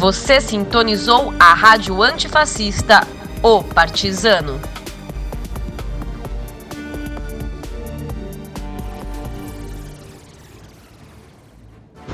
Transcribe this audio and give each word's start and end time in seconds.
Você 0.00 0.40
sintonizou 0.40 1.34
a 1.38 1.52
rádio 1.52 2.02
antifascista 2.02 3.06
O 3.42 3.62
Partizano. 3.62 4.58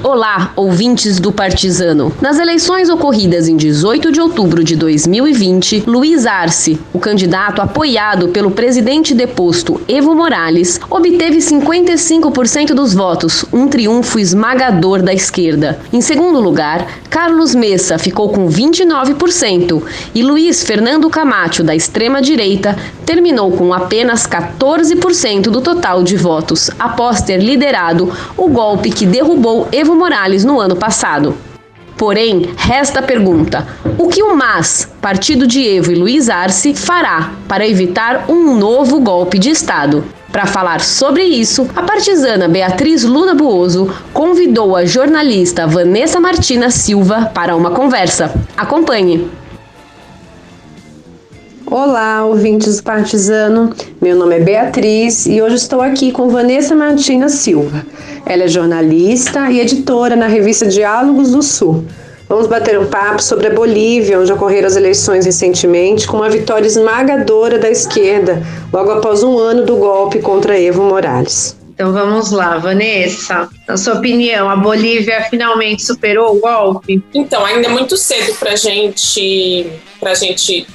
Olá, 0.09 0.53
ouvintes 0.55 1.19
do 1.19 1.33
Partizano. 1.33 2.13
Nas 2.21 2.39
eleições 2.39 2.89
ocorridas 2.89 3.49
em 3.49 3.57
18 3.57 4.13
de 4.13 4.21
outubro 4.21 4.63
de 4.63 4.77
2020, 4.77 5.83
Luiz 5.85 6.27
Arce, 6.27 6.79
o 6.93 7.01
candidato 7.01 7.61
apoiado 7.61 8.29
pelo 8.29 8.53
presidente 8.53 9.13
deposto 9.17 9.81
Evo 9.89 10.15
Morales, 10.15 10.81
obteve 10.89 11.39
55% 11.39 12.69
dos 12.69 12.95
votos, 12.95 13.45
um 13.53 13.67
triunfo 13.67 14.21
esmagador 14.21 15.03
da 15.03 15.13
esquerda. 15.13 15.81
Em 15.93 16.01
segundo 16.01 16.41
lugar, 16.41 16.87
Carlos 17.11 17.53
Messa 17.53 17.99
ficou 17.99 18.29
com 18.29 18.49
29% 18.49 19.83
e 20.15 20.23
Luiz 20.23 20.63
Fernando 20.63 21.11
Camacho, 21.11 21.65
da 21.65 21.75
extrema-direita, 21.75 22.77
terminou 23.05 23.51
com 23.51 23.75
apenas 23.75 24.25
14% 24.25 25.51
do 25.51 25.61
total 25.61 26.05
de 26.05 26.17
votos, 26.17 26.71
após 26.79 27.23
ter 27.23 27.39
liderado 27.39 28.13
o 28.37 28.49
golpe 28.49 28.91
que 28.91 29.05
derrubou 29.05 29.67
Evo 29.73 29.96
Morales 29.97 30.45
no 30.45 30.61
ano 30.61 30.77
passado. 30.77 31.37
Porém, 31.97 32.51
resta 32.57 33.01
a 33.01 33.03
pergunta: 33.03 33.67
o 33.99 34.09
que 34.09 34.23
o 34.23 34.37
MAS, 34.37 34.89
partido 35.01 35.47
de 35.47 35.67
Evo 35.67 35.91
e 35.91 35.95
Luiz 35.95 36.29
Arce, 36.29 36.75
fará 36.75 37.33
para 37.49 37.67
evitar 37.67 38.27
um 38.29 38.55
novo 38.57 39.01
golpe 39.01 39.39
de 39.39 39.51
Estado? 39.51 40.05
Para 40.31 40.45
falar 40.45 40.83
sobre 40.83 41.23
isso, 41.25 41.67
a 41.75 41.83
partisana 41.83 42.47
Beatriz 42.47 43.05
Luna 43.05 43.35
Buoso 43.35 43.91
convidou 44.13 44.77
a 44.77 44.85
jornalista 44.85 45.67
Vanessa 45.67 46.21
Martina 46.21 46.69
Silva 46.71 47.31
para 47.33 47.57
uma 47.57 47.71
conversa. 47.71 48.35
Acompanhe! 48.55 49.31
Olá, 51.69 52.25
ouvintes 52.25 52.77
do 52.77 52.85
Partizano. 52.85 53.75
Meu 54.01 54.15
nome 54.15 54.37
é 54.37 54.41
Beatriz 54.41 55.27
e 55.27 55.43
hoje 55.43 55.57
estou 55.57 55.81
aqui 55.81 56.13
com 56.13 56.29
Vanessa 56.29 56.77
Martina 56.77 57.29
Silva. 57.29 57.85
Ela 58.25 58.45
é 58.45 58.49
jornalista 58.49 59.51
e 59.51 59.59
editora 59.59 60.15
na 60.15 60.29
revista 60.29 60.65
Diálogos 60.65 61.33
do 61.33 61.43
Sul. 61.43 61.85
Vamos 62.29 62.47
bater 62.47 62.79
um 62.79 62.87
papo 62.87 63.21
sobre 63.21 63.49
a 63.49 63.51
Bolívia, 63.51 64.21
onde 64.21 64.33
ocorreram 64.33 64.69
as 64.69 64.77
eleições 64.77 65.27
recentemente, 65.27 66.07
com 66.07 66.19
uma 66.19 66.31
vitória 66.31 66.67
esmagadora 66.67 67.59
da 67.59 67.69
esquerda, 67.69 68.41
logo 68.73 68.93
após 68.93 69.25
um 69.25 69.37
ano 69.37 69.67
do 69.67 69.77
golpe 69.77 70.21
contra 70.21 70.61
Evo 70.61 70.85
Morales. 70.85 71.57
Então 71.75 71.93
vamos 71.93 72.31
lá, 72.31 72.59
Vanessa. 72.59 73.49
Na 73.67 73.77
sua 73.77 73.95
opinião, 73.95 74.49
a 74.49 74.55
Bolívia 74.55 75.27
finalmente 75.29 75.85
superou 75.85 76.37
o 76.37 76.41
golpe? 76.41 77.03
Então, 77.13 77.45
ainda 77.45 77.67
é 77.67 77.71
muito 77.71 77.97
cedo 77.97 78.35
para 78.39 78.55
gente, 78.55 79.67
a 80.01 80.15
gente 80.15 80.67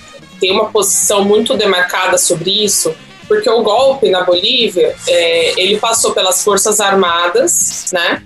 tem 0.41 0.51
uma 0.51 0.65
posição 0.71 1.23
muito 1.23 1.55
demarcada 1.55 2.17
sobre 2.17 2.65
isso, 2.65 2.93
porque 3.27 3.47
o 3.47 3.61
golpe 3.61 4.09
na 4.09 4.23
Bolívia, 4.23 4.95
é, 5.07 5.61
ele 5.61 5.77
passou 5.77 6.11
pelas 6.13 6.43
Forças 6.43 6.81
Armadas, 6.81 7.85
né? 7.93 8.23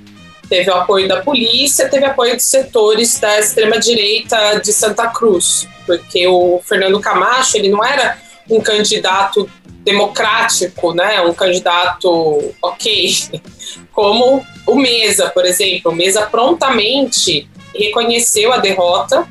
Teve 0.47 0.71
o 0.71 0.75
apoio 0.75 1.07
da 1.07 1.21
polícia, 1.21 1.89
teve 1.89 2.05
apoio 2.05 2.35
dos 2.35 2.45
setores 2.45 3.19
da 3.19 3.37
extrema-direita 3.39 4.61
de 4.63 4.71
Santa 4.71 5.07
Cruz, 5.09 5.67
porque 5.85 6.25
o 6.25 6.61
Fernando 6.63 6.99
Camacho, 7.01 7.57
ele 7.57 7.67
não 7.67 7.83
era 7.83 8.17
um 8.49 8.61
candidato 8.61 9.49
democrático, 9.83 10.93
né? 10.93 11.19
Um 11.21 11.33
candidato 11.33 12.55
ok, 12.61 13.41
como 13.91 14.45
o 14.65 14.75
Mesa, 14.75 15.29
por 15.29 15.45
exemplo. 15.45 15.91
O 15.91 15.95
Mesa 15.95 16.21
prontamente 16.27 17.49
reconheceu 17.77 18.53
a 18.53 18.57
derrota 18.57 19.27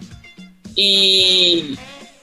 e 0.77 1.78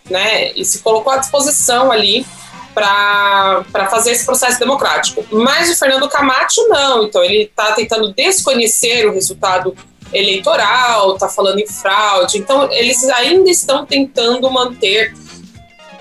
né, 0.09 0.51
e 0.53 0.65
se 0.65 0.79
colocou 0.79 1.13
à 1.13 1.17
disposição 1.17 1.91
ali 1.91 2.25
para 2.73 3.87
fazer 3.89 4.11
esse 4.11 4.25
processo 4.25 4.59
democrático. 4.59 5.25
Mas 5.31 5.69
o 5.69 5.77
Fernando 5.77 6.07
Camacho 6.09 6.67
não, 6.69 7.03
então 7.03 7.23
ele 7.23 7.43
está 7.43 7.73
tentando 7.73 8.13
desconhecer 8.13 9.05
o 9.07 9.13
resultado 9.13 9.75
eleitoral, 10.13 11.13
está 11.13 11.29
falando 11.29 11.59
em 11.59 11.67
fraude, 11.67 12.37
então 12.37 12.71
eles 12.71 13.03
ainda 13.09 13.49
estão 13.49 13.85
tentando 13.85 14.49
manter 14.49 15.13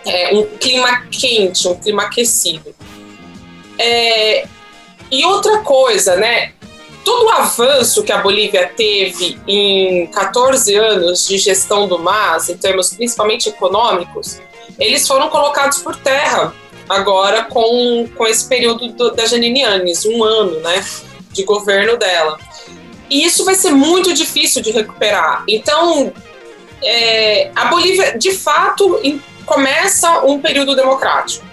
é, 0.05 0.35
um 0.35 0.45
clima 0.59 1.03
quente, 1.11 1.69
um 1.69 1.75
clima 1.75 2.05
aquecido. 2.05 2.75
É, 3.79 4.47
e 5.11 5.25
outra 5.25 5.59
coisa, 5.59 6.17
né? 6.17 6.53
Todo 7.11 7.27
o 7.27 7.31
avanço 7.31 8.05
que 8.05 8.13
a 8.13 8.19
Bolívia 8.19 8.73
teve 8.77 9.37
em 9.45 10.07
14 10.07 10.77
anos 10.77 11.27
de 11.27 11.39
gestão 11.39 11.89
do 11.89 11.99
MAS, 11.99 12.49
em 12.49 12.57
termos 12.57 12.95
principalmente 12.95 13.49
econômicos, 13.49 14.41
eles 14.79 15.09
foram 15.09 15.29
colocados 15.29 15.79
por 15.79 15.97
terra 15.97 16.55
agora 16.89 17.43
com, 17.43 18.09
com 18.17 18.27
esse 18.29 18.49
período 18.49 18.93
do, 18.93 19.11
da 19.11 19.27
Janine 19.27 19.65
Anes, 19.65 20.05
um 20.05 20.23
ano 20.23 20.61
né, 20.61 20.85
de 21.33 21.43
governo 21.43 21.97
dela. 21.97 22.39
E 23.11 23.25
isso 23.25 23.45
vai 23.45 23.57
ser 23.57 23.73
muito 23.73 24.15
difícil 24.15 24.63
de 24.63 24.71
recuperar. 24.71 25.43
Então, 25.49 26.13
é, 26.81 27.51
a 27.57 27.65
Bolívia, 27.65 28.17
de 28.17 28.31
fato, 28.31 29.01
em, 29.03 29.21
começa 29.45 30.21
um 30.21 30.41
período 30.41 30.77
democrático. 30.77 31.45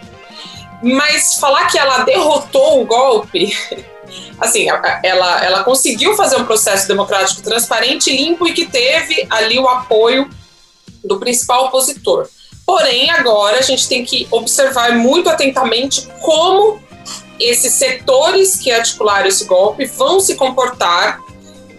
Mas 0.84 1.34
falar 1.40 1.66
que 1.66 1.80
ela 1.80 2.04
derrotou 2.04 2.84
o 2.84 2.86
golpe 2.86 3.52
assim, 4.40 4.68
ela, 5.04 5.44
ela 5.44 5.64
conseguiu 5.64 6.16
fazer 6.16 6.36
um 6.38 6.46
processo 6.46 6.88
democrático 6.88 7.42
transparente, 7.42 8.16
limpo 8.16 8.48
e 8.48 8.54
que 8.54 8.66
teve 8.66 9.26
ali 9.30 9.58
o 9.60 9.68
apoio 9.68 10.30
do 11.04 11.20
principal 11.20 11.66
opositor. 11.66 12.28
Porém, 12.66 13.10
agora 13.12 13.60
a 13.60 13.62
gente 13.62 13.88
tem 13.88 14.04
que 14.04 14.28
observar 14.30 14.92
muito 14.96 15.30
atentamente 15.30 16.08
como 16.22 16.80
esses 17.40 17.74
setores 17.74 18.58
que 18.58 18.72
articularam 18.72 19.28
esse 19.28 19.46
golpe 19.46 19.86
vão 19.86 20.20
se 20.20 20.36
comportar 20.36 21.20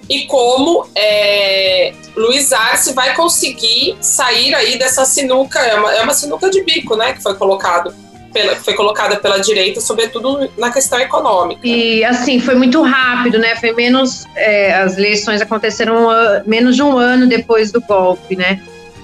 e 0.09 0.27
como 0.27 0.89
é, 0.95 1.93
Luiz 2.17 2.53
Arce 2.53 2.95
vai 2.95 3.15
conseguir 3.15 3.99
sair 4.01 4.55
aí 4.55 4.79
dessa 4.79 5.05
sinuca, 5.05 5.59
é 5.59 5.75
uma, 5.79 5.95
é 5.95 6.03
uma 6.03 6.15
sinuca 6.15 6.49
de 6.49 6.63
bico, 6.63 6.97
né, 6.97 7.13
que 7.13 7.23
foi 7.23 7.35
colocado 7.35 7.95
pela, 8.33 8.57
foi 8.57 8.75
colocada 8.75 9.17
pela 9.17 9.39
direita, 9.39 9.81
sobretudo 9.81 10.51
na 10.57 10.71
questão 10.71 10.99
econômica. 10.99 11.61
E 11.67 12.05
assim, 12.05 12.41
foi 12.41 12.55
muito 12.55 12.83
rápido, 12.83 13.39
né? 13.39 13.57
Foi 13.57 13.73
menos. 13.73 14.27
É, 14.35 14.75
as 14.75 14.97
eleições 14.97 15.41
aconteceram 15.41 16.07
uh, 16.07 16.43
menos 16.47 16.77
de 16.77 16.83
um 16.83 16.97
ano 16.97 17.27
depois 17.27 17.73
do 17.73 17.81
golpe, 17.81 18.37
né? 18.37 18.61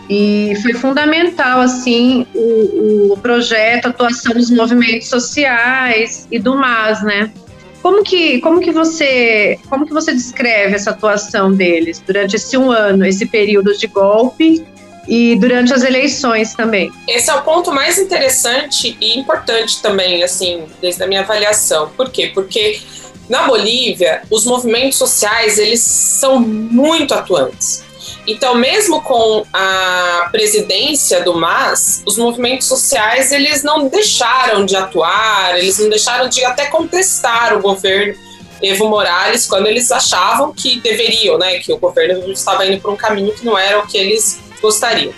E 0.09 0.55
foi 0.63 0.75
fundamental, 0.75 1.61
assim, 1.61 2.27
o, 2.35 3.13
o 3.13 3.19
projeto, 3.19 3.87
a 3.87 3.89
atuação 3.89 4.35
dos 4.35 4.51
movimentos 4.51 5.09
sociais 5.09 6.29
e 6.31 6.39
do 6.39 6.55
MAS, 6.57 7.03
né? 7.03 7.33
Como 7.81 8.03
que, 8.03 8.39
como 8.41 8.61
que 8.61 8.73
você 8.73 9.59
como 9.69 9.87
que 9.87 9.93
você 9.93 10.13
descreve 10.13 10.75
essa 10.75 10.91
atuação 10.91 11.53
deles 11.53 12.03
durante 12.07 12.37
esse 12.37 12.57
um 12.57 12.71
ano, 12.71 13.05
esse 13.05 13.27
período 13.27 13.77
de 13.77 13.87
golpe 13.87 14.65
e 15.09 15.37
durante 15.37 15.73
as 15.73 15.83
eleições 15.83 16.55
também. 16.55 16.91
Esse 17.09 17.31
é 17.31 17.35
o 17.35 17.43
ponto 17.43 17.73
mais 17.73 17.99
interessante 17.99 18.97
e 19.01 19.19
importante 19.19 19.81
também, 19.83 20.23
assim, 20.23 20.65
desde 20.81 21.03
a 21.03 21.07
minha 21.07 21.21
avaliação. 21.21 21.91
Por 21.97 22.11
quê? 22.11 22.31
Porque 22.33 22.81
na 23.29 23.47
Bolívia, 23.47 24.23
os 24.31 24.45
movimentos 24.45 24.99
sociais, 24.99 25.59
eles 25.59 25.81
são 25.81 26.39
muito 26.41 27.15
atuantes. 27.15 27.83
Então, 28.27 28.55
mesmo 28.55 29.03
com 29.03 29.45
a 29.53 30.29
presidência 30.33 31.23
do 31.23 31.35
MAS, 31.35 32.03
os 32.07 32.17
movimentos 32.17 32.67
sociais, 32.67 33.33
eles 33.33 33.63
não 33.63 33.89
deixaram 33.89 34.65
de 34.65 34.77
atuar, 34.77 35.59
eles 35.59 35.79
não 35.79 35.91
deixaram 35.91 36.29
de 36.29 36.43
até 36.45 36.67
contestar 36.67 37.57
o 37.57 37.61
governo 37.61 38.24
Evo 38.65 38.89
Morales 38.89 39.47
quando 39.47 39.67
eles 39.67 39.91
achavam 39.91 40.53
que 40.53 40.81
deveriam, 40.81 41.39
né, 41.39 41.59
que 41.59 41.73
o 41.73 41.79
governo 41.79 42.31
estava 42.33 42.67
indo 42.67 42.81
por 42.81 42.93
um 42.93 42.97
caminho 42.97 43.35
que 43.35 43.45
não 43.45 43.59
era 43.59 43.79
o 43.79 43.87
que 43.87 43.97
eles 43.97 44.41
gostariam. 44.61 45.13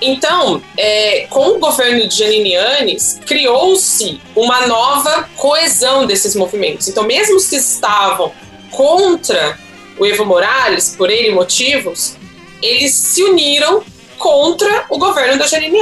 Então, 0.00 0.62
é, 0.76 1.26
com 1.30 1.56
o 1.56 1.58
governo 1.58 2.06
de 2.06 2.18
Janine 2.18 2.54
criou-se 3.26 4.20
uma 4.36 4.66
nova 4.66 5.28
coesão 5.36 6.06
desses 6.06 6.34
movimentos. 6.34 6.88
Então, 6.88 7.04
mesmo 7.04 7.36
os 7.36 7.48
que 7.48 7.56
estavam 7.56 8.32
contra 8.70 9.58
o 9.98 10.04
Evo 10.04 10.24
Morales, 10.24 10.94
por 10.96 11.10
N 11.10 11.30
motivos, 11.30 12.16
eles 12.60 12.92
se 12.92 13.22
uniram 13.22 13.82
contra 14.18 14.86
o 14.90 14.98
governo 14.98 15.38
da 15.38 15.46
Janine. 15.46 15.78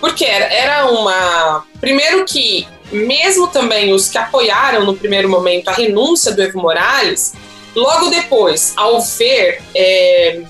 Porque 0.00 0.24
era, 0.24 0.46
era 0.46 0.86
uma. 0.90 1.66
Primeiro 1.80 2.24
que, 2.24 2.66
mesmo 2.94 3.48
também 3.48 3.92
os 3.92 4.08
que 4.08 4.18
apoiaram 4.18 4.84
no 4.84 4.96
primeiro 4.96 5.28
momento 5.28 5.68
a 5.68 5.72
renúncia 5.72 6.32
do 6.32 6.42
Evo 6.42 6.60
Morales, 6.60 7.34
logo 7.74 8.08
depois, 8.08 8.72
ao 8.76 9.00
ver 9.00 9.60
é, 9.74 10.42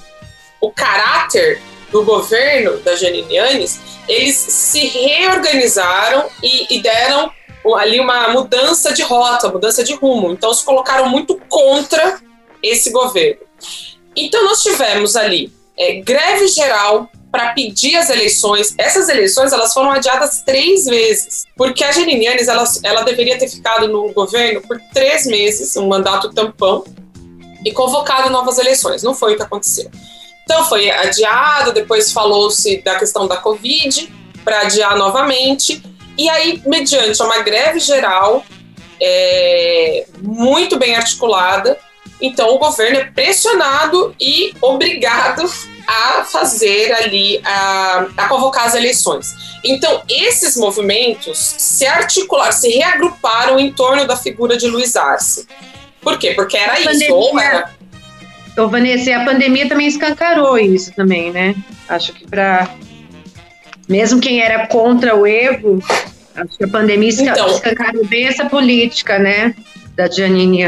o 0.60 0.70
caráter 0.70 1.60
do 1.90 2.04
governo 2.04 2.78
da 2.78 2.96
Janine 2.96 3.38
Anes, 3.38 3.80
eles 4.08 4.34
se 4.34 4.86
reorganizaram 4.86 6.26
e, 6.42 6.76
e 6.76 6.82
deram 6.82 7.30
ali 7.76 7.98
uma 7.98 8.28
mudança 8.28 8.92
de 8.92 9.02
rota, 9.02 9.48
mudança 9.48 9.82
de 9.82 9.94
rumo. 9.94 10.32
Então, 10.32 10.52
se 10.52 10.64
colocaram 10.64 11.08
muito 11.08 11.40
contra 11.48 12.20
esse 12.62 12.90
governo. 12.90 13.40
Então, 14.14 14.44
nós 14.44 14.62
tivemos 14.62 15.16
ali 15.16 15.52
é, 15.78 15.94
greve 16.00 16.48
geral 16.48 17.08
para 17.34 17.52
pedir 17.52 17.96
as 17.96 18.10
eleições. 18.10 18.72
Essas 18.78 19.08
eleições 19.08 19.52
elas 19.52 19.74
foram 19.74 19.90
adiadas 19.90 20.42
três 20.46 20.84
vezes, 20.84 21.44
porque 21.56 21.82
a 21.82 21.90
Janine 21.90 22.28
Anes, 22.28 22.46
ela, 22.46 22.62
ela 22.84 23.02
deveria 23.02 23.36
ter 23.36 23.48
ficado 23.48 23.88
no 23.88 24.12
governo 24.12 24.60
por 24.60 24.80
três 24.92 25.26
meses, 25.26 25.76
um 25.76 25.88
mandato 25.88 26.32
tampão, 26.32 26.84
e 27.64 27.72
convocado 27.72 28.30
novas 28.30 28.58
eleições. 28.58 29.02
Não 29.02 29.16
foi 29.16 29.34
o 29.34 29.36
que 29.36 29.42
aconteceu. 29.42 29.90
Então 30.44 30.64
foi 30.66 30.88
adiado, 30.88 31.72
depois 31.72 32.12
falou-se 32.12 32.80
da 32.82 32.94
questão 33.00 33.26
da 33.26 33.38
Covid 33.38 34.12
para 34.44 34.60
adiar 34.60 34.96
novamente, 34.96 35.82
e 36.16 36.28
aí, 36.28 36.62
mediante 36.64 37.20
uma 37.20 37.40
greve 37.40 37.80
geral 37.80 38.44
é, 39.02 40.06
muito 40.22 40.78
bem 40.78 40.94
articulada, 40.94 41.76
então 42.20 42.54
o 42.54 42.58
governo 42.58 42.98
é 42.98 43.04
pressionado 43.06 44.14
e 44.20 44.54
obrigado 44.62 45.50
a 45.86 46.24
fazer 46.24 46.92
ali, 46.92 47.40
a, 47.44 48.06
a 48.16 48.28
convocar 48.28 48.66
as 48.66 48.74
eleições. 48.74 49.34
Então, 49.64 50.02
esses 50.08 50.56
movimentos 50.56 51.38
se 51.38 51.86
articularam, 51.86 52.52
se 52.52 52.68
reagruparam 52.68 53.58
em 53.58 53.72
torno 53.72 54.06
da 54.06 54.16
figura 54.16 54.56
de 54.56 54.66
Luiz 54.66 54.96
Arce. 54.96 55.46
Por 56.00 56.18
quê? 56.18 56.32
Porque 56.34 56.56
era 56.56 56.78
isso, 56.78 56.90
pandemia, 56.90 57.14
ou 57.14 57.40
era... 57.40 57.70
Ô, 58.56 58.68
Vanessa, 58.68 59.16
a 59.16 59.24
pandemia 59.24 59.68
também 59.68 59.86
escancarou 59.86 60.58
isso 60.58 60.92
também, 60.92 61.32
né? 61.32 61.54
Acho 61.88 62.12
que 62.12 62.26
para 62.26 62.68
mesmo 63.88 64.20
quem 64.20 64.40
era 64.40 64.66
contra 64.66 65.16
o 65.16 65.26
Evo, 65.26 65.82
acho 66.36 66.56
que 66.56 66.64
a 66.64 66.68
pandemia 66.68 67.10
então, 67.10 67.48
escancarou 67.48 68.06
bem 68.06 68.26
essa 68.26 68.44
política, 68.46 69.18
né? 69.18 69.54
Da 69.96 70.08
Giannini 70.08 70.62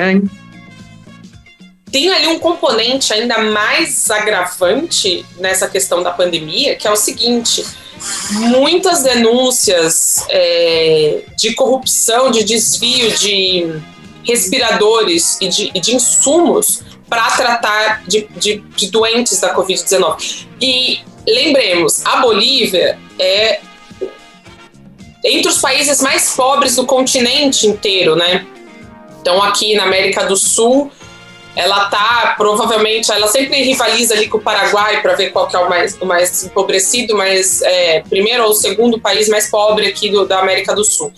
tem 1.90 2.10
ali 2.12 2.26
um 2.26 2.38
componente 2.38 3.12
ainda 3.12 3.38
mais 3.38 4.10
agravante 4.10 5.24
nessa 5.38 5.68
questão 5.68 6.02
da 6.02 6.10
pandemia, 6.10 6.76
que 6.76 6.86
é 6.86 6.90
o 6.90 6.96
seguinte: 6.96 7.64
muitas 8.32 9.02
denúncias 9.02 10.24
é, 10.28 11.22
de 11.36 11.54
corrupção, 11.54 12.30
de 12.30 12.44
desvio 12.44 13.10
de 13.16 13.80
respiradores 14.24 15.38
e 15.40 15.48
de, 15.48 15.70
de 15.70 15.94
insumos 15.94 16.82
para 17.08 17.30
tratar 17.36 18.02
de, 18.06 18.28
de, 18.36 18.56
de 18.58 18.90
doentes 18.90 19.40
da 19.40 19.54
Covid-19. 19.54 20.46
E 20.60 21.00
lembremos, 21.26 22.04
a 22.04 22.16
Bolívia 22.16 22.98
é 23.18 23.60
entre 25.24 25.48
os 25.48 25.58
países 25.58 26.00
mais 26.00 26.34
pobres 26.34 26.76
do 26.76 26.84
continente 26.84 27.66
inteiro, 27.66 28.14
né? 28.14 28.46
Então, 29.20 29.42
aqui 29.42 29.74
na 29.74 29.84
América 29.84 30.24
do 30.24 30.36
Sul, 30.36 30.90
ela 31.56 31.86
tá 31.86 32.34
provavelmente, 32.36 33.10
ela 33.10 33.26
sempre 33.28 33.62
rivaliza 33.62 34.12
ali 34.12 34.28
com 34.28 34.36
o 34.36 34.40
Paraguai 34.42 35.00
para 35.00 35.14
ver 35.14 35.30
qual 35.30 35.48
que 35.48 35.56
é 35.56 35.58
o 35.58 35.68
mais, 35.68 35.96
o 35.98 36.04
mais 36.04 36.44
empobrecido, 36.44 37.16
mas 37.16 37.62
é, 37.62 38.02
primeiro 38.02 38.44
ou 38.44 38.54
segundo 38.54 39.00
país 39.00 39.26
mais 39.26 39.48
pobre 39.50 39.86
aqui 39.86 40.10
do, 40.10 40.26
da 40.26 40.40
América 40.40 40.74
do 40.74 40.84
Sul. 40.84 41.10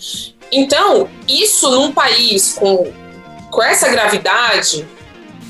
Então, 0.49 1.09
isso 1.27 1.69
num 1.69 1.91
país 1.91 2.53
com, 2.53 2.89
com 3.51 3.61
essa 3.61 3.89
gravidade, 3.89 4.87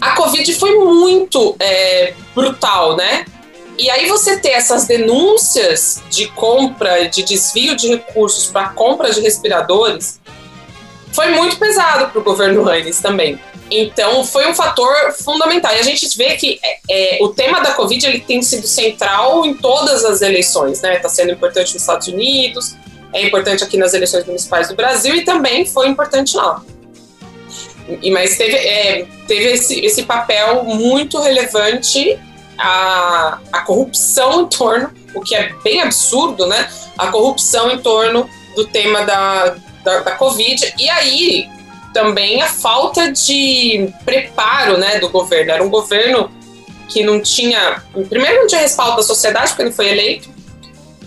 a 0.01 0.15
Covid 0.15 0.51
foi 0.55 0.73
muito 0.75 1.55
é, 1.59 2.15
brutal, 2.33 2.95
né? 2.95 3.25
E 3.77 3.89
aí 3.91 4.07
você 4.07 4.37
ter 4.39 4.49
essas 4.49 4.87
denúncias 4.87 6.01
de 6.09 6.27
compra, 6.29 7.07
de 7.07 7.23
desvio 7.23 7.75
de 7.75 7.89
recursos 7.89 8.47
para 8.47 8.69
compra 8.69 9.11
de 9.11 9.21
respiradores, 9.21 10.19
foi 11.13 11.29
muito 11.29 11.57
pesado 11.57 12.09
para 12.09 12.19
o 12.19 12.23
governo 12.23 12.63
Reines 12.63 12.99
também. 12.99 13.39
Então, 13.71 14.23
foi 14.23 14.49
um 14.49 14.55
fator 14.55 15.13
fundamental. 15.13 15.73
E 15.75 15.79
a 15.79 15.83
gente 15.83 16.07
vê 16.17 16.35
que 16.35 16.59
é, 16.63 17.17
é, 17.17 17.23
o 17.23 17.29
tema 17.29 17.59
da 17.59 17.73
Covid 17.73 18.05
ele 18.05 18.19
tem 18.19 18.41
sido 18.41 18.67
central 18.67 19.45
em 19.45 19.53
todas 19.53 20.03
as 20.03 20.21
eleições, 20.21 20.81
né? 20.81 20.95
Está 20.95 21.09
sendo 21.09 21.31
importante 21.31 21.73
nos 21.73 21.81
Estados 21.81 22.07
Unidos, 22.07 22.75
é 23.13 23.25
importante 23.25 23.63
aqui 23.63 23.77
nas 23.77 23.93
eleições 23.93 24.25
municipais 24.25 24.67
do 24.67 24.75
Brasil 24.75 25.15
e 25.15 25.23
também 25.23 25.65
foi 25.65 25.87
importante 25.87 26.35
lá. 26.35 26.63
E, 28.01 28.11
mas 28.11 28.37
teve, 28.37 28.55
é, 28.55 29.05
teve 29.27 29.45
esse, 29.51 29.79
esse 29.83 30.03
papel 30.03 30.63
muito 30.63 31.19
relevante 31.19 32.19
a, 32.57 33.39
a 33.51 33.61
corrupção 33.61 34.41
em 34.41 34.47
torno, 34.47 34.91
o 35.15 35.21
que 35.21 35.33
é 35.33 35.53
bem 35.63 35.81
absurdo, 35.81 36.45
né? 36.45 36.69
A 36.97 37.07
corrupção 37.07 37.71
em 37.71 37.79
torno 37.79 38.29
do 38.55 38.67
tema 38.67 39.05
da, 39.05 39.55
da, 39.83 39.99
da 40.01 40.11
Covid. 40.15 40.73
E 40.77 40.89
aí, 40.89 41.49
também 41.93 42.41
a 42.41 42.47
falta 42.47 43.11
de 43.11 43.91
preparo 44.05 44.77
né, 44.77 44.99
do 44.99 45.09
governo. 45.09 45.51
Era 45.51 45.63
um 45.63 45.69
governo 45.69 46.31
que 46.87 47.03
não 47.03 47.21
tinha. 47.21 47.83
Primeiro, 48.09 48.41
não 48.41 48.47
tinha 48.47 48.61
respaldo 48.61 48.97
da 48.97 49.03
sociedade, 49.03 49.49
porque 49.49 49.63
ele 49.63 49.71
foi 49.71 49.89
eleito, 49.89 50.29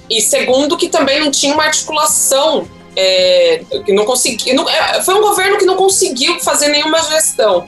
e 0.08 0.20
segundo, 0.20 0.76
que 0.76 0.88
também 0.88 1.20
não 1.20 1.30
tinha 1.30 1.54
uma 1.54 1.64
articulação. 1.64 2.68
É, 2.94 3.62
que 3.86 3.90
não 3.90 4.04
conseguiu, 4.04 4.68
é, 4.68 5.02
foi 5.02 5.14
um 5.14 5.22
governo 5.22 5.56
que 5.56 5.64
não 5.64 5.76
conseguiu 5.76 6.38
fazer 6.40 6.68
nenhuma 6.68 7.02
gestão. 7.02 7.66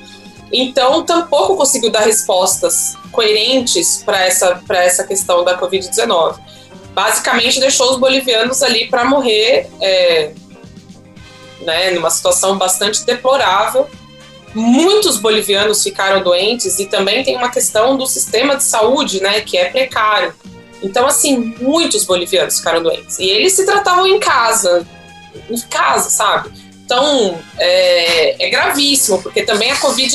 Então, 0.52 1.02
tampouco 1.02 1.56
conseguiu 1.56 1.90
dar 1.90 2.00
respostas 2.00 2.94
coerentes 3.10 4.02
para 4.04 4.22
essa, 4.22 4.62
essa 4.68 5.02
questão 5.04 5.42
da 5.42 5.58
Covid-19. 5.58 6.38
Basicamente, 6.92 7.58
deixou 7.58 7.90
os 7.92 7.98
bolivianos 7.98 8.62
ali 8.62 8.86
para 8.88 9.06
morrer 9.06 9.70
é, 9.80 10.32
né, 11.60 11.90
numa 11.90 12.10
situação 12.10 12.56
bastante 12.56 13.04
deplorável. 13.04 13.88
Muitos 14.54 15.18
bolivianos 15.18 15.82
ficaram 15.82 16.22
doentes 16.22 16.78
e 16.78 16.86
também 16.86 17.24
tem 17.24 17.36
uma 17.36 17.50
questão 17.50 17.96
do 17.96 18.06
sistema 18.06 18.56
de 18.56 18.62
saúde, 18.62 19.20
né, 19.20 19.40
que 19.40 19.56
é 19.56 19.68
precário. 19.68 20.32
Então, 20.82 21.06
assim, 21.06 21.54
muitos 21.60 22.04
bolivianos 22.04 22.58
ficaram 22.58 22.82
doentes. 22.82 23.18
E 23.18 23.24
eles 23.24 23.54
se 23.54 23.64
tratavam 23.64 24.06
em 24.06 24.20
casa, 24.20 24.86
em 25.50 25.58
casa, 25.62 26.10
sabe? 26.10 26.50
Então, 26.84 27.40
é, 27.58 28.46
é 28.46 28.50
gravíssimo, 28.50 29.22
porque 29.22 29.42
também 29.42 29.70
a 29.72 29.76
Covid, 29.76 30.14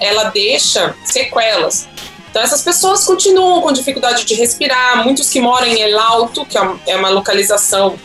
ela 0.00 0.24
deixa 0.24 0.94
sequelas. 1.04 1.88
Então, 2.28 2.42
essas 2.42 2.60
pessoas 2.62 3.04
continuam 3.04 3.62
com 3.62 3.72
dificuldade 3.72 4.24
de 4.24 4.34
respirar. 4.34 5.02
Muitos 5.04 5.30
que 5.30 5.40
moram 5.40 5.66
em 5.66 5.80
El 5.80 5.98
Alto, 5.98 6.44
que 6.44 6.58
é 6.58 6.96
uma 6.96 7.08
localização 7.08 7.98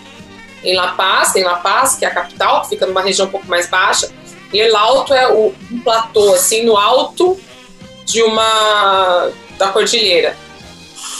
em 0.63 0.75
La 0.75 0.89
Paz, 0.89 1.33
tem 1.33 1.43
La 1.43 1.57
Paz, 1.57 1.95
que 1.95 2.05
é 2.05 2.07
a 2.07 2.13
capital, 2.13 2.61
que 2.61 2.69
fica 2.69 2.85
numa 2.85 3.01
região 3.01 3.27
um 3.27 3.31
pouco 3.31 3.47
mais 3.47 3.67
baixa, 3.67 4.09
e 4.53 4.59
El 4.59 4.75
Alto 4.77 5.13
é 5.13 5.27
o, 5.27 5.53
um 5.71 5.79
platô, 5.79 6.33
assim, 6.33 6.63
no 6.63 6.77
alto 6.77 7.39
de 8.05 8.21
uma 8.21 9.31
da 9.57 9.69
cordilheira. 9.69 10.37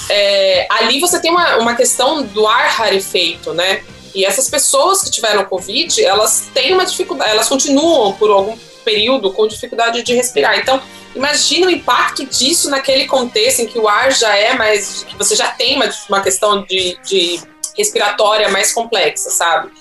É, 0.09 0.67
ali 0.69 0.99
você 0.99 1.19
tem 1.19 1.31
uma, 1.31 1.57
uma 1.57 1.75
questão 1.75 2.23
do 2.23 2.45
ar 2.45 2.69
rarefeito, 2.69 3.53
né? 3.53 3.83
E 4.13 4.23
essas 4.23 4.49
pessoas 4.49 5.01
que 5.01 5.09
tiveram 5.09 5.43
Covid, 5.45 6.03
elas 6.03 6.49
têm 6.53 6.73
uma 6.73 6.85
dificuldade, 6.85 7.31
elas 7.31 7.49
continuam 7.49 8.13
por 8.13 8.29
algum 8.29 8.55
período 8.85 9.31
com 9.31 9.47
dificuldade 9.47 10.03
de 10.03 10.13
respirar. 10.13 10.59
Então, 10.59 10.79
imagina 11.15 11.67
o 11.67 11.69
impacto 11.69 12.25
disso 12.25 12.69
naquele 12.69 13.07
contexto 13.07 13.61
em 13.61 13.65
que 13.65 13.79
o 13.79 13.87
ar 13.87 14.11
já 14.11 14.35
é 14.35 14.53
mais, 14.53 15.03
que 15.03 15.17
você 15.17 15.35
já 15.35 15.47
tem 15.47 15.75
uma, 15.75 15.89
uma 16.09 16.21
questão 16.21 16.63
de, 16.63 16.97
de 17.03 17.41
respiratória 17.77 18.49
mais 18.49 18.71
complexa, 18.73 19.29
sabe? 19.29 19.71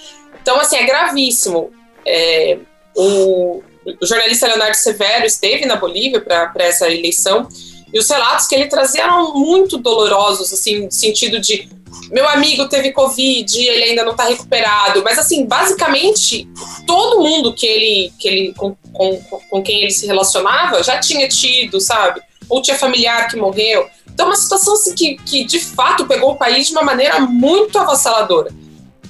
Então, 0.40 0.58
assim, 0.61 0.76
é 0.76 0.84
gravíssimo. 0.84 1.70
É, 2.04 2.58
o, 2.96 3.62
o, 4.00 4.06
jornalista 4.06 4.46
Leonardo 4.46 4.76
Severo 4.76 5.25
esteve 5.25 5.66
na 5.66 5.76
Bolívia 5.76 6.20
para 6.20 6.64
essa 6.64 6.90
eleição 6.90 7.49
e 7.92 7.99
os 7.99 8.08
relatos 8.08 8.46
que 8.46 8.54
ele 8.54 8.66
trazia 8.66 9.04
eram 9.04 9.34
muito 9.34 9.78
dolorosos, 9.78 10.52
assim, 10.52 10.84
no 10.84 10.90
sentido 10.90 11.40
de 11.40 11.68
meu 12.11 12.26
amigo 12.28 12.68
teve 12.68 12.92
Covid, 12.92 13.58
ele 13.58 13.84
ainda 13.84 14.02
não 14.04 14.12
está 14.12 14.25
recuperado, 14.25 15.02
mas 15.02 15.18
assim, 15.18 15.46
basicamente, 15.46 16.49
todo 16.87 17.22
mundo 17.22 17.54
que 17.54 17.66
ele, 17.66 18.12
que 18.18 18.28
ele 18.28 18.54
com, 18.54 18.75
com, 18.92 19.18
com 19.50 19.62
quem 19.62 19.82
ele 19.82 19.90
se 19.90 20.06
relacionava 20.06 20.82
já 20.82 20.99
tinha 20.99 21.28
tido, 21.28 21.80
sabe? 21.80 22.20
Ou 22.52 22.61
tinha 22.61 22.76
familiar 22.76 23.28
que 23.28 23.37
morreu. 23.37 23.88
Então, 24.12 24.26
uma 24.26 24.37
situação 24.37 24.75
assim, 24.75 24.94
que, 24.94 25.16
que 25.16 25.44
de 25.44 25.59
fato 25.59 26.06
pegou 26.06 26.32
o 26.32 26.37
país 26.37 26.66
de 26.66 26.73
uma 26.73 26.82
maneira 26.82 27.18
muito 27.21 27.78
avassaladora. 27.78 28.52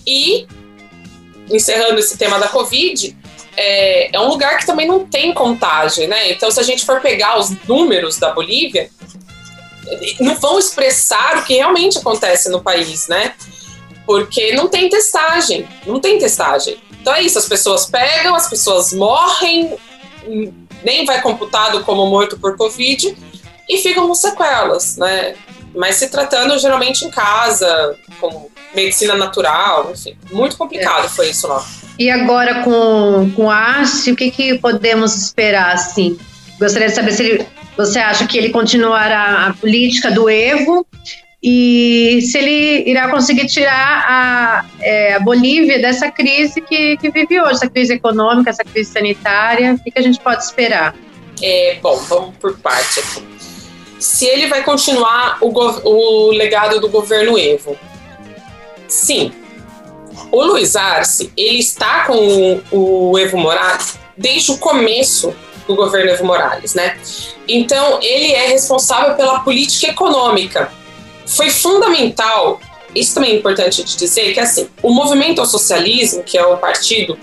E, 0.07 0.47
encerrando 1.51 1.99
esse 1.99 2.17
tema 2.17 2.39
da 2.39 2.47
Covid, 2.47 3.17
é, 3.57 4.15
é, 4.15 4.21
um 4.21 4.29
lugar 4.29 4.59
que 4.59 4.65
também 4.65 4.87
não 4.87 5.05
tem 5.05 5.35
contagem, 5.35 6.07
né? 6.07 6.31
Então, 6.31 6.53
se 6.53 6.61
a 6.61 6.63
gente 6.63 6.87
for 6.87 7.01
pegar 7.01 7.37
os 7.37 7.51
números 7.67 8.17
da 8.17 8.31
Bolívia, 8.31 8.89
não 10.21 10.37
vão 10.37 10.57
expressar 10.57 11.39
o 11.39 11.43
que 11.43 11.55
realmente 11.55 11.99
acontece 11.99 12.49
no 12.49 12.63
país, 12.63 13.09
né? 13.09 13.35
Porque 14.07 14.55
não 14.55 14.69
tem 14.69 14.89
testagem, 14.89 15.69
não 15.85 15.99
tem 15.99 16.17
testagem. 16.17 16.77
Então 17.01 17.13
é 17.13 17.23
isso, 17.23 17.37
as 17.37 17.49
pessoas 17.49 17.87
pegam, 17.87 18.37
as 18.37 18.49
pessoas 18.49 18.93
morrem, 18.93 19.77
nem 20.85 21.05
vai 21.05 21.21
computado 21.21 21.83
como 21.85 22.07
morto 22.07 22.39
por 22.39 22.57
Covid, 22.57 23.17
e 23.73 23.79
ficam 23.79 24.07
com 24.07 24.15
sequelas, 24.15 24.99
né? 24.99 25.35
Mas 25.75 25.97
se 25.97 26.11
tratando 26.11 26.59
geralmente 26.59 27.07
em 27.07 27.11
casa, 27.11 27.97
com 28.21 28.51
medicina 28.75 29.17
natural, 29.17 29.91
enfim, 29.93 30.15
muito 30.31 30.57
complicado 30.57 31.07
é. 31.07 31.09
foi 31.09 31.31
isso 31.31 31.49
lá. 31.49 31.65
E 31.99 32.11
agora 32.11 32.63
com, 32.63 33.31
com 33.35 33.51
a 33.51 33.83
o 34.07 34.17
que, 34.17 34.31
que 34.31 34.59
podemos 34.59 35.15
esperar, 35.17 35.73
assim? 35.73 36.19
Gostaria 36.59 36.89
de 36.89 36.95
saber 36.95 37.13
se 37.13 37.23
ele 37.23 37.47
Você 37.77 37.99
acha 37.99 38.27
que 38.27 38.37
ele 38.37 38.51
continuará 38.51 39.47
a 39.47 39.55
política 39.55 40.11
do 40.11 40.29
Evo? 40.29 40.87
E 41.43 42.21
se 42.23 42.39
ele 42.39 42.89
irá 42.89 43.11
conseguir 43.11 43.47
tirar 43.47 44.05
a, 44.07 44.65
é, 44.81 45.15
a 45.15 45.21
Bolívia 45.21 45.81
dessa 45.81 46.11
crise 46.11 46.61
que, 46.61 46.97
que 46.99 47.11
vive 47.11 47.41
hoje, 47.41 47.55
essa 47.55 47.69
crise 47.69 47.95
econômica, 47.95 48.51
essa 48.51 48.63
crise 48.63 48.93
sanitária? 48.93 49.73
O 49.73 49.79
que, 49.83 49.91
que 49.91 49.99
a 49.99 50.03
gente 50.03 50.21
pode 50.21 50.45
esperar? 50.45 50.95
É, 51.43 51.79
bom, 51.83 51.97
vamos 51.97 52.37
por 52.37 52.57
parte 52.59 53.01
aqui. 53.01 53.42
Se 54.03 54.27
ele 54.27 54.49
vai 54.49 54.65
continuar 54.65 55.39
o, 55.41 55.49
o 55.49 56.31
legado 56.33 56.81
do 56.81 56.89
governo 56.89 57.39
Evo. 57.39 57.79
Sim. 58.89 59.33
O 60.33 60.43
Luiz 60.43 60.75
Arce, 60.75 61.33
ele 61.37 61.61
está 61.61 62.05
com 62.07 62.61
o, 62.73 63.11
o 63.11 63.19
Evo 63.19 63.39
Morales 63.39 63.97
desde 64.17 64.51
o 64.51 64.59
começo 64.59 65.33
do 65.69 65.77
governo 65.77 66.11
Evo 66.11 66.25
Morales, 66.25 66.75
né? 66.75 66.99
Então, 67.47 68.01
ele 68.03 68.33
é 68.33 68.49
responsável 68.49 69.15
pela 69.15 69.41
política 69.41 69.93
econômica. 69.93 70.73
Foi 71.25 71.49
fundamental, 71.49 72.61
isso 72.95 73.15
também 73.15 73.31
é 73.31 73.37
importante 73.37 73.85
de 73.85 73.97
dizer, 73.97 74.35
que 74.35 74.41
assim, 74.41 74.69
o 74.83 74.93
movimento 74.93 75.41
ao 75.41 75.47
socialismo, 75.47 76.25
que 76.25 76.37
é 76.37 76.45
o 76.45 76.57
partido 76.57 77.17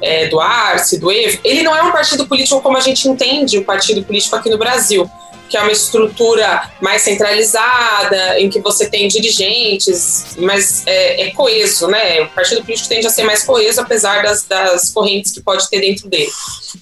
é, 0.00 0.28
do 0.28 0.38
Arce, 0.40 1.00
do 1.00 1.10
Evo, 1.10 1.40
ele 1.42 1.64
não 1.64 1.74
é 1.74 1.82
um 1.82 1.90
partido 1.90 2.28
político 2.28 2.60
como 2.60 2.76
a 2.76 2.80
gente 2.80 3.08
entende 3.08 3.58
o 3.58 3.64
partido 3.64 4.04
político 4.04 4.36
aqui 4.36 4.48
no 4.48 4.56
Brasil, 4.56 5.10
que 5.52 5.56
é 5.58 5.60
uma 5.60 5.70
estrutura 5.70 6.70
mais 6.80 7.02
centralizada, 7.02 8.40
em 8.40 8.48
que 8.48 8.58
você 8.58 8.88
tem 8.88 9.06
dirigentes, 9.06 10.34
mas 10.38 10.82
é, 10.86 11.24
é 11.24 11.30
coeso, 11.32 11.88
né? 11.88 12.22
O 12.22 12.28
partido 12.28 12.62
político 12.62 12.88
tende 12.88 13.06
a 13.06 13.10
ser 13.10 13.24
mais 13.24 13.42
coeso, 13.42 13.78
apesar 13.78 14.22
das, 14.22 14.44
das 14.44 14.90
correntes 14.90 15.30
que 15.30 15.42
pode 15.42 15.68
ter 15.68 15.80
dentro 15.80 16.08
dele. 16.08 16.30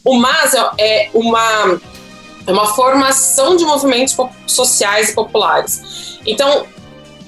O 0.04 0.14
MAS 0.14 0.54
é 0.78 1.10
uma, 1.12 1.80
é 2.46 2.52
uma 2.52 2.72
formação 2.72 3.56
de 3.56 3.64
movimentos 3.64 4.16
sociais 4.46 5.10
e 5.10 5.14
populares. 5.14 6.20
Então, 6.24 6.64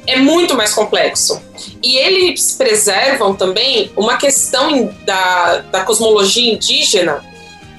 é 0.07 0.15
muito 0.21 0.55
mais 0.55 0.73
complexo. 0.73 1.43
E 1.83 1.97
eles 1.97 2.53
preservam 2.53 3.35
também 3.35 3.91
uma 3.97 4.17
questão 4.17 4.95
da, 5.05 5.57
da 5.73 5.83
cosmologia 5.83 6.53
indígena 6.53 7.21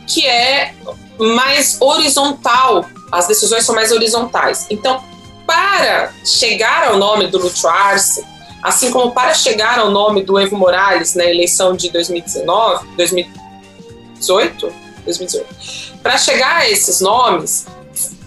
que 0.05 0.27
é 0.27 0.74
mais 1.17 1.82
horizontal, 1.82 2.86
as 3.13 3.27
decisões 3.27 3.63
são 3.63 3.75
mais 3.75 3.91
horizontais. 3.91 4.65
Então, 4.70 5.03
para 5.46 6.12
chegar 6.25 6.88
ao 6.88 6.98
nome 6.98 7.27
do 7.27 7.38
Lúcio 7.38 7.70
Arce, 7.70 8.25
assim 8.62 8.91
como 8.91 9.12
para 9.12 9.34
chegar 9.34 9.77
ao 9.77 9.91
nome 9.91 10.24
do 10.24 10.39
Evo 10.39 10.58
Morales 10.58 11.13
na 11.13 11.25
eleição 11.25 11.75
de 11.75 11.89
2019, 11.91 12.88
2018, 12.98 14.74
2018, 15.05 15.55
para 16.01 16.17
chegar 16.17 16.62
a 16.62 16.70
esses 16.70 17.01
nomes, 17.01 17.67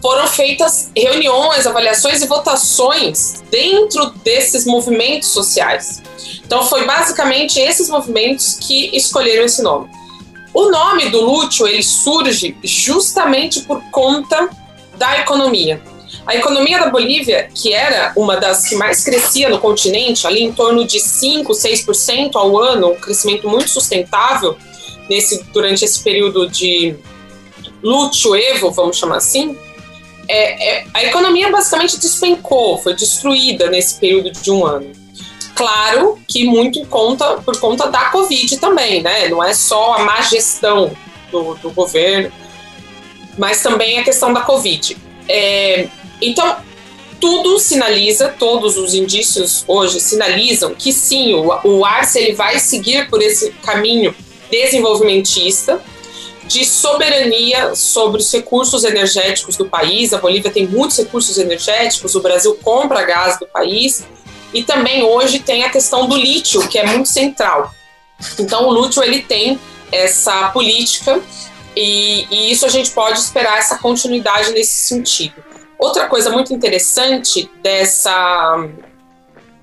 foram 0.00 0.28
feitas 0.28 0.92
reuniões, 0.96 1.66
avaliações 1.66 2.22
e 2.22 2.26
votações 2.26 3.42
dentro 3.50 4.10
desses 4.22 4.64
movimentos 4.64 5.30
sociais. 5.30 6.00
Então, 6.44 6.64
foi 6.64 6.84
basicamente 6.84 7.58
esses 7.58 7.88
movimentos 7.88 8.54
que 8.54 8.96
escolheram 8.96 9.44
esse 9.44 9.62
nome. 9.62 9.90
O 10.54 10.70
nome 10.70 11.08
do 11.08 11.20
Lúcio 11.22 11.66
ele 11.66 11.82
surge 11.82 12.56
justamente 12.62 13.62
por 13.62 13.82
conta 13.90 14.48
da 14.96 15.20
economia. 15.20 15.80
A 16.26 16.34
economia 16.34 16.78
da 16.78 16.90
Bolívia, 16.90 17.48
que 17.54 17.72
era 17.72 18.12
uma 18.16 18.36
das 18.36 18.68
que 18.68 18.74
mais 18.74 19.04
crescia 19.04 19.48
no 19.48 19.58
continente, 19.58 20.26
ali 20.26 20.42
em 20.42 20.52
torno 20.52 20.84
de 20.84 20.98
5, 20.98 21.52
6% 21.52 22.34
ao 22.34 22.58
ano, 22.58 22.92
um 22.92 22.96
crescimento 22.96 23.48
muito 23.48 23.70
sustentável 23.70 24.56
nesse, 25.08 25.42
durante 25.52 25.84
esse 25.84 26.02
período 26.02 26.48
de 26.48 26.96
Lúcio 27.82 28.34
Evo, 28.34 28.70
vamos 28.70 28.96
chamar 28.96 29.18
assim, 29.18 29.56
é, 30.28 30.78
é, 30.78 30.86
a 30.92 31.04
economia 31.04 31.50
basicamente 31.50 31.98
despencou, 31.98 32.78
foi 32.78 32.94
destruída 32.94 33.70
nesse 33.70 34.00
período 34.00 34.32
de 34.32 34.50
um 34.50 34.66
ano. 34.66 34.90
Claro 35.54 36.18
que 36.28 36.44
muito 36.44 36.84
conta, 36.86 37.36
por 37.36 37.58
conta 37.58 37.88
da 37.88 38.10
Covid 38.10 38.58
também, 38.58 39.02
né? 39.02 39.28
Não 39.28 39.42
é 39.42 39.54
só 39.54 39.94
a 39.94 40.04
má 40.04 40.20
gestão 40.20 40.90
do, 41.30 41.54
do 41.54 41.70
governo, 41.70 42.30
mas 43.36 43.62
também 43.62 43.98
a 43.98 44.04
questão 44.04 44.32
da 44.32 44.40
Covid. 44.40 44.96
É, 45.28 45.88
então, 46.20 46.56
tudo 47.20 47.58
sinaliza, 47.58 48.34
todos 48.38 48.76
os 48.76 48.94
indícios 48.94 49.64
hoje 49.66 50.00
sinalizam 50.00 50.74
que 50.74 50.92
sim, 50.92 51.34
o, 51.34 51.60
o 51.64 51.84
Arce 51.84 52.18
ele 52.18 52.34
vai 52.34 52.58
seguir 52.58 53.08
por 53.08 53.22
esse 53.22 53.50
caminho 53.62 54.14
desenvolvimentista, 54.50 55.80
de 56.46 56.64
soberania 56.64 57.74
sobre 57.74 58.20
os 58.20 58.32
recursos 58.32 58.84
energéticos 58.84 59.56
do 59.56 59.66
país. 59.66 60.12
A 60.12 60.18
Bolívia 60.18 60.50
tem 60.50 60.66
muitos 60.66 60.96
recursos 60.96 61.38
energéticos, 61.38 62.14
o 62.14 62.20
Brasil 62.20 62.56
compra 62.62 63.02
gás 63.02 63.38
do 63.38 63.46
país. 63.46 64.04
E 64.54 64.62
também 64.62 65.02
hoje 65.02 65.40
tem 65.40 65.64
a 65.64 65.70
questão 65.70 66.08
do 66.08 66.16
lítio, 66.16 66.66
que 66.68 66.78
é 66.78 66.86
muito 66.86 67.08
central. 67.08 67.74
Então 68.38 68.68
o 68.68 68.84
lítio 68.84 69.02
ele 69.02 69.22
tem 69.22 69.58
essa 69.90 70.48
política 70.50 71.20
e, 71.76 72.26
e 72.30 72.50
isso 72.50 72.64
a 72.64 72.68
gente 72.68 72.90
pode 72.90 73.18
esperar 73.18 73.58
essa 73.58 73.78
continuidade 73.78 74.50
nesse 74.52 74.88
sentido. 74.88 75.34
Outra 75.78 76.06
coisa 76.06 76.30
muito 76.30 76.54
interessante 76.54 77.50
dessa 77.62 78.66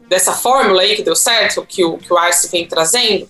dessa 0.08 0.34
fórmula 0.34 0.84
aí 0.84 0.96
que 0.96 1.02
deu 1.02 1.16
certo, 1.16 1.66
que 1.68 1.84
o, 1.84 1.98
que 1.98 2.14
o 2.14 2.18
Arce 2.18 2.48
vem 2.50 2.68
trazendo, 2.68 3.28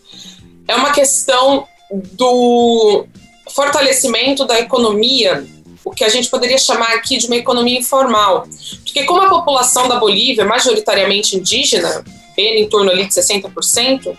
é 0.67 0.75
uma 0.75 0.91
questão 0.91 1.65
do 1.89 3.05
fortalecimento 3.51 4.43
da 4.43 4.59
economia, 4.59 5.45
o 5.85 5.91
que 5.91 6.03
a 6.03 6.09
gente 6.09 6.29
poderia 6.29 6.57
chamar 6.57 6.93
aqui 6.95 7.17
de 7.17 7.27
uma 7.27 7.37
economia 7.37 7.79
informal. 7.79 8.45
Porque 8.83 9.03
como 9.05 9.21
a 9.21 9.29
população 9.29 9.87
da 9.87 9.97
Bolívia 9.97 10.41
é 10.41 10.45
majoritariamente 10.45 11.37
indígena, 11.37 12.03
em 12.37 12.67
torno 12.67 12.91
ali 12.91 13.05
de 13.05 13.13
60%, 13.13 14.17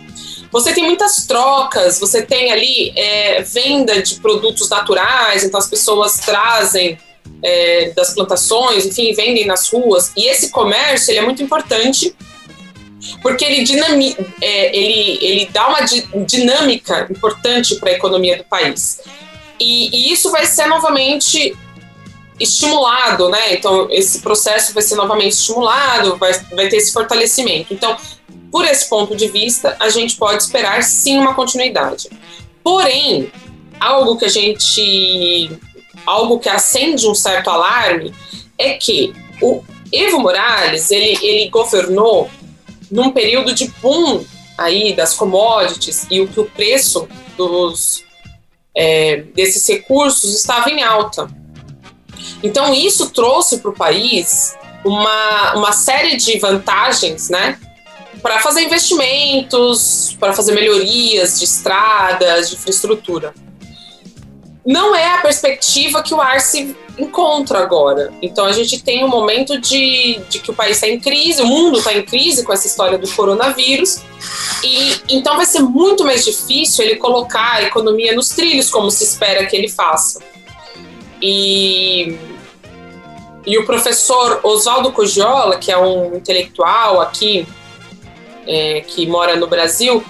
você 0.55 0.73
tem 0.73 0.85
muitas 0.85 1.27
trocas, 1.27 1.99
você 1.99 2.23
tem 2.23 2.53
ali 2.53 2.93
é, 2.95 3.43
venda 3.43 4.01
de 4.01 4.21
produtos 4.21 4.69
naturais, 4.69 5.43
então 5.43 5.59
as 5.59 5.67
pessoas 5.67 6.19
trazem 6.19 6.97
é, 7.43 7.91
das 7.91 8.15
plantações, 8.15 8.87
enfim, 8.87 9.13
vendem 9.15 9.47
nas 9.47 9.69
ruas. 9.69 10.13
E 10.17 10.29
esse 10.29 10.51
comércio 10.51 11.11
ele 11.11 11.19
é 11.19 11.23
muito 11.23 11.43
importante 11.43 12.15
porque 13.21 13.45
ele, 13.45 13.65
dinami 13.65 14.17
é, 14.41 14.77
ele, 14.77 15.19
ele 15.21 15.49
dá 15.53 15.67
uma 15.67 15.81
di 15.81 16.07
dinâmica 16.25 17.09
importante 17.11 17.75
para 17.81 17.91
a 17.91 17.95
economia 17.95 18.39
do 18.39 18.45
país. 18.45 19.01
E, 19.59 19.89
e, 19.89 20.13
isso 20.13 20.31
vai 20.31 20.47
ser 20.47 20.69
novamente 20.69 21.53
estimulado, 22.39 23.29
né? 23.29 23.55
Então, 23.55 23.89
esse 23.91 24.21
processo 24.21 24.73
vai 24.73 24.85
ser 24.85 24.95
novamente 24.95 25.33
estimulado, 25.33 26.17
vai, 26.17 26.33
vai 26.53 26.69
ter 26.69 26.77
esse 26.77 26.93
fortalecimento. 26.93 27.75
Então, 27.75 27.97
por 28.55 28.65
esse 28.65 28.89
ponto 28.89 29.17
de 29.17 29.27
vista, 29.27 29.77
a 29.81 29.89
gente 29.89 30.17
pode 30.17 30.45
esperar 30.45 30.81
sim 30.85 31.19
uma 31.19 31.35
continuidade. 31.35 32.09
Porém, 32.63 33.33
algo 33.81 34.17
que 34.17 34.27
a 34.27 34.29
gente. 34.29 35.51
algo 36.07 36.39
que 36.39 36.49
acende 36.49 37.05
um 37.09 37.17
certo 37.17 37.51
alarme 37.51 38.15
é 38.57 38.75
que 38.75 39.13
o 39.43 39.61
Evo 39.93 40.21
Morales 40.21 40.93
ele, 40.93 41.19
ele 41.21 41.51
governou 41.51 42.31
num 42.93 43.11
período 43.11 43.53
de 43.53 43.67
boom 43.83 44.25
aí 44.57 44.95
das 44.95 45.15
commodities 45.15 46.07
e 46.09 46.21
o 46.21 46.29
que 46.29 46.39
o 46.39 46.45
preço 46.45 47.09
dos 47.37 48.05
é, 48.73 49.25
desses 49.35 49.67
recursos 49.67 50.33
estava 50.33 50.71
em 50.71 50.81
alta. 50.81 51.29
Então 52.41 52.73
isso 52.73 53.11
trouxe 53.11 53.59
para 53.59 53.73
o 53.73 53.75
país 53.75 54.55
uma, 54.85 55.55
uma 55.57 55.73
série 55.73 56.17
de 56.17 56.39
vantagens, 56.39 57.29
né, 57.29 57.59
para 58.25 58.41
fazer 58.41 58.63
investimentos, 58.63 60.17
para 60.19 60.33
fazer 60.33 60.53
melhorias 60.53 61.39
de 61.39 61.45
estradas, 61.45 62.49
de 62.49 62.57
infraestrutura. 62.57 63.35
Não 64.65 64.97
é 64.97 65.13
a 65.13 65.19
perspectiva 65.19 66.03
que 66.03 66.15
o 66.15 66.23
Arce 66.23 66.75
encontra 66.99 67.59
agora. 67.59 68.15
Então 68.23 68.47
a 68.47 68.53
gente 68.53 68.83
tem 68.83 69.05
um 69.05 69.09
momento 69.09 69.61
de, 69.61 70.19
de 70.31 70.39
que 70.39 70.51
o 70.51 70.55
país 70.55 70.79
está 70.79 70.89
em 70.89 70.99
crise, 70.99 71.43
o 71.43 71.47
mundo 71.47 71.77
está 71.77 71.93
em 71.93 72.03
crise 72.03 72.45
com 72.45 72.53
essa 72.55 72.67
história 72.67 72.97
do 72.97 73.07
coronavírus, 73.11 74.01
e 74.63 75.03
então 75.11 75.37
vai 75.37 75.45
ser 75.45 75.61
muito 75.61 76.03
mais 76.03 76.25
difícil 76.25 76.83
ele 76.83 76.97
colocar 76.97 77.57
a 77.57 77.63
economia 77.65 78.15
nos 78.15 78.31
trilhos, 78.31 78.71
como 78.71 78.91
se 78.91 79.05
espera 79.05 79.45
que 79.45 79.55
ele 79.55 79.69
faça. 79.69 80.23
E, 81.21 82.19
e 83.45 83.59
o 83.59 83.67
professor 83.67 84.41
Oswaldo 84.43 84.93
Cogiola, 84.93 85.59
que 85.59 85.71
é 85.71 85.77
um 85.77 86.17
intelectual 86.17 87.03
aqui, 87.03 87.47
é, 88.47 88.81
que 88.83 89.07
mora 89.07 89.37
no 89.37 89.47
Brasil, 89.47 90.05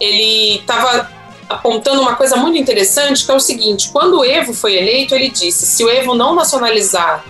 ele 0.00 0.56
estava 0.56 1.10
apontando 1.48 2.02
uma 2.02 2.14
coisa 2.14 2.36
muito 2.36 2.58
interessante, 2.58 3.24
que 3.24 3.30
é 3.30 3.34
o 3.34 3.40
seguinte: 3.40 3.90
quando 3.90 4.18
o 4.18 4.24
Evo 4.24 4.52
foi 4.52 4.76
eleito, 4.76 5.14
ele 5.14 5.30
disse: 5.30 5.66
se 5.66 5.84
o 5.84 5.88
Evo 5.88 6.14
não 6.14 6.34
nacionalizar 6.34 7.24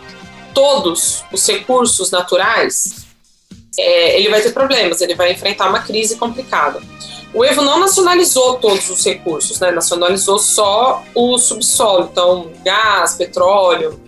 todos 0.53 1.25
os 1.33 1.47
recursos 1.47 2.11
naturais, 2.11 3.07
é, 3.79 4.19
ele 4.19 4.29
vai 4.29 4.41
ter 4.41 4.53
problemas, 4.53 5.01
ele 5.01 5.15
vai 5.15 5.33
enfrentar 5.33 5.69
uma 5.69 5.81
crise 5.81 6.17
complicada. 6.17 6.83
O 7.33 7.45
Evo 7.45 7.63
não 7.63 7.79
nacionalizou 7.79 8.57
todos 8.57 8.89
os 8.89 9.05
recursos, 9.05 9.61
né? 9.61 9.71
nacionalizou 9.71 10.39
só 10.39 11.05
o 11.15 11.39
subsolo, 11.39 12.09
então 12.11 12.51
gás, 12.65 13.15
petróleo, 13.15 14.01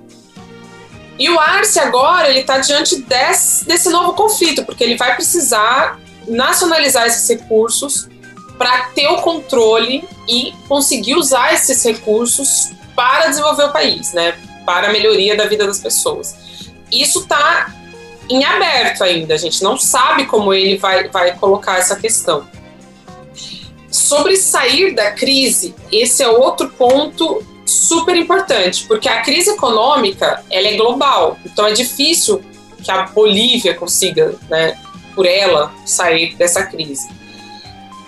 E 1.19 1.29
o 1.29 1.39
Arce 1.39 1.79
agora 1.79 2.31
ele 2.31 2.41
está 2.41 2.59
diante 2.59 3.03
desse, 3.03 3.67
desse 3.67 3.91
novo 3.91 4.15
conflito, 4.15 4.65
porque 4.65 4.83
ele 4.83 4.97
vai 4.97 5.15
precisar 5.15 6.01
nacionalizar 6.31 7.07
esses 7.07 7.29
recursos 7.29 8.09
para 8.57 8.91
ter 8.91 9.09
o 9.09 9.21
controle 9.21 10.05
e 10.29 10.53
conseguir 10.69 11.17
usar 11.17 11.53
esses 11.55 11.83
recursos 11.85 12.71
para 12.95 13.29
desenvolver 13.29 13.65
o 13.65 13.73
país, 13.73 14.13
né? 14.13 14.39
Para 14.65 14.89
a 14.89 14.93
melhoria 14.93 15.37
da 15.37 15.47
vida 15.47 15.67
das 15.67 15.81
pessoas. 15.81 16.37
Isso 16.93 17.21
está 17.21 17.75
em 18.29 18.45
aberto 18.45 19.03
ainda, 19.03 19.35
a 19.35 19.37
gente 19.37 19.63
não 19.63 19.77
sabe 19.77 20.27
como 20.27 20.55
ele 20.55 20.79
vai, 20.79 21.09
vai 21.09 21.37
colocar 21.37 21.79
essa 21.79 21.97
questão. 21.97 22.47
Sobre 23.91 24.37
sair 24.37 24.95
da 24.95 25.11
crise, 25.11 25.75
esse 25.91 26.23
é 26.23 26.29
outro 26.29 26.69
ponto 26.71 27.45
super 27.67 28.15
importante, 28.15 28.85
porque 28.87 29.09
a 29.09 29.23
crise 29.23 29.51
econômica 29.51 30.45
ela 30.49 30.69
é 30.69 30.77
global, 30.77 31.39
então 31.45 31.67
é 31.67 31.73
difícil 31.73 32.41
que 32.83 32.91
a 32.91 33.03
Bolívia 33.03 33.75
consiga, 33.75 34.35
né, 34.49 34.79
por 35.21 35.27
ela, 35.27 35.71
sair 35.85 36.35
dessa 36.35 36.63
crise. 36.65 37.07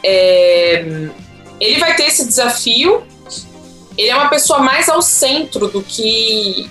É, 0.03 0.83
ele 1.61 1.79
vai 1.79 1.95
ter 1.95 2.05
esse 2.05 2.27
desafio. 2.27 3.03
Ele 3.99 4.09
é 4.09 4.17
uma 4.17 4.31
pessoa 4.31 4.61
mais 4.61 4.89
ao 4.89 5.03
centro 5.03 5.69
do 5.69 5.83
que 5.83 6.71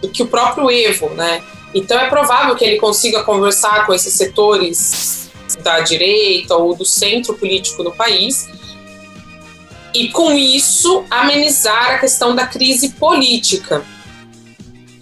do 0.00 0.08
que 0.08 0.22
o 0.22 0.28
próprio 0.28 0.70
Evo, 0.70 1.08
né? 1.10 1.42
Então 1.74 1.98
é 1.98 2.08
provável 2.08 2.54
que 2.54 2.64
ele 2.64 2.76
consiga 2.76 3.24
conversar 3.24 3.84
com 3.84 3.92
esses 3.92 4.14
setores 4.14 5.28
da 5.64 5.80
direita 5.80 6.54
ou 6.54 6.76
do 6.76 6.84
centro 6.84 7.34
político 7.34 7.82
no 7.82 7.90
país 7.90 8.48
e 9.92 10.10
com 10.10 10.30
isso 10.30 11.04
amenizar 11.10 11.94
a 11.94 11.98
questão 11.98 12.36
da 12.36 12.46
crise 12.46 12.90
política. 12.90 13.84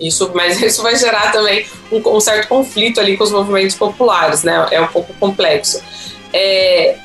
Isso, 0.00 0.30
mas 0.34 0.60
isso 0.62 0.82
vai 0.82 0.96
gerar 0.96 1.30
também 1.30 1.66
um, 1.92 2.16
um 2.16 2.20
certo 2.20 2.48
conflito 2.48 2.98
ali 2.98 3.16
com 3.16 3.24
os 3.24 3.30
movimentos 3.30 3.76
populares, 3.76 4.42
né? 4.42 4.66
É 4.70 4.80
um 4.80 4.88
pouco 4.88 5.12
complexo. 5.14 5.82
É, 6.32 6.96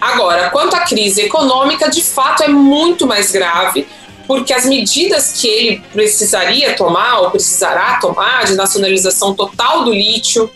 agora, 0.00 0.50
quanto 0.50 0.76
à 0.76 0.80
crise 0.80 1.22
econômica, 1.22 1.90
de 1.90 2.02
fato 2.02 2.44
é 2.44 2.48
muito 2.48 3.06
mais 3.06 3.32
grave, 3.32 3.86
porque 4.26 4.52
as 4.52 4.66
medidas 4.66 5.32
que 5.32 5.48
ele 5.48 5.82
precisaria 5.92 6.74
tomar 6.74 7.20
ou 7.20 7.30
precisará 7.30 7.98
tomar 8.00 8.44
de 8.44 8.54
nacionalização 8.54 9.34
total 9.34 9.84
do 9.84 9.92
lítio, 9.92 10.50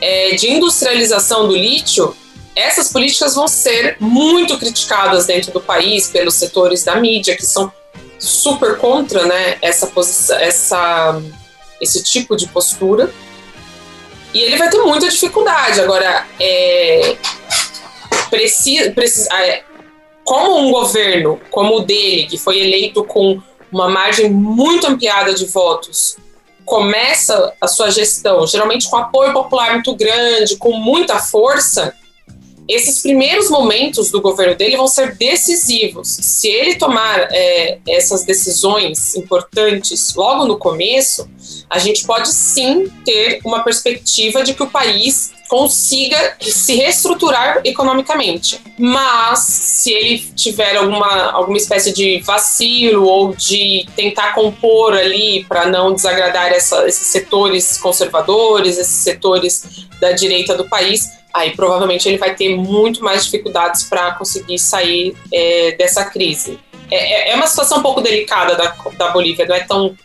é, 0.00 0.34
de 0.34 0.50
industrialização 0.50 1.48
do 1.48 1.56
lítio, 1.56 2.14
essas 2.54 2.90
políticas 2.90 3.34
vão 3.34 3.46
ser 3.48 3.96
muito 4.00 4.58
criticadas 4.58 5.26
dentro 5.26 5.52
do 5.52 5.60
país 5.60 6.08
pelos 6.08 6.34
setores 6.34 6.84
da 6.84 6.96
mídia 6.96 7.36
que 7.36 7.44
são 7.44 7.70
super 8.18 8.78
contra, 8.78 9.26
né, 9.26 9.58
essa 9.60 9.90
essa 10.40 11.22
esse 11.80 12.02
tipo 12.02 12.36
de 12.36 12.48
postura. 12.48 13.12
E 14.32 14.40
ele 14.40 14.56
vai 14.56 14.68
ter 14.68 14.78
muita 14.82 15.08
dificuldade. 15.08 15.80
Agora, 15.80 16.26
é, 16.38 17.16
precisa, 18.28 18.90
precisa, 18.90 19.28
é, 19.34 19.62
como 20.24 20.58
um 20.58 20.70
governo 20.70 21.40
como 21.50 21.76
o 21.76 21.80
dele, 21.80 22.26
que 22.26 22.36
foi 22.36 22.58
eleito 22.58 23.04
com 23.04 23.40
uma 23.70 23.88
margem 23.88 24.30
muito 24.30 24.86
ampliada 24.86 25.34
de 25.34 25.46
votos, 25.46 26.16
começa 26.64 27.54
a 27.60 27.68
sua 27.68 27.90
gestão, 27.90 28.46
geralmente 28.46 28.90
com 28.90 28.96
apoio 28.96 29.32
popular 29.32 29.74
muito 29.74 29.94
grande, 29.94 30.56
com 30.56 30.72
muita 30.72 31.18
força, 31.18 31.94
esses 32.68 33.00
primeiros 33.00 33.48
momentos 33.48 34.10
do 34.10 34.20
governo 34.20 34.56
dele 34.56 34.76
vão 34.76 34.88
ser 34.88 35.16
decisivos. 35.16 36.08
Se 36.08 36.48
ele 36.48 36.76
tomar 36.76 37.28
é, 37.30 37.78
essas 37.86 38.24
decisões 38.24 39.14
importantes 39.14 40.14
logo 40.14 40.46
no 40.46 40.58
começo, 40.58 41.28
a 41.68 41.78
gente 41.78 42.04
pode 42.06 42.28
sim 42.28 42.90
ter 43.04 43.40
uma 43.44 43.62
perspectiva 43.62 44.42
de 44.42 44.54
que 44.54 44.62
o 44.62 44.70
país 44.70 45.32
consiga 45.48 46.36
se 46.40 46.74
reestruturar 46.74 47.60
economicamente. 47.64 48.60
Mas 48.78 49.40
se 49.40 49.92
ele 49.92 50.18
tiver 50.34 50.76
alguma, 50.76 51.30
alguma 51.30 51.56
espécie 51.56 51.92
de 51.92 52.20
vacilo 52.20 53.04
ou 53.04 53.34
de 53.34 53.86
tentar 53.94 54.34
compor 54.34 54.94
ali 54.94 55.44
para 55.44 55.66
não 55.66 55.94
desagradar 55.94 56.52
essa, 56.52 56.86
esses 56.86 57.06
setores 57.06 57.78
conservadores, 57.78 58.76
esses 58.78 58.96
setores 58.96 59.86
da 60.00 60.12
direita 60.12 60.56
do 60.56 60.68
país, 60.68 61.12
aí 61.32 61.54
provavelmente 61.54 62.08
ele 62.08 62.18
vai 62.18 62.34
ter 62.34 62.56
muito 62.56 63.02
mais 63.02 63.24
dificuldades 63.24 63.84
para 63.84 64.12
conseguir 64.12 64.58
sair 64.58 65.16
é, 65.32 65.72
dessa 65.72 66.04
crise. 66.04 66.58
É, 66.90 66.96
é, 66.96 67.32
é, 67.32 67.34
uma 67.34 67.46
situação 67.46 67.78
um 67.78 67.82
pouco 67.82 68.00
delicada 68.00 68.54
da, 68.54 68.74
da 68.96 69.10
Bolívia, 69.10 69.46
não 69.46 69.54
é 69.54 69.60
tão. 69.60 69.96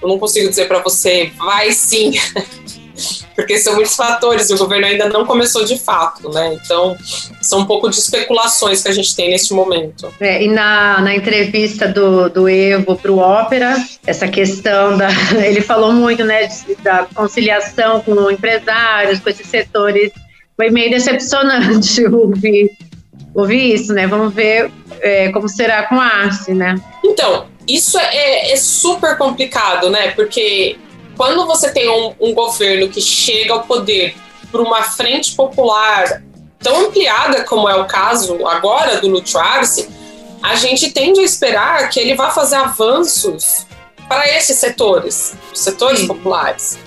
Eu 0.00 0.08
não 0.08 0.18
consigo 0.18 0.48
dizer 0.48 0.66
para 0.66 0.80
você, 0.80 1.32
vai 1.36 1.72
sim, 1.72 2.12
porque 3.34 3.58
são 3.58 3.74
muitos 3.74 3.96
fatores 3.96 4.50
e 4.50 4.54
o 4.54 4.58
governo 4.58 4.86
ainda 4.86 5.08
não 5.08 5.24
começou 5.24 5.64
de 5.64 5.78
fato, 5.78 6.28
né? 6.30 6.58
Então, 6.62 6.96
são 7.40 7.60
um 7.60 7.64
pouco 7.64 7.88
de 7.88 7.98
especulações 7.98 8.82
que 8.82 8.88
a 8.88 8.92
gente 8.92 9.14
tem 9.14 9.30
neste 9.30 9.54
momento. 9.54 10.12
É, 10.20 10.42
e 10.42 10.48
na, 10.48 11.00
na 11.00 11.14
entrevista 11.14 11.88
do, 11.88 12.28
do 12.28 12.48
Evo 12.48 12.96
para 12.96 13.10
o 13.12 13.18
Ópera, 13.18 13.76
essa 14.06 14.28
questão 14.28 14.98
da. 14.98 15.08
Ele 15.44 15.60
falou 15.60 15.92
muito, 15.92 16.24
né, 16.24 16.48
da 16.82 17.06
conciliação 17.14 18.00
com 18.00 18.30
empresários, 18.30 19.20
com 19.20 19.30
esses 19.30 19.46
setores 19.46 20.12
foi 20.60 20.68
meio 20.68 20.90
decepcionante 20.90 22.04
ouvir, 22.12 22.70
ouvir 23.34 23.74
isso, 23.74 23.94
né? 23.94 24.06
Vamos 24.06 24.34
ver 24.34 24.70
é, 25.00 25.32
como 25.32 25.48
será 25.48 25.84
com 25.84 25.98
a 25.98 26.04
Arce, 26.04 26.52
né? 26.52 26.74
Então, 27.02 27.46
isso 27.66 27.98
é, 27.98 28.52
é, 28.52 28.56
super 28.56 29.16
complicado, 29.16 29.90
né? 29.90 30.12
Porque 30.12 30.78
quando 31.16 31.46
você 31.46 31.70
tem 31.70 31.88
um, 31.88 32.14
um 32.20 32.34
governo 32.34 32.88
que 32.88 33.00
chega 33.00 33.52
ao 33.52 33.62
poder 33.62 34.14
por 34.50 34.60
uma 34.60 34.82
frente 34.82 35.34
popular 35.34 36.22
tão 36.58 36.86
ampliada 36.86 37.44
como 37.44 37.68
é 37.68 37.76
o 37.76 37.86
caso 37.86 38.46
agora 38.46 39.00
do 39.00 39.08
Lúcio 39.08 39.38
Arce, 39.38 39.88
a 40.42 40.54
gente 40.54 40.90
tende 40.90 41.20
a 41.20 41.24
esperar 41.24 41.88
que 41.90 42.00
ele 42.00 42.14
vá 42.14 42.30
fazer 42.30 42.56
avanços 42.56 43.66
para 44.08 44.28
esses 44.36 44.56
setores, 44.56 45.34
os 45.52 45.60
setores 45.60 46.00
Sim. 46.00 46.06
populares. 46.06 46.78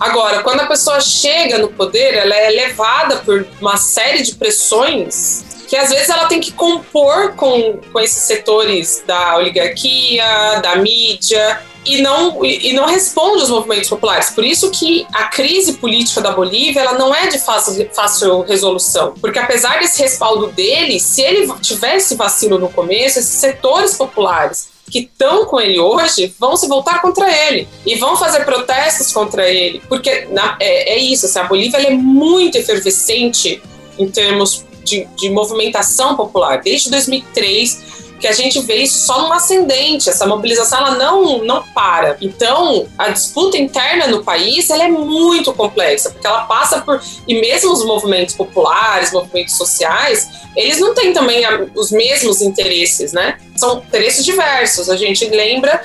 Agora, 0.00 0.42
quando 0.42 0.60
a 0.60 0.66
pessoa 0.66 1.00
chega 1.00 1.58
no 1.58 1.68
poder, 1.68 2.14
ela 2.14 2.34
é 2.34 2.50
levada 2.50 3.16
por 3.16 3.46
uma 3.60 3.76
série 3.76 4.22
de 4.22 4.34
pressões 4.34 5.44
que 5.68 5.76
às 5.76 5.90
vezes 5.90 6.08
ela 6.08 6.26
tem 6.26 6.40
que 6.40 6.50
compor 6.50 7.34
com, 7.34 7.78
com 7.92 8.00
esses 8.00 8.24
setores 8.24 9.04
da 9.06 9.36
oligarquia, 9.36 10.60
da 10.62 10.76
mídia, 10.76 11.60
e 11.84 12.02
não, 12.02 12.44
e 12.44 12.72
não 12.72 12.86
responde 12.86 13.40
aos 13.40 13.50
movimentos 13.50 13.88
populares. 13.88 14.30
Por 14.30 14.44
isso 14.44 14.70
que 14.70 15.06
a 15.12 15.24
crise 15.24 15.74
política 15.74 16.20
da 16.20 16.32
Bolívia 16.32 16.80
ela 16.80 16.94
não 16.94 17.14
é 17.14 17.28
de 17.28 17.38
fácil, 17.38 17.88
fácil 17.94 18.42
resolução. 18.42 19.14
Porque 19.20 19.38
apesar 19.38 19.78
desse 19.78 20.02
respaldo 20.02 20.48
dele, 20.48 20.98
se 20.98 21.22
ele 21.22 21.52
tivesse 21.60 22.14
vacilo 22.14 22.58
no 22.58 22.68
começo, 22.68 23.18
esses 23.18 23.38
setores 23.38 23.94
populares 23.94 24.68
que 24.90 25.00
estão 25.00 25.44
com 25.44 25.60
ele 25.60 25.78
hoje 25.78 26.34
vão 26.38 26.56
se 26.56 26.66
voltar 26.66 27.02
contra 27.02 27.30
ele 27.30 27.68
e 27.84 27.96
vão 27.96 28.16
fazer 28.16 28.44
protestos 28.44 29.12
contra 29.12 29.46
ele, 29.46 29.82
porque 29.86 30.26
na, 30.30 30.56
é, 30.58 30.94
é, 30.94 30.98
isso, 30.98 31.26
assim, 31.26 31.38
a 31.38 31.44
Bolívia 31.44 31.76
é 31.76 31.90
muito 31.90 32.56
efervescente 32.56 33.62
em 33.98 34.08
termos 34.08 34.64
de, 34.88 35.04
de 35.16 35.30
movimentação 35.30 36.16
popular. 36.16 36.60
Desde 36.62 36.90
2003, 36.90 37.98
que 38.18 38.26
a 38.26 38.32
gente 38.32 38.60
vê 38.60 38.76
isso 38.76 39.06
só 39.06 39.22
num 39.22 39.32
ascendente, 39.32 40.08
essa 40.08 40.26
mobilização 40.26 40.78
ela 40.78 40.96
não, 40.96 41.44
não 41.44 41.62
para. 41.72 42.16
Então, 42.20 42.86
a 42.98 43.10
disputa 43.10 43.56
interna 43.56 44.08
no 44.08 44.24
país 44.24 44.68
ela 44.70 44.84
é 44.84 44.88
muito 44.88 45.52
complexa, 45.52 46.10
porque 46.10 46.26
ela 46.26 46.44
passa 46.44 46.80
por. 46.80 47.00
E 47.26 47.40
mesmo 47.40 47.72
os 47.72 47.84
movimentos 47.84 48.34
populares, 48.34 49.12
movimentos 49.12 49.56
sociais, 49.56 50.28
eles 50.56 50.80
não 50.80 50.94
têm 50.94 51.12
também 51.12 51.44
os 51.74 51.90
mesmos 51.90 52.40
interesses, 52.40 53.12
né? 53.12 53.38
São 53.56 53.78
interesses 53.78 54.24
diversos. 54.24 54.90
A 54.90 54.96
gente 54.96 55.24
lembra 55.26 55.80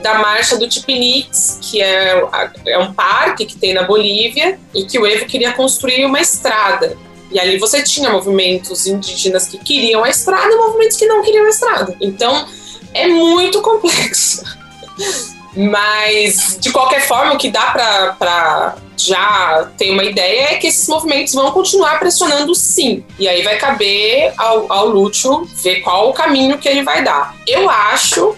da 0.00 0.14
marcha 0.14 0.56
do 0.56 0.68
Tipinix, 0.68 1.58
que 1.60 1.82
é, 1.82 2.22
é 2.66 2.78
um 2.78 2.92
parque 2.92 3.44
que 3.44 3.56
tem 3.56 3.74
na 3.74 3.82
Bolívia 3.82 4.58
e 4.74 4.84
que 4.84 4.98
o 4.98 5.06
Evo 5.06 5.26
queria 5.26 5.52
construir 5.52 6.04
uma 6.04 6.20
estrada. 6.20 6.96
E 7.30 7.38
ali 7.38 7.58
você 7.58 7.82
tinha 7.82 8.10
movimentos 8.10 8.86
indígenas 8.86 9.46
que 9.46 9.58
queriam 9.58 10.04
a 10.04 10.08
estrada 10.08 10.52
e 10.52 10.56
movimentos 10.56 10.96
que 10.96 11.06
não 11.06 11.22
queriam 11.22 11.44
a 11.46 11.48
estrada. 11.48 11.96
Então 12.00 12.46
é 12.94 13.06
muito 13.06 13.60
complexo. 13.60 14.42
Mas, 15.56 16.56
de 16.60 16.70
qualquer 16.70 17.00
forma, 17.00 17.34
o 17.34 17.38
que 17.38 17.50
dá 17.50 17.70
para 18.16 18.76
já 18.96 19.68
ter 19.76 19.90
uma 19.90 20.04
ideia 20.04 20.52
é 20.52 20.56
que 20.56 20.68
esses 20.68 20.86
movimentos 20.86 21.34
vão 21.34 21.50
continuar 21.50 21.98
pressionando 21.98 22.54
sim. 22.54 23.04
E 23.18 23.26
aí 23.26 23.42
vai 23.42 23.56
caber 23.56 24.32
ao, 24.36 24.70
ao 24.72 24.88
Lúcio 24.88 25.48
ver 25.62 25.80
qual 25.80 26.10
o 26.10 26.12
caminho 26.12 26.58
que 26.58 26.68
ele 26.68 26.82
vai 26.82 27.02
dar. 27.02 27.34
Eu 27.46 27.68
acho 27.68 28.36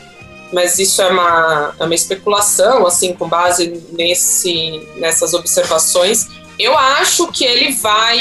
mas 0.52 0.78
isso 0.78 1.00
é 1.00 1.08
uma, 1.08 1.74
é 1.78 1.84
uma 1.84 1.94
especulação, 1.94 2.86
assim, 2.86 3.12
com 3.12 3.28
base 3.28 3.84
nesse, 3.92 4.84
nessas 4.96 5.32
observações, 5.32 6.26
eu 6.62 6.76
acho 6.76 7.28
que 7.28 7.44
ele 7.44 7.72
vai 7.72 8.18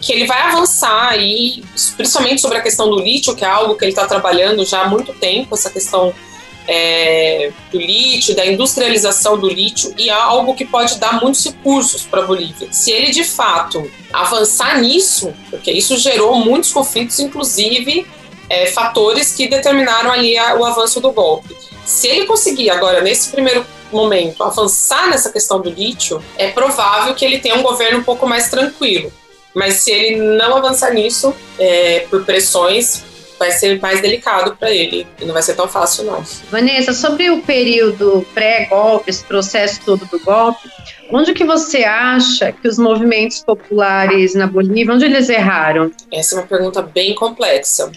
que 0.00 0.12
ele 0.12 0.26
vai 0.26 0.40
avançar 0.42 1.10
aí, 1.10 1.62
principalmente 1.96 2.40
sobre 2.40 2.58
a 2.58 2.60
questão 2.60 2.90
do 2.90 3.00
lítio, 3.00 3.34
que 3.34 3.44
é 3.44 3.48
algo 3.48 3.76
que 3.76 3.84
ele 3.84 3.92
está 3.92 4.06
trabalhando 4.06 4.64
já 4.64 4.82
há 4.82 4.88
muito 4.88 5.12
tempo, 5.12 5.54
essa 5.54 5.70
questão 5.70 6.12
é, 6.68 7.50
do 7.72 7.78
lítio, 7.78 8.34
da 8.34 8.46
industrialização 8.46 9.38
do 9.38 9.48
lítio, 9.48 9.94
e 9.98 10.08
é 10.08 10.12
algo 10.12 10.54
que 10.54 10.64
pode 10.64 10.98
dar 10.98 11.20
muitos 11.20 11.44
recursos 11.44 12.02
para 12.02 12.22
a 12.22 12.26
Bolívia. 12.26 12.68
Se 12.72 12.92
ele 12.92 13.10
de 13.10 13.24
fato 13.24 13.90
avançar 14.12 14.80
nisso, 14.80 15.32
porque 15.50 15.72
isso 15.72 15.96
gerou 15.96 16.36
muitos 16.36 16.72
conflitos, 16.72 17.18
inclusive 17.18 18.06
é, 18.50 18.66
fatores 18.66 19.32
que 19.32 19.48
determinaram 19.48 20.10
ali 20.10 20.36
a, 20.36 20.56
o 20.56 20.64
avanço 20.64 21.00
do 21.00 21.12
golpe. 21.12 21.56
Se 21.86 22.08
ele 22.08 22.26
conseguir 22.26 22.68
agora, 22.68 23.00
nesse 23.00 23.30
primeiro 23.30 23.64
momento, 23.92 24.42
avançar 24.42 25.08
nessa 25.08 25.30
questão 25.30 25.60
do 25.60 25.70
lítio, 25.70 26.22
é 26.36 26.50
provável 26.50 27.14
que 27.14 27.24
ele 27.24 27.38
tenha 27.38 27.54
um 27.54 27.62
governo 27.62 28.00
um 28.00 28.04
pouco 28.04 28.26
mais 28.26 28.50
tranquilo. 28.50 29.12
Mas 29.54 29.74
se 29.76 29.90
ele 29.90 30.16
não 30.36 30.56
avançar 30.56 30.92
nisso, 30.92 31.34
é, 31.58 32.06
por 32.10 32.24
pressões, 32.24 33.02
vai 33.38 33.50
ser 33.52 33.80
mais 33.80 34.02
delicado 34.02 34.54
para 34.56 34.70
ele 34.70 35.06
e 35.18 35.24
não 35.24 35.32
vai 35.32 35.42
ser 35.42 35.54
tão 35.54 35.66
fácil, 35.66 36.04
não. 36.04 36.22
Vanessa, 36.50 36.92
sobre 36.92 37.30
o 37.30 37.40
período 37.40 38.24
pré-golpe, 38.34 39.10
esse 39.10 39.24
processo 39.24 39.80
todo 39.84 40.04
do 40.06 40.20
golpe, 40.20 40.68
onde 41.10 41.32
que 41.32 41.44
você 41.44 41.84
acha 41.84 42.52
que 42.52 42.68
os 42.68 42.78
movimentos 42.78 43.42
populares 43.42 44.34
na 44.34 44.46
Bolívia, 44.46 44.94
onde 44.94 45.06
eles 45.06 45.28
erraram? 45.28 45.90
Essa 46.12 46.34
é 46.34 46.38
uma 46.38 46.46
pergunta 46.46 46.82
bem 46.82 47.14
complexa. 47.14 47.90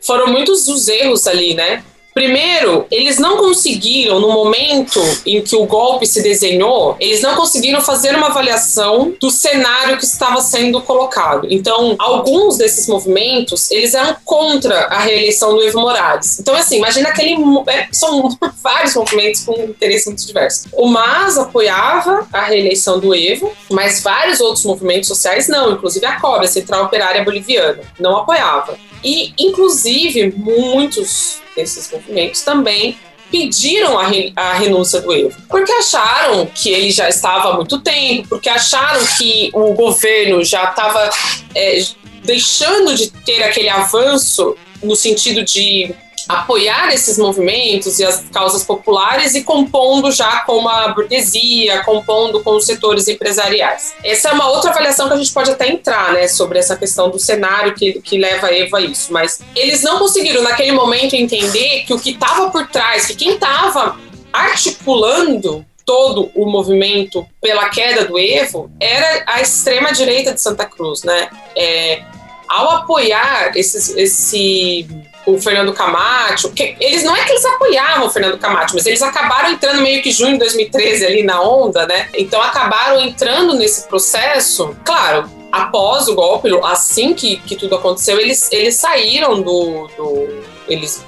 Foram 0.00 0.28
muitos 0.28 0.68
os 0.68 0.88
erros 0.88 1.26
ali, 1.26 1.54
né? 1.54 1.84
Primeiro, 2.14 2.86
eles 2.90 3.18
não 3.18 3.38
conseguiram, 3.38 4.20
no 4.20 4.30
momento 4.30 5.00
em 5.24 5.40
que 5.40 5.56
o 5.56 5.64
golpe 5.64 6.06
se 6.06 6.22
desenhou, 6.22 6.96
eles 7.00 7.22
não 7.22 7.34
conseguiram 7.34 7.80
fazer 7.80 8.14
uma 8.14 8.26
avaliação 8.26 9.14
do 9.18 9.30
cenário 9.30 9.96
que 9.96 10.04
estava 10.04 10.40
sendo 10.40 10.80
colocado. 10.82 11.46
Então, 11.50 11.96
alguns 11.98 12.58
desses 12.58 12.86
movimentos, 12.86 13.70
eles 13.70 13.94
eram 13.94 14.16
contra 14.24 14.86
a 14.86 14.98
reeleição 14.98 15.54
do 15.54 15.62
Evo 15.62 15.80
Morales. 15.80 16.38
Então, 16.38 16.54
assim, 16.54 16.76
imagina 16.76 17.08
aquele... 17.08 17.36
É, 17.66 17.88
são 17.92 18.28
vários 18.62 18.94
movimentos 18.94 19.44
com 19.44 19.54
interesses 19.62 20.06
muito 20.06 20.26
diversos. 20.26 20.66
O 20.72 20.86
MAS 20.86 21.38
apoiava 21.38 22.26
a 22.32 22.42
reeleição 22.42 23.00
do 23.00 23.14
Evo, 23.14 23.50
mas 23.70 24.02
vários 24.02 24.40
outros 24.40 24.64
movimentos 24.64 25.08
sociais 25.08 25.48
não, 25.48 25.72
inclusive 25.72 26.04
a 26.04 26.20
COB, 26.20 26.44
a 26.44 26.48
Central 26.48 26.84
Operária 26.84 27.24
Boliviana, 27.24 27.80
não 27.98 28.18
apoiava. 28.18 28.76
E, 29.02 29.32
inclusive, 29.38 30.32
muitos 30.36 31.41
desses 31.54 31.90
movimentos 31.90 32.42
também 32.42 32.96
pediram 33.30 33.98
a, 33.98 34.06
re, 34.06 34.32
a, 34.36 34.52
renúncia 34.52 35.00
do 35.00 35.12
Evo, 35.12 35.34
porque 35.48 35.72
acharam 35.72 36.44
que 36.46 36.68
ele 36.68 36.90
já 36.90 37.08
estava 37.08 37.50
há 37.50 37.56
muito 37.56 37.80
tempo, 37.80 38.28
porque 38.28 38.48
acharam 38.48 39.04
que 39.18 39.50
o 39.54 39.72
governo 39.72 40.44
já 40.44 40.64
estava 40.64 41.08
é, 41.54 41.82
deixando 42.22 42.94
de 42.94 43.10
ter 43.10 43.42
aquele 43.42 43.70
avanço 43.70 44.54
no 44.82 44.94
sentido 44.94 45.42
de 45.42 45.94
apoiar 46.28 46.92
esses 46.92 47.18
movimentos 47.18 47.98
e 47.98 48.04
as 48.04 48.24
causas 48.32 48.64
populares 48.64 49.34
e 49.34 49.42
compondo 49.42 50.10
já 50.10 50.40
com 50.40 50.68
a 50.68 50.88
burguesia, 50.88 51.82
compondo 51.84 52.42
com 52.42 52.56
os 52.56 52.64
setores 52.64 53.08
empresariais. 53.08 53.94
Essa 54.04 54.30
é 54.30 54.32
uma 54.32 54.48
outra 54.50 54.70
avaliação 54.70 55.08
que 55.08 55.14
a 55.14 55.16
gente 55.16 55.32
pode 55.32 55.50
até 55.50 55.68
entrar, 55.68 56.12
né, 56.12 56.28
sobre 56.28 56.58
essa 56.58 56.76
questão 56.76 57.10
do 57.10 57.18
cenário 57.18 57.74
que, 57.74 58.00
que 58.00 58.18
leva 58.18 58.48
a 58.48 58.54
Eva 58.54 58.78
a 58.78 58.80
isso, 58.80 59.12
mas 59.12 59.40
eles 59.54 59.82
não 59.82 59.98
conseguiram 59.98 60.42
naquele 60.42 60.72
momento 60.72 61.14
entender 61.14 61.84
que 61.86 61.94
o 61.94 61.98
que 61.98 62.10
estava 62.10 62.50
por 62.50 62.66
trás, 62.68 63.06
que 63.06 63.14
quem 63.14 63.34
estava 63.34 63.98
articulando 64.32 65.64
todo 65.84 66.30
o 66.34 66.46
movimento 66.46 67.26
pela 67.40 67.68
queda 67.68 68.04
do 68.04 68.18
Evo 68.18 68.70
era 68.80 69.24
a 69.26 69.40
extrema 69.40 69.92
direita 69.92 70.32
de 70.32 70.40
Santa 70.40 70.64
Cruz, 70.64 71.02
né? 71.02 71.28
É, 71.56 72.02
ao 72.48 72.70
apoiar 72.70 73.52
esses, 73.56 73.90
esse 73.96 74.86
o 75.26 75.40
Fernando 75.40 75.72
Camacho, 75.72 76.52
eles 76.80 77.04
não 77.04 77.14
é 77.14 77.24
que 77.24 77.30
eles 77.30 77.44
apoiavam 77.44 78.06
o 78.06 78.10
Fernando 78.10 78.38
Camacho, 78.38 78.74
mas 78.74 78.86
eles 78.86 79.02
acabaram 79.02 79.50
entrando 79.50 79.80
meio 79.80 80.02
que 80.02 80.10
junho 80.10 80.32
de 80.32 80.38
2013 80.40 81.06
ali 81.06 81.22
na 81.22 81.40
onda, 81.40 81.86
né? 81.86 82.08
Então 82.14 82.42
acabaram 82.42 83.00
entrando 83.00 83.54
nesse 83.54 83.86
processo, 83.86 84.76
claro, 84.84 85.30
após 85.52 86.08
o 86.08 86.14
golpe, 86.14 86.48
assim 86.64 87.14
que, 87.14 87.36
que 87.36 87.54
tudo 87.54 87.76
aconteceu, 87.76 88.18
eles, 88.18 88.50
eles 88.50 88.74
saíram 88.76 89.40
do, 89.40 89.88
do 89.96 90.42
eles 90.68 91.04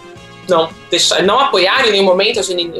não 0.48 0.68
deixaram, 0.90 1.26
não 1.26 1.40
apoiaram 1.40 1.88
em 1.88 1.92
nenhum 1.92 2.04
momento 2.04 2.38
a 2.38 2.42
Janine 2.42 2.78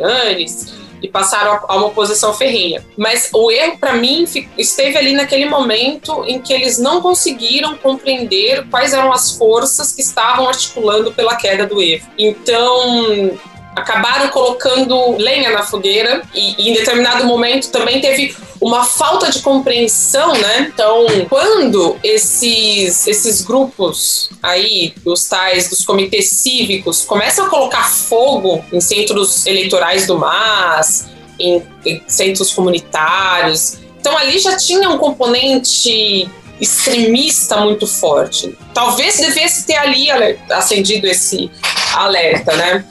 e 1.04 1.08
passaram 1.08 1.60
a 1.68 1.76
uma 1.76 1.88
oposição 1.88 2.32
ferrenha. 2.32 2.84
Mas 2.96 3.28
o 3.32 3.50
erro, 3.50 3.78
para 3.78 3.92
mim, 3.92 4.24
esteve 4.56 4.96
ali 4.96 5.12
naquele 5.12 5.44
momento 5.44 6.24
em 6.26 6.40
que 6.40 6.52
eles 6.52 6.78
não 6.78 7.02
conseguiram 7.02 7.76
compreender 7.76 8.66
quais 8.70 8.94
eram 8.94 9.12
as 9.12 9.36
forças 9.36 9.92
que 9.92 10.00
estavam 10.00 10.48
articulando 10.48 11.12
pela 11.12 11.36
queda 11.36 11.66
do 11.66 11.82
Evo. 11.82 12.08
Então, 12.18 13.38
acabaram 13.74 14.28
colocando 14.28 15.16
lenha 15.16 15.50
na 15.50 15.62
fogueira 15.62 16.22
e, 16.34 16.54
e, 16.58 16.70
em 16.70 16.74
determinado 16.74 17.24
momento 17.24 17.70
também 17.70 18.00
teve 18.00 18.34
uma 18.60 18.84
falta 18.84 19.30
de 19.30 19.40
compreensão, 19.40 20.32
né? 20.34 20.70
Então, 20.72 21.06
quando 21.28 21.96
esses, 22.02 23.06
esses 23.06 23.42
grupos 23.42 24.30
aí, 24.42 24.94
dos 25.04 25.26
tais, 25.28 25.68
dos 25.68 25.84
comitês 25.84 26.30
cívicos, 26.30 27.04
começam 27.04 27.46
a 27.46 27.50
colocar 27.50 27.84
fogo 27.90 28.64
em 28.72 28.80
centros 28.80 29.46
eleitorais 29.46 30.06
do 30.06 30.18
MAS, 30.18 31.08
em, 31.38 31.62
em 31.84 32.02
centros 32.06 32.52
comunitários, 32.52 33.78
então 33.98 34.16
ali 34.16 34.38
já 34.38 34.56
tinha 34.56 34.88
um 34.90 34.98
componente 34.98 36.28
extremista 36.60 37.56
muito 37.58 37.86
forte. 37.86 38.56
Talvez 38.72 39.16
devesse 39.16 39.66
ter 39.66 39.76
ali 39.76 40.08
acendido 40.50 41.06
esse 41.06 41.50
alerta, 41.94 42.54
né? 42.54 42.84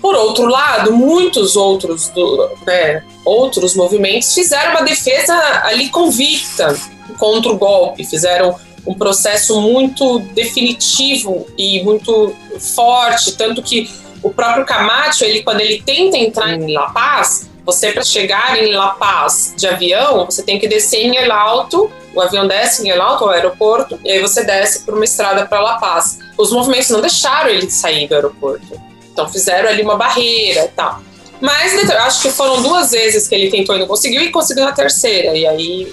Por 0.00 0.14
outro 0.14 0.46
lado, 0.46 0.92
muitos 0.92 1.56
outros, 1.56 2.08
do, 2.08 2.50
né, 2.66 3.02
outros 3.24 3.74
movimentos 3.74 4.32
fizeram 4.32 4.72
uma 4.72 4.82
defesa 4.82 5.34
ali 5.64 5.88
convicta 5.88 6.76
contra 7.18 7.50
o 7.50 7.56
golpe, 7.56 8.04
fizeram 8.04 8.54
um 8.86 8.94
processo 8.94 9.60
muito 9.60 10.20
definitivo 10.34 11.46
e 11.58 11.82
muito 11.82 12.34
forte, 12.58 13.32
tanto 13.32 13.62
que 13.62 13.90
o 14.22 14.30
próprio 14.30 14.64
Camacho, 14.64 15.24
ele 15.24 15.42
quando 15.42 15.60
ele 15.60 15.82
tenta 15.82 16.16
entrar 16.16 16.54
em 16.54 16.72
La 16.72 16.90
Paz, 16.90 17.48
você 17.64 17.92
para 17.92 18.02
chegar 18.02 18.58
em 18.58 18.72
La 18.72 18.90
Paz 18.90 19.52
de 19.56 19.66
avião, 19.66 20.24
você 20.24 20.42
tem 20.42 20.58
que 20.58 20.66
descer 20.66 21.04
em 21.04 21.16
El 21.16 21.30
Alto, 21.30 21.90
o 22.14 22.20
avião 22.20 22.48
desce 22.48 22.86
em 22.86 22.90
El 22.90 23.02
Alto, 23.02 23.24
ao 23.24 23.30
aeroporto, 23.30 24.00
e 24.02 24.10
aí 24.10 24.20
você 24.20 24.42
desce 24.42 24.84
por 24.84 24.94
uma 24.94 25.04
estrada 25.04 25.46
para 25.46 25.60
La 25.60 25.74
Paz. 25.78 26.18
Os 26.38 26.50
movimentos 26.50 26.88
não 26.88 27.00
deixaram 27.00 27.50
ele 27.50 27.70
sair 27.70 28.08
do 28.08 28.14
aeroporto. 28.14 28.87
Então 29.18 29.28
fizeram 29.28 29.68
ali 29.68 29.82
uma 29.82 29.96
barreira 29.96 30.66
e 30.66 30.68
tal. 30.68 31.02
Mas 31.40 31.90
acho 31.90 32.22
que 32.22 32.30
foram 32.30 32.62
duas 32.62 32.92
vezes 32.92 33.26
que 33.26 33.34
ele 33.34 33.50
tentou 33.50 33.74
e 33.74 33.80
não 33.80 33.86
conseguiu, 33.88 34.22
e 34.22 34.30
conseguiu 34.30 34.64
na 34.64 34.70
terceira. 34.70 35.36
E 35.36 35.44
aí 35.44 35.92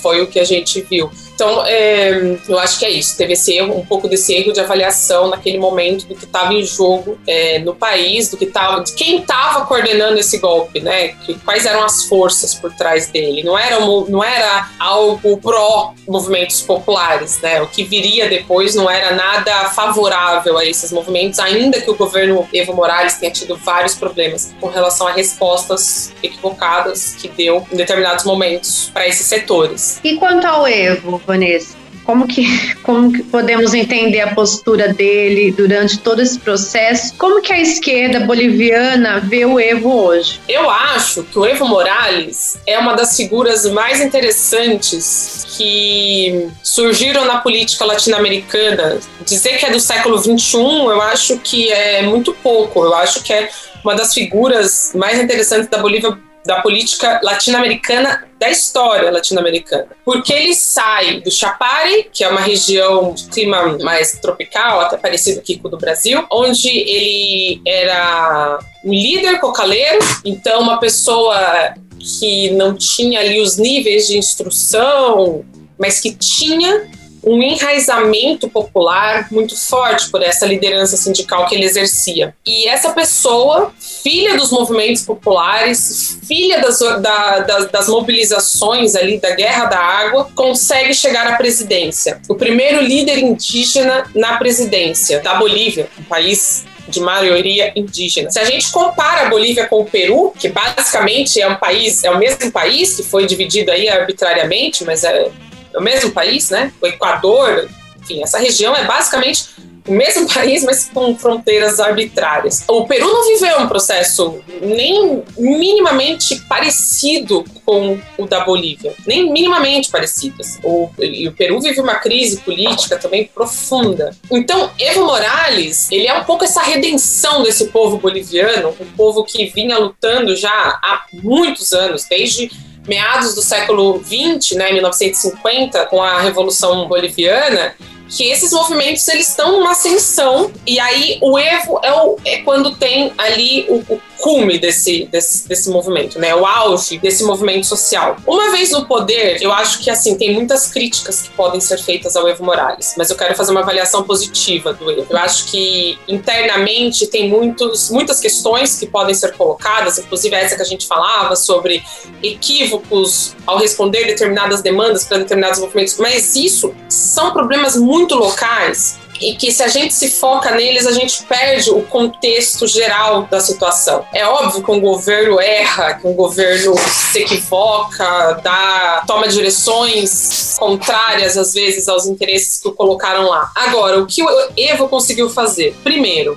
foi 0.00 0.22
o 0.22 0.26
que 0.26 0.40
a 0.40 0.44
gente 0.44 0.80
viu. 0.80 1.10
Então, 1.34 1.64
é, 1.66 2.38
eu 2.48 2.58
acho 2.58 2.78
que 2.78 2.84
é 2.84 2.90
isso. 2.90 3.16
Teve 3.16 3.32
esse 3.32 3.52
erro, 3.52 3.76
um 3.76 3.84
pouco 3.84 4.08
desse 4.08 4.34
erro 4.34 4.52
de 4.52 4.60
avaliação 4.60 5.28
naquele 5.28 5.58
momento 5.58 6.06
do 6.06 6.14
que 6.14 6.24
estava 6.24 6.52
em 6.52 6.64
jogo 6.64 7.18
é, 7.26 7.58
no 7.58 7.74
país, 7.74 8.28
do 8.28 8.36
que 8.36 8.44
estava, 8.44 8.82
de 8.82 8.92
quem 8.92 9.20
estava 9.20 9.64
coordenando 9.66 10.18
esse 10.18 10.38
golpe, 10.38 10.80
né? 10.80 11.08
Que, 11.24 11.34
quais 11.40 11.66
eram 11.66 11.84
as 11.84 12.04
forças 12.04 12.54
por 12.54 12.72
trás 12.74 13.08
dele? 13.08 13.42
Não 13.42 13.58
era, 13.58 13.80
não 13.80 14.22
era 14.22 14.68
algo 14.78 15.36
pró 15.38 15.94
movimentos 16.06 16.60
populares, 16.60 17.40
né? 17.40 17.60
O 17.62 17.66
que 17.66 17.84
viria 17.84 18.28
depois 18.28 18.74
não 18.74 18.90
era 18.90 19.14
nada 19.14 19.70
favorável 19.70 20.58
a 20.58 20.64
esses 20.64 20.92
movimentos, 20.92 21.38
ainda 21.38 21.80
que 21.80 21.90
o 21.90 21.94
governo 21.94 22.46
Evo 22.52 22.74
Morales 22.74 23.14
tenha 23.14 23.32
tido 23.32 23.56
vários 23.56 23.94
problemas 23.94 24.54
com 24.60 24.68
relação 24.68 25.06
a 25.06 25.12
respostas 25.12 26.12
equivocadas 26.22 27.14
que 27.14 27.28
deu 27.28 27.66
em 27.72 27.76
determinados 27.76 28.24
momentos 28.24 28.90
para 28.92 29.06
esses 29.06 29.26
setores. 29.26 30.00
E 30.04 30.16
quanto 30.16 30.46
ao 30.46 30.66
Evo? 30.66 31.21
Vanessa? 31.26 31.82
Como 32.04 32.26
que, 32.26 32.44
como 32.82 33.12
que 33.12 33.22
podemos 33.22 33.74
entender 33.74 34.20
a 34.20 34.34
postura 34.34 34.92
dele 34.92 35.52
durante 35.52 35.98
todo 35.98 36.20
esse 36.20 36.38
processo? 36.38 37.14
Como 37.16 37.40
que 37.40 37.52
a 37.52 37.60
esquerda 37.60 38.20
boliviana 38.20 39.20
vê 39.20 39.44
o 39.44 39.58
Evo 39.58 40.04
hoje? 40.04 40.40
Eu 40.48 40.68
acho 40.68 41.22
que 41.24 41.38
o 41.38 41.46
Evo 41.46 41.66
Morales 41.66 42.58
é 42.66 42.78
uma 42.78 42.94
das 42.94 43.16
figuras 43.16 43.64
mais 43.70 44.00
interessantes 44.00 45.46
que 45.56 46.48
surgiram 46.62 47.24
na 47.24 47.38
política 47.38 47.84
latino-americana. 47.84 48.98
Dizer 49.24 49.58
que 49.58 49.66
é 49.66 49.70
do 49.70 49.80
século 49.80 50.18
XXI, 50.18 50.56
eu 50.56 51.00
acho 51.02 51.38
que 51.38 51.70
é 51.70 52.02
muito 52.02 52.32
pouco. 52.34 52.84
Eu 52.84 52.94
acho 52.94 53.22
que 53.22 53.32
é 53.32 53.48
uma 53.84 53.94
das 53.94 54.14
figuras 54.14 54.92
mais 54.94 55.20
interessantes 55.20 55.68
da 55.68 55.78
Bolívia 55.78 56.16
da 56.44 56.60
política 56.60 57.20
latino-americana, 57.22 58.24
da 58.38 58.50
história 58.50 59.10
latino-americana. 59.10 59.86
Porque 60.04 60.32
ele 60.32 60.54
sai 60.54 61.20
do 61.20 61.30
Chapare, 61.30 62.08
que 62.12 62.24
é 62.24 62.28
uma 62.28 62.40
região 62.40 63.12
de 63.12 63.26
clima 63.28 63.78
mais 63.78 64.18
tropical, 64.20 64.80
até 64.80 64.96
parecido 64.96 65.42
com 65.42 65.68
o 65.68 65.70
do 65.70 65.78
Brasil, 65.78 66.24
onde 66.30 66.68
ele 66.68 67.62
era 67.66 68.58
um 68.84 68.92
líder 68.92 69.38
cocaleiro, 69.38 69.98
então 70.24 70.60
uma 70.60 70.78
pessoa 70.78 71.74
que 71.98 72.50
não 72.50 72.74
tinha 72.74 73.20
ali 73.20 73.40
os 73.40 73.56
níveis 73.56 74.08
de 74.08 74.18
instrução, 74.18 75.44
mas 75.78 76.00
que 76.00 76.12
tinha 76.12 76.90
um 77.24 77.42
enraizamento 77.42 78.48
popular 78.48 79.28
muito 79.30 79.56
forte 79.56 80.10
por 80.10 80.22
essa 80.22 80.44
liderança 80.44 80.96
sindical 80.96 81.46
que 81.46 81.54
ele 81.54 81.64
exercia. 81.64 82.34
E 82.44 82.68
essa 82.68 82.92
pessoa, 82.92 83.72
filha 83.78 84.36
dos 84.36 84.50
movimentos 84.50 85.02
populares, 85.02 86.18
filha 86.26 86.60
das, 86.60 86.78
da, 86.78 87.38
das, 87.40 87.70
das 87.70 87.88
mobilizações 87.88 88.94
ali 88.96 89.18
da 89.20 89.30
Guerra 89.30 89.66
da 89.66 89.78
Água, 89.78 90.28
consegue 90.34 90.94
chegar 90.94 91.26
à 91.26 91.36
presidência. 91.36 92.20
O 92.28 92.34
primeiro 92.34 92.80
líder 92.80 93.18
indígena 93.18 94.04
na 94.14 94.36
presidência 94.36 95.20
da 95.20 95.34
Bolívia, 95.34 95.88
um 95.98 96.04
país 96.04 96.64
de 96.88 97.00
maioria 97.00 97.72
indígena. 97.76 98.30
Se 98.30 98.40
a 98.40 98.44
gente 98.44 98.70
compara 98.72 99.26
a 99.26 99.30
Bolívia 99.30 99.66
com 99.66 99.80
o 99.80 99.84
Peru, 99.84 100.32
que 100.38 100.48
basicamente 100.48 101.40
é 101.40 101.48
um 101.48 101.54
país, 101.54 102.02
é 102.02 102.10
o 102.10 102.18
mesmo 102.18 102.50
país 102.50 102.96
que 102.96 103.02
foi 103.02 103.24
dividido 103.24 103.70
aí 103.70 103.88
arbitrariamente, 103.88 104.84
mas 104.84 105.04
é, 105.04 105.30
é 105.74 105.78
o 105.78 105.82
mesmo 105.82 106.10
país, 106.10 106.50
né? 106.50 106.72
O 106.80 106.86
Equador, 106.86 107.68
enfim, 108.00 108.22
essa 108.22 108.38
região 108.38 108.74
é 108.74 108.84
basicamente 108.84 109.48
o 109.86 109.92
mesmo 109.92 110.26
país, 110.32 110.64
mas 110.64 110.88
com 110.92 111.16
fronteiras 111.16 111.80
arbitrárias. 111.80 112.64
O 112.68 112.86
Peru 112.86 113.06
não 113.06 113.26
viveu 113.26 113.60
um 113.60 113.68
processo 113.68 114.40
nem 114.60 115.22
minimamente 115.36 116.36
parecido 116.48 117.44
com 117.64 117.98
o 118.18 118.26
da 118.26 118.44
Bolívia, 118.44 118.94
nem 119.06 119.30
minimamente 119.30 119.90
parecido. 119.90 120.42
O, 120.62 120.90
e 120.98 121.28
o 121.28 121.32
Peru 121.32 121.60
vive 121.60 121.80
uma 121.80 121.96
crise 121.96 122.40
política 122.40 122.98
também 122.98 123.24
profunda. 123.24 124.16
Então, 124.30 124.70
Evo 124.78 125.04
Morales, 125.04 125.90
ele 125.90 126.06
é 126.06 126.14
um 126.14 126.24
pouco 126.24 126.44
essa 126.44 126.62
redenção 126.62 127.42
desse 127.42 127.68
povo 127.68 127.98
boliviano, 127.98 128.74
um 128.80 128.86
povo 128.96 129.24
que 129.24 129.46
vinha 129.46 129.78
lutando 129.78 130.36
já 130.36 130.50
há 130.50 131.04
muitos 131.12 131.72
anos, 131.72 132.04
desde 132.08 132.50
meados 132.86 133.34
do 133.34 133.42
século 133.42 134.02
XX, 134.04 134.56
né, 134.56 134.72
1950, 134.72 135.86
com 135.86 136.02
a 136.02 136.20
Revolução 136.20 136.88
Boliviana, 136.88 137.74
que 138.08 138.24
esses 138.24 138.52
movimentos 138.52 139.06
eles 139.08 139.28
estão 139.28 139.52
numa 139.52 139.72
ascensão 139.72 140.50
e 140.66 140.78
aí 140.78 141.18
o 141.20 141.38
Evo 141.38 141.80
é, 141.82 141.92
o, 141.92 142.16
é 142.24 142.38
quando 142.38 142.74
tem 142.76 143.12
ali 143.16 143.66
o, 143.68 143.76
o 143.94 144.00
cume 144.22 144.56
desse, 144.56 145.06
desse, 145.06 145.48
desse 145.48 145.68
movimento, 145.68 146.18
né? 146.18 146.32
O 146.34 146.46
auge 146.46 146.96
desse 146.98 147.24
movimento 147.24 147.66
social. 147.66 148.16
Uma 148.24 148.52
vez 148.52 148.70
no 148.70 148.86
poder, 148.86 149.42
eu 149.42 149.52
acho 149.52 149.80
que 149.80 149.90
assim 149.90 150.16
tem 150.16 150.32
muitas 150.32 150.68
críticas 150.68 151.22
que 151.22 151.30
podem 151.30 151.60
ser 151.60 151.78
feitas 151.78 152.14
ao 152.14 152.28
Evo 152.28 152.44
Morales, 152.44 152.94
mas 152.96 153.10
eu 153.10 153.16
quero 153.16 153.34
fazer 153.34 153.50
uma 153.50 153.60
avaliação 153.60 154.04
positiva 154.04 154.72
do 154.72 154.90
Evo. 154.90 155.06
Eu 155.10 155.18
acho 155.18 155.46
que 155.46 155.98
internamente 156.06 157.08
tem 157.08 157.28
muitos, 157.28 157.90
muitas 157.90 158.20
questões 158.20 158.78
que 158.78 158.86
podem 158.86 159.14
ser 159.14 159.32
colocadas, 159.36 159.98
inclusive 159.98 160.34
essa 160.36 160.54
que 160.54 160.62
a 160.62 160.66
gente 160.66 160.86
falava 160.86 161.34
sobre 161.34 161.82
equívocos 162.22 163.34
ao 163.44 163.58
responder 163.58 164.06
determinadas 164.06 164.62
demandas 164.62 165.04
para 165.04 165.18
determinados 165.18 165.58
movimentos, 165.58 165.96
mas 165.98 166.36
isso 166.36 166.72
são 166.88 167.32
problemas 167.32 167.74
muito 168.02 168.16
locais 168.16 168.98
e 169.20 169.36
que 169.36 169.52
se 169.52 169.62
a 169.62 169.68
gente 169.68 169.94
se 169.94 170.10
foca 170.10 170.50
neles, 170.50 170.84
a 170.84 170.90
gente 170.90 171.22
perde 171.22 171.70
o 171.70 171.82
contexto 171.82 172.66
geral 172.66 173.28
da 173.30 173.38
situação. 173.38 174.04
É 174.12 174.26
óbvio 174.26 174.64
que 174.64 174.70
um 174.70 174.80
governo 174.80 175.40
erra, 175.40 175.94
que 175.94 176.06
um 176.08 176.12
governo 176.12 176.74
se 176.76 177.20
equivoca, 177.20 178.40
dá, 178.42 179.04
toma 179.06 179.28
direções 179.28 180.56
contrárias 180.58 181.36
às 181.38 181.54
vezes 181.54 181.88
aos 181.88 182.06
interesses 182.06 182.60
que 182.60 182.66
o 182.66 182.72
colocaram 182.72 183.28
lá. 183.28 183.52
Agora, 183.54 184.00
o 184.00 184.06
que 184.06 184.24
o 184.24 184.28
Evo 184.56 184.88
conseguiu 184.88 185.30
fazer? 185.30 185.76
Primeiro, 185.84 186.36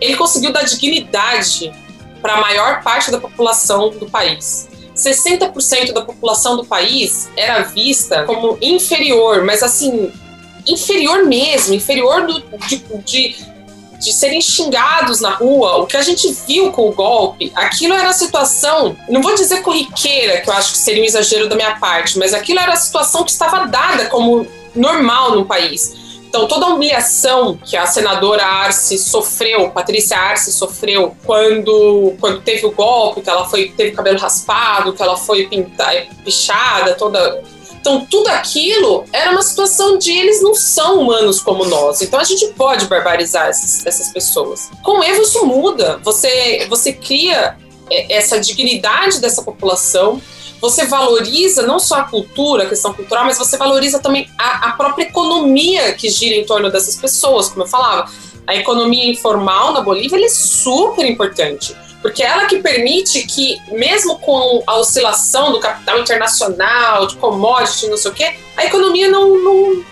ele 0.00 0.16
conseguiu 0.16 0.52
dar 0.52 0.62
dignidade 0.62 1.70
para 2.22 2.34
a 2.34 2.40
maior 2.40 2.82
parte 2.82 3.10
da 3.10 3.20
população 3.20 3.90
do 3.90 4.08
país. 4.08 4.70
60% 4.96 5.92
da 5.92 6.02
população 6.02 6.56
do 6.56 6.64
país 6.64 7.28
era 7.36 7.62
vista 7.62 8.24
como 8.24 8.56
inferior, 8.60 9.44
mas 9.44 9.62
assim, 9.62 10.10
inferior 10.66 11.24
mesmo, 11.24 11.74
inferior 11.74 12.26
do, 12.26 12.42
de, 12.66 12.76
de, 13.04 13.36
de 13.98 14.12
serem 14.12 14.40
xingados 14.40 15.20
na 15.20 15.30
rua. 15.30 15.78
O 15.78 15.86
que 15.86 15.96
a 15.96 16.02
gente 16.02 16.30
viu 16.46 16.70
com 16.72 16.88
o 16.88 16.92
golpe, 16.92 17.52
aquilo 17.54 17.94
era 17.94 18.10
a 18.10 18.12
situação, 18.12 18.96
não 19.08 19.22
vou 19.22 19.34
dizer 19.34 19.62
corriqueira, 19.62 20.40
que 20.40 20.50
eu 20.50 20.54
acho 20.54 20.72
que 20.72 20.78
seria 20.78 21.02
um 21.02 21.06
exagero 21.06 21.48
da 21.48 21.56
minha 21.56 21.76
parte, 21.76 22.18
mas 22.18 22.34
aquilo 22.34 22.60
era 22.60 22.72
a 22.72 22.76
situação 22.76 23.24
que 23.24 23.30
estava 23.30 23.66
dada 23.66 24.06
como 24.06 24.46
normal 24.74 25.36
no 25.36 25.44
país. 25.44 26.02
Então, 26.32 26.48
toda 26.48 26.64
a 26.64 26.68
humilhação 26.70 27.58
que 27.62 27.76
a 27.76 27.84
senadora 27.84 28.42
Arce 28.42 28.96
sofreu, 28.96 29.68
Patrícia 29.68 30.16
Arce 30.16 30.50
sofreu, 30.50 31.14
quando, 31.26 32.14
quando 32.18 32.40
teve 32.40 32.64
o 32.64 32.70
golpe, 32.72 33.20
que 33.20 33.28
ela 33.28 33.46
foi, 33.46 33.68
teve 33.76 33.90
cabelo 33.90 34.18
raspado, 34.18 34.94
que 34.94 35.02
ela 35.02 35.14
foi 35.14 35.46
pintada, 35.46 36.06
pichada, 36.24 36.94
toda 36.94 37.42
então, 37.82 38.06
tudo 38.08 38.28
aquilo 38.28 39.04
era 39.12 39.32
uma 39.32 39.42
situação 39.42 39.98
de 39.98 40.12
eles 40.12 40.40
não 40.40 40.54
são 40.54 41.00
humanos 41.00 41.42
como 41.42 41.64
nós. 41.64 42.00
Então, 42.00 42.20
a 42.20 42.22
gente 42.22 42.46
pode 42.52 42.86
barbarizar 42.86 43.48
essas, 43.48 43.84
essas 43.84 44.12
pessoas. 44.12 44.70
Com 44.84 45.02
Evo, 45.02 45.22
isso 45.22 45.44
muda. 45.44 45.98
Você, 46.04 46.64
você 46.70 46.92
cria 46.92 47.56
é, 47.90 48.14
essa 48.14 48.38
dignidade 48.38 49.20
dessa 49.20 49.42
população. 49.42 50.22
Você 50.60 50.86
valoriza 50.86 51.66
não 51.66 51.80
só 51.80 51.96
a 51.96 52.04
cultura, 52.04 52.62
a 52.62 52.68
questão 52.68 52.94
cultural, 52.94 53.24
mas 53.24 53.36
você 53.36 53.56
valoriza 53.56 53.98
também 53.98 54.30
a, 54.38 54.68
a 54.68 54.72
própria 54.74 55.02
economia 55.02 55.92
que 55.94 56.08
gira 56.08 56.36
em 56.36 56.46
torno 56.46 56.70
dessas 56.70 56.94
pessoas, 56.94 57.48
como 57.48 57.64
eu 57.64 57.68
falava. 57.68 58.08
A 58.46 58.54
economia 58.54 59.10
informal 59.10 59.72
na 59.72 59.80
Bolívia 59.80 60.24
é 60.24 60.28
super 60.28 61.04
importante 61.04 61.74
porque 62.02 62.22
ela 62.22 62.46
que 62.46 62.58
permite 62.58 63.24
que, 63.26 63.62
mesmo 63.70 64.18
com 64.18 64.62
a 64.66 64.76
oscilação 64.76 65.52
do 65.52 65.60
capital 65.60 66.00
internacional, 66.00 67.06
de 67.06 67.16
commodity, 67.16 67.86
não 67.86 67.96
sei 67.96 68.10
o 68.10 68.14
quê, 68.14 68.34
a 68.56 68.66
economia 68.66 69.08
não, 69.08 69.38
não, 69.38 69.84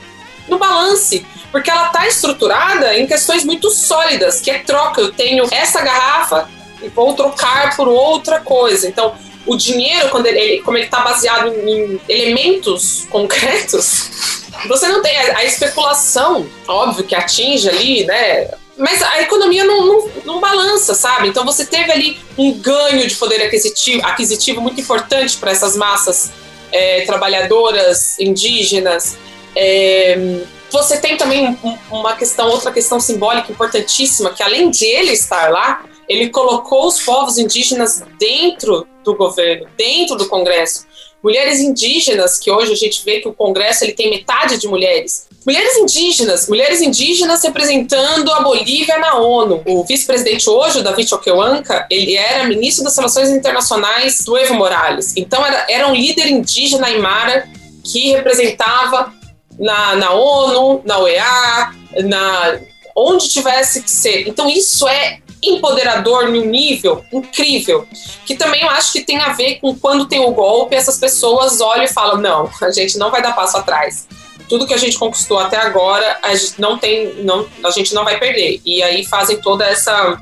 não 0.49 0.59
balance. 0.59 1.25
Porque 1.53 1.71
ela 1.71 1.87
está 1.87 2.07
estruturada 2.07 2.99
em 2.99 3.07
questões 3.07 3.45
muito 3.45 3.71
sólidas, 3.71 4.41
que 4.41 4.51
é 4.51 4.59
troca. 4.59 5.01
Eu 5.01 5.13
tenho 5.13 5.47
essa 5.53 5.81
garrafa 5.81 6.49
e 6.83 6.89
vou 6.89 7.15
trocar 7.15 7.77
por 7.77 7.87
outra 7.89 8.41
coisa. 8.41 8.89
Então, 8.89 9.15
o 9.47 9.57
dinheiro, 9.57 10.09
quando 10.11 10.27
ele, 10.27 10.61
como 10.63 10.77
ele 10.77 10.85
está 10.85 11.01
baseado 11.01 11.49
em, 11.49 11.71
em 11.71 12.01
elementos 12.09 13.07
concretos, 13.11 14.11
você 14.69 14.89
não 14.89 15.01
tem 15.01 15.17
a, 15.17 15.39
a, 15.39 15.45
especulação, 15.45 16.47
óbvio 16.69 17.05
que 17.05 17.15
atinge 17.15 17.69
ali, 17.69 18.05
né, 18.05 18.51
mas 18.81 19.03
a 19.03 19.21
economia 19.21 19.63
não, 19.65 19.87
não, 19.87 20.11
não, 20.25 20.41
balança, 20.41 20.95
sabe? 20.95 21.29
Então 21.29 21.45
você 21.45 21.67
teve 21.67 21.93
ali 21.93 22.19
um 22.39 22.53
ganho 22.59 23.07
de 23.07 23.15
poder 23.15 23.43
aquisitivo, 23.43 24.05
aquisitivo 24.07 24.61
muito 24.61 24.81
importante 24.81 25.37
para 25.37 25.51
essas 25.51 25.77
massas 25.77 26.33
é, 26.73 27.03
trabalhadoras 27.03 28.19
indígenas. 28.19 29.19
É, 29.55 30.41
você 30.71 30.99
tem 30.99 31.17
também 31.17 31.59
uma 31.91 32.17
questão, 32.17 32.49
outra 32.49 32.73
questão 32.73 32.99
simbólica 32.99 33.53
importantíssima, 33.53 34.31
que 34.31 34.43
além 34.43 34.71
de 34.71 34.87
ele 34.87 35.13
estar 35.13 35.51
lá, 35.51 35.85
ele 36.09 36.31
colocou 36.31 36.87
os 36.87 37.01
povos 37.03 37.37
indígenas 37.37 38.03
dentro 38.19 38.87
do 39.05 39.15
governo, 39.15 39.69
dentro 39.77 40.17
do 40.17 40.27
Congresso. 40.27 40.87
Mulheres 41.23 41.61
indígenas, 41.61 42.39
que 42.39 42.51
hoje 42.51 42.73
a 42.73 42.77
gente 42.77 43.05
vê 43.05 43.21
que 43.21 43.29
o 43.29 43.35
Congresso 43.35 43.85
ele 43.85 43.93
tem 43.93 44.09
metade 44.09 44.57
de 44.57 44.67
mulheres. 44.67 45.29
Mulheres 45.45 45.77
indígenas, 45.79 46.49
mulheres 46.49 46.83
indígenas 46.83 47.43
representando 47.43 48.31
a 48.31 48.43
Bolívia 48.43 48.99
na 48.99 49.17
ONU. 49.17 49.63
O 49.67 49.85
vice-presidente 49.85 50.49
hoje, 50.51 50.83
David 50.83 51.09
Choquehuanca, 51.09 51.87
ele 51.91 52.15
era 52.15 52.45
ministro 52.45 52.85
das 52.85 52.97
Relações 52.97 53.31
Internacionais 53.31 54.23
do 54.23 54.37
Evo 54.37 54.55
Morales. 54.55 55.15
Então 55.17 55.45
era, 55.45 55.67
era 55.69 55.89
um 55.89 55.95
líder 55.95 56.29
indígena 56.29 56.89
aimara 56.89 57.49
que 57.83 58.11
representava 58.11 59.15
na, 59.59 59.97
na 59.97 60.13
ONU, 60.13 60.83
na 60.85 60.99
OEA, 60.99 61.73
na 62.05 62.61
onde 62.95 63.29
tivesse 63.29 63.83
que 63.83 63.91
ser. 63.91 64.29
Então 64.29 64.49
isso 64.49 64.87
é 64.87 65.21
empoderador 65.43 66.29
num 66.29 66.45
nível 66.45 67.03
incrível, 67.11 67.89
que 68.27 68.35
também 68.35 68.61
eu 68.61 68.69
acho 68.69 68.93
que 68.93 69.01
tem 69.01 69.19
a 69.19 69.33
ver 69.33 69.59
com 69.59 69.75
quando 69.75 70.07
tem 70.07 70.21
o 70.21 70.33
golpe, 70.33 70.77
essas 70.77 70.99
pessoas 70.99 71.63
olham 71.63 71.85
e 71.85 71.89
falam: 71.89 72.21
não, 72.21 72.51
a 72.61 72.71
gente 72.71 72.99
não 72.99 73.11
vai 73.11 73.23
dar 73.23 73.35
passo 73.35 73.57
atrás. 73.57 74.07
Tudo 74.51 74.67
que 74.67 74.75
a 74.75 74.77
gente 74.77 74.99
conquistou 74.99 75.39
até 75.39 75.57
agora, 75.57 76.19
a 76.23 76.35
gente 76.35 76.61
não 76.61 76.77
tem, 76.77 77.15
não, 77.23 77.47
a 77.65 77.71
gente 77.71 77.95
não 77.95 78.05
vai 78.05 78.19
perder. 78.19 78.61
E 78.67 78.83
aí 78.83 79.07
fazem 79.07 79.41
toda 79.41 79.65
essa 79.65 80.21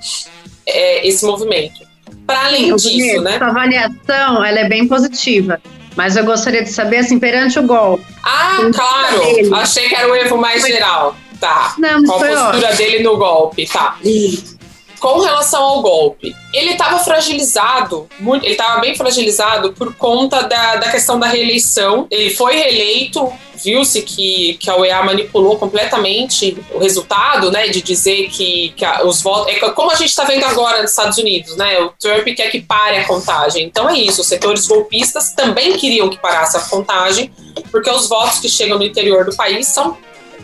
é, 0.66 1.06
esse 1.06 1.24
movimento. 1.24 1.80
Para 2.26 2.46
além 2.46 2.76
disso, 2.76 3.22
né? 3.22 3.36
Essa 3.36 3.46
avaliação, 3.46 4.44
ela 4.44 4.60
é 4.60 4.68
bem 4.68 4.86
positiva. 4.86 5.60
Mas 5.96 6.14
eu 6.14 6.24
gostaria 6.24 6.62
de 6.62 6.70
saber, 6.70 6.98
assim, 6.98 7.18
perante 7.18 7.58
o 7.58 7.62
golpe. 7.62 8.04
Ah, 8.22 8.58
claro! 8.72 9.20
Dele. 9.20 9.50
Achei 9.54 9.88
que 9.88 9.94
era 9.94 10.08
o 10.08 10.14
erro 10.14 10.36
mais 10.36 10.62
geral. 10.62 11.16
Tá. 11.40 11.74
Não, 11.78 12.04
Qual 12.04 12.22
a 12.22 12.26
postura 12.26 12.68
ótimo. 12.68 12.76
dele 12.76 13.02
no 13.02 13.16
golpe, 13.16 13.66
tá. 13.66 13.96
Isso 14.04 14.57
com 14.98 15.20
relação 15.20 15.62
ao 15.62 15.82
golpe, 15.82 16.34
ele 16.52 16.72
estava 16.72 16.98
fragilizado, 16.98 18.08
muito, 18.18 18.44
ele 18.44 18.52
estava 18.52 18.80
bem 18.80 18.96
fragilizado 18.96 19.72
por 19.72 19.94
conta 19.94 20.42
da, 20.42 20.76
da 20.76 20.90
questão 20.90 21.18
da 21.18 21.26
reeleição. 21.26 22.06
Ele 22.10 22.30
foi 22.30 22.56
reeleito, 22.56 23.30
viu-se 23.54 24.02
que, 24.02 24.54
que 24.54 24.70
a 24.70 24.76
UEA 24.76 25.02
manipulou 25.02 25.56
completamente 25.58 26.56
o 26.72 26.78
resultado, 26.78 27.50
né, 27.50 27.68
de 27.68 27.82
dizer 27.82 28.28
que, 28.28 28.72
que 28.76 28.84
a, 28.84 29.04
os 29.04 29.22
votos. 29.22 29.52
É 29.52 29.58
como 29.70 29.90
a 29.90 29.94
gente 29.94 30.10
está 30.10 30.24
vendo 30.24 30.44
agora 30.44 30.82
nos 30.82 30.90
Estados 30.90 31.18
Unidos, 31.18 31.56
né? 31.56 31.80
O 31.80 31.90
Trump 31.90 32.26
quer 32.34 32.50
que 32.50 32.60
pare 32.60 32.98
a 32.98 33.06
contagem. 33.06 33.64
Então 33.64 33.88
é 33.88 33.98
isso, 33.98 34.20
os 34.20 34.26
setores 34.26 34.66
golpistas 34.66 35.32
também 35.32 35.76
queriam 35.76 36.08
que 36.08 36.18
parasse 36.18 36.56
a 36.56 36.60
contagem, 36.60 37.30
porque 37.70 37.90
os 37.90 38.08
votos 38.08 38.40
que 38.40 38.48
chegam 38.48 38.78
no 38.78 38.84
interior 38.84 39.24
do 39.24 39.36
país 39.36 39.68
são 39.68 39.96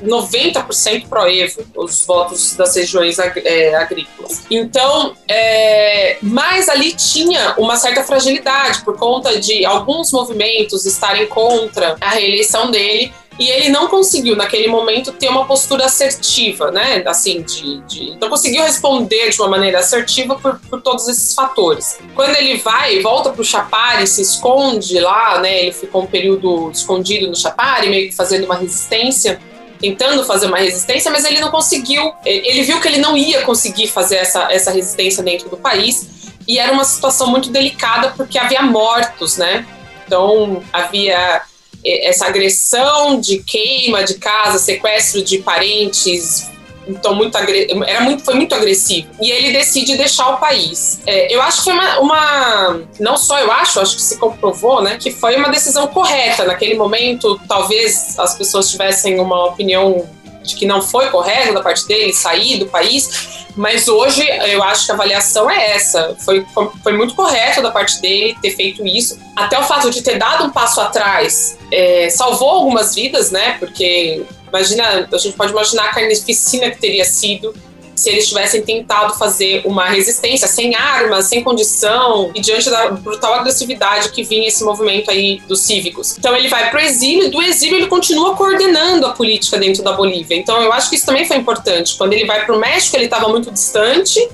90% 0.03 1.09
pró-Evo, 1.09 1.65
os 1.77 2.05
votos 2.05 2.55
das 2.57 2.75
regiões 2.75 3.19
é, 3.19 3.75
agrícolas. 3.75 4.45
Então, 4.51 5.15
é, 5.29 6.19
mas 6.23 6.69
ali 6.69 6.93
tinha 6.93 7.55
uma 7.59 7.77
certa 7.77 8.03
fragilidade 8.03 8.83
por 8.85 8.97
conta 8.97 9.39
de 9.41 9.65
alguns 9.65 10.13
movimentos 10.13 10.85
estarem 10.87 11.27
contra 11.27 11.97
a 12.01 12.11
reeleição 12.11 12.71
dele 12.71 13.13
e 13.39 13.49
ele 13.49 13.69
não 13.69 13.89
conseguiu 13.89 14.37
naquele 14.37 14.69
momento 14.69 15.13
ter 15.13 15.29
uma 15.29 15.45
postura 15.45 15.87
assertiva, 15.87 16.71
né? 16.71 17.03
Assim, 17.07 17.43
de, 17.43 17.81
de 17.83 18.17
não 18.21 18.29
conseguiu 18.29 18.63
responder 18.63 19.31
de 19.31 19.41
uma 19.41 19.49
maneira 19.49 19.81
assertiva 19.81 20.37
por, 20.37 20.61
por 20.71 20.81
todos 20.81 21.09
esses 21.09 21.35
fatores. 21.35 21.99
Quando 22.15 22.37
ele 22.37 22.59
vai 22.59 23.01
volta 23.01 23.31
para 23.31 23.41
o 23.41 23.45
Chapare, 23.45 24.07
se 24.07 24.23
esconde 24.23 25.01
lá, 25.01 25.41
né? 25.41 25.63
Ele 25.63 25.73
ficou 25.73 26.03
um 26.03 26.07
período 26.07 26.71
escondido 26.71 27.27
no 27.27 27.35
Chapare, 27.35 27.89
meio 27.89 28.09
que 28.09 28.15
fazendo 28.15 28.45
uma 28.45 28.57
resistência 28.57 29.41
tentando 29.85 30.25
fazer 30.25 30.47
uma 30.47 30.57
resistência, 30.57 31.11
mas 31.11 31.25
ele 31.25 31.40
não 31.40 31.51
conseguiu. 31.51 32.14
Ele 32.25 32.62
viu 32.62 32.81
que 32.81 32.88
ele 32.88 32.99
não 32.99 33.16
ia 33.16 33.42
conseguir 33.42 33.88
fazer 33.88 34.16
essa, 34.16 34.51
essa 34.51 34.70
resistência 34.70 35.23
dentro 35.23 35.51
do 35.51 35.57
país 35.59 36.09
e 36.49 36.59
era 36.59 36.73
uma 36.73 36.85
situação 36.85 37.29
muito 37.29 37.51
delicada 37.51 38.12
porque 38.16 38.38
havia 38.38 38.62
mortos, 38.62 39.37
né? 39.37 39.66
Então 40.07 40.62
havia 40.73 41.42
essa 41.85 42.27
agressão 42.27 43.20
de 43.20 43.42
queima 43.42 44.03
de 44.05 44.14
casa, 44.14 44.59
sequestro 44.59 45.23
de 45.23 45.38
parentes, 45.38 46.51
então 46.87 47.14
muito 47.14 47.37
era 47.37 48.01
muito 48.01 48.25
foi 48.25 48.35
muito 48.35 48.55
agressivo 48.55 49.09
e 49.20 49.31
ele 49.31 49.53
decide 49.53 49.97
deixar 49.97 50.31
o 50.31 50.37
país 50.38 51.01
é, 51.07 51.35
eu 51.35 51.40
acho 51.42 51.59
que 51.59 51.64
foi 51.64 51.73
uma, 51.73 51.99
uma, 52.01 52.81
não 53.01 53.16
só 53.16 53.38
eu 53.38 53.51
acho 53.51 53.81
acho 53.81 53.97
que 53.97 54.03
se 54.03 54.18
comprovou 54.18 54.83
né 54.83 54.99
que 55.01 55.11
foi 55.11 55.37
uma 55.37 55.49
decisão 55.49 55.87
correta 55.87 56.44
naquele 56.44 56.75
momento 56.75 57.40
talvez 57.49 58.18
as 58.18 58.37
pessoas 58.37 58.70
tivessem 58.70 59.18
uma 59.18 59.47
opinião 59.47 60.07
de 60.42 60.57
que 60.57 60.66
não 60.66 60.83
foi 60.83 61.09
correto 61.09 61.55
da 61.55 61.62
parte 61.62 61.87
dele 61.87 62.12
sair 62.12 62.59
do 62.59 62.66
país 62.66 63.44
mas 63.57 63.87
hoje 63.87 64.27
eu 64.49 64.62
acho 64.62 64.87
que 64.87 64.90
a 64.90 64.94
avaliação 64.94 65.49
é 65.49 65.77
essa. 65.77 66.16
Foi, 66.25 66.44
foi 66.83 66.92
muito 66.92 67.14
correto 67.14 67.62
da 67.62 67.70
parte 67.70 68.01
dele 68.01 68.37
ter 68.42 68.51
feito 68.51 68.85
isso. 68.87 69.18
Até 69.37 69.59
o 69.59 69.62
fato 69.62 69.90
de 69.90 70.03
ter 70.03 70.18
dado 70.18 70.44
um 70.44 70.51
passo 70.51 70.81
atrás 70.81 71.57
é, 71.70 72.11
salvou 72.11 72.49
algumas 72.49 72.94
vidas, 72.94 73.31
né? 73.31 73.57
Porque 73.59 74.25
imagina, 74.55 75.09
a 75.12 75.19
gente 75.19 75.37
pode 75.37 75.53
imaginar 75.53 75.87
a 75.87 75.95
carnificina 75.95 76.71
que 76.71 76.79
teria 76.79 77.05
sido 77.05 77.53
se 77.95 78.11
eles 78.11 78.29
tivessem 78.29 78.62
tentado 78.62 79.14
fazer 79.17 79.62
uma 79.64 79.87
resistência 79.87 80.49
sem 80.49 80.75
armas, 80.75 81.27
sem 81.27 81.43
condição 81.43 82.31
e 82.35 82.40
diante 82.40 82.69
da 82.69 82.90
brutal 82.90 83.35
agressividade 83.35 84.11
que 84.11 84.23
vinha 84.23 84.49
esse 84.49 84.64
movimento 84.64 85.11
aí 85.11 85.40
dos 85.47 85.61
cívicos. 85.61 86.17
Então 86.19 86.35
ele 86.37 86.49
vai 86.49 86.71
para 86.71 86.81
o 86.81 86.83
exílio 86.83 87.27
e 87.27 87.31
do 87.31 87.40
exílio 87.40 87.77
ele 87.77 87.87
continua 87.87 88.35
coordenando 88.35 89.07
a 89.07 89.12
política 89.12 89.59
dentro 89.59 89.83
da 89.83 89.93
Bolívia. 89.93 90.37
Então 90.37 90.61
eu 90.61 90.73
acho 90.73 90.90
que 90.90 90.97
isso 90.97 91.07
também 91.07 91.25
foi 91.25 91.37
importante. 91.37 91.97
Quando 91.97 92.12
ele 92.12 92.27
vai 92.27 92.45
para 92.45 92.55
o 92.55 92.59
México 92.59 92.97
ele 92.97 93.05
estava 93.05 93.29
muito 93.29 93.51
distante, 93.51 94.29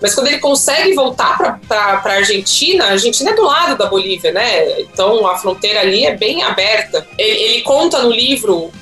mas 0.00 0.14
quando 0.14 0.28
ele 0.28 0.38
consegue 0.38 0.94
voltar 0.94 1.60
para 1.68 2.00
a 2.02 2.12
Argentina, 2.12 2.86
a 2.86 2.90
Argentina 2.92 3.30
é 3.30 3.34
do 3.34 3.42
lado 3.42 3.76
da 3.76 3.86
Bolívia, 3.86 4.32
né? 4.32 4.80
Então 4.80 5.26
a 5.26 5.36
fronteira 5.36 5.80
ali 5.80 6.06
é 6.06 6.16
bem 6.16 6.42
aberta. 6.42 7.06
Ele, 7.18 7.38
ele 7.38 7.60
conta 7.62 8.02
no 8.02 8.10
livro 8.10 8.72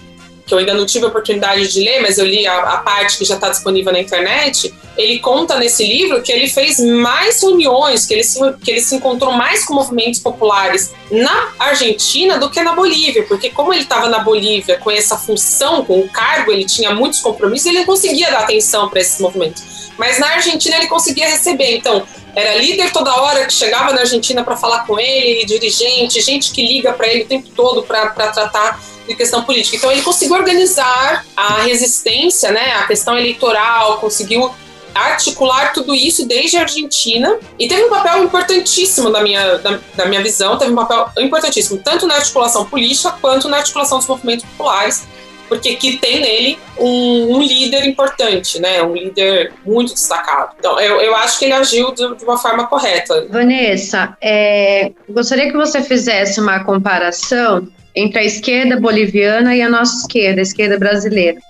que 0.51 0.55
eu 0.55 0.59
ainda 0.59 0.75
não 0.75 0.85
tive 0.85 1.05
a 1.05 1.09
oportunidade 1.09 1.69
de 1.69 1.81
ler, 1.81 2.03
mas 2.03 2.19
eu 2.19 2.27
li 2.27 2.45
a, 2.45 2.59
a 2.59 2.77
parte 2.79 3.17
que 3.17 3.25
já 3.25 3.37
está 3.37 3.49
disponível 3.49 3.93
na 3.93 4.01
internet. 4.01 4.75
Ele 4.99 5.21
conta 5.21 5.57
nesse 5.57 5.87
livro 5.87 6.21
que 6.23 6.33
ele 6.33 6.49
fez 6.49 6.81
mais 6.81 7.41
reuniões, 7.41 8.05
que 8.05 8.15
ele, 8.15 8.25
se, 8.25 8.41
que 8.55 8.73
ele 8.73 8.81
se 8.81 8.97
encontrou 8.97 9.33
mais 9.33 9.65
com 9.65 9.75
movimentos 9.75 10.19
populares 10.19 10.93
na 11.09 11.53
Argentina 11.57 12.37
do 12.37 12.51
que 12.51 12.61
na 12.63 12.73
Bolívia, 12.73 13.25
porque 13.29 13.51
como 13.51 13.73
ele 13.73 13.83
estava 13.83 14.09
na 14.09 14.19
Bolívia 14.19 14.77
com 14.79 14.91
essa 14.91 15.17
função, 15.17 15.85
com 15.85 16.01
o 16.01 16.09
cargo, 16.09 16.51
ele 16.51 16.65
tinha 16.65 16.93
muitos 16.93 17.21
compromissos, 17.21 17.67
ele 17.67 17.85
conseguia 17.85 18.29
dar 18.33 18.41
atenção 18.41 18.89
para 18.89 19.01
esses 19.01 19.21
movimentos. 19.21 19.63
Mas 19.97 20.19
na 20.19 20.33
Argentina 20.33 20.77
ele 20.77 20.89
conseguia 20.89 21.29
receber. 21.29 21.77
Então, 21.77 22.05
era 22.35 22.57
líder 22.57 22.93
toda 22.93 23.15
hora 23.23 23.47
que 23.47 23.53
chegava 23.53 23.93
na 23.93 24.01
Argentina 24.01 24.43
para 24.43 24.57
falar 24.57 24.85
com 24.87 24.99
ele, 24.99 25.45
dirigente, 25.45 26.21
gente 26.21 26.51
que 26.53 26.67
liga 26.67 26.93
para 26.93 27.07
ele 27.07 27.23
o 27.23 27.27
tempo 27.27 27.49
todo 27.55 27.83
para 27.83 28.09
tratar 28.09 28.81
de 29.11 29.17
questão 29.17 29.43
política. 29.43 29.77
Então 29.77 29.91
ele 29.91 30.03
conseguiu 30.03 30.37
organizar 30.37 31.25
a 31.37 31.63
resistência, 31.63 32.53
né, 32.53 32.75
a 32.77 32.87
questão 32.87 33.19
eleitoral, 33.19 33.99
conseguiu 33.99 34.51
articular 34.95 35.73
tudo 35.73 35.95
isso 35.95 36.27
desde 36.27 36.57
a 36.57 36.63
Argentina 36.63 37.39
e 37.59 37.69
teve 37.69 37.85
um 37.85 37.91
papel 37.91 38.25
importantíssimo 38.25 39.09
na 39.09 39.21
minha, 39.21 39.61
na, 39.97 40.07
minha 40.07 40.23
visão, 40.23 40.59
teve 40.59 40.73
um 40.73 40.77
papel 40.77 41.11
importantíssimo 41.19 41.81
tanto 41.83 42.07
na 42.07 42.15
articulação 42.17 42.65
política 42.65 43.15
quanto 43.21 43.49
na 43.49 43.59
articulação 43.59 43.99
dos 43.99 44.07
movimentos 44.07 44.45
populares, 44.45 45.07
porque 45.49 45.75
que 45.75 45.97
tem 45.97 46.21
nele 46.21 46.59
um, 46.79 47.37
um, 47.37 47.43
líder 47.43 47.85
importante, 47.87 48.61
né, 48.61 48.83
um 48.83 48.95
líder 48.95 49.53
muito 49.65 49.95
destacado. 49.95 50.55
Então 50.59 50.79
eu, 50.81 51.01
eu 51.01 51.15
acho 51.17 51.39
que 51.39 51.45
ele 51.45 51.55
agiu 51.55 51.93
de, 51.93 52.17
de 52.17 52.25
uma 52.25 52.39
forma 52.39 52.67
correta. 52.67 53.27
Vanessa, 53.29 54.17
é, 54.21 54.93
gostaria 55.09 55.51
que 55.51 55.57
você 55.57 55.83
fizesse 55.83 56.41
uma 56.41 56.65
comparação 56.65 57.69
entre 57.95 58.21
a 58.21 58.25
esquerda 58.25 58.79
boliviana 58.79 59.55
e 59.55 59.63
a 59.63 59.69
nossa 59.69 60.03
esquerda, 60.03 60.41
a 60.41 60.43
esquerda 60.43 60.79
brasileira. 60.79 61.41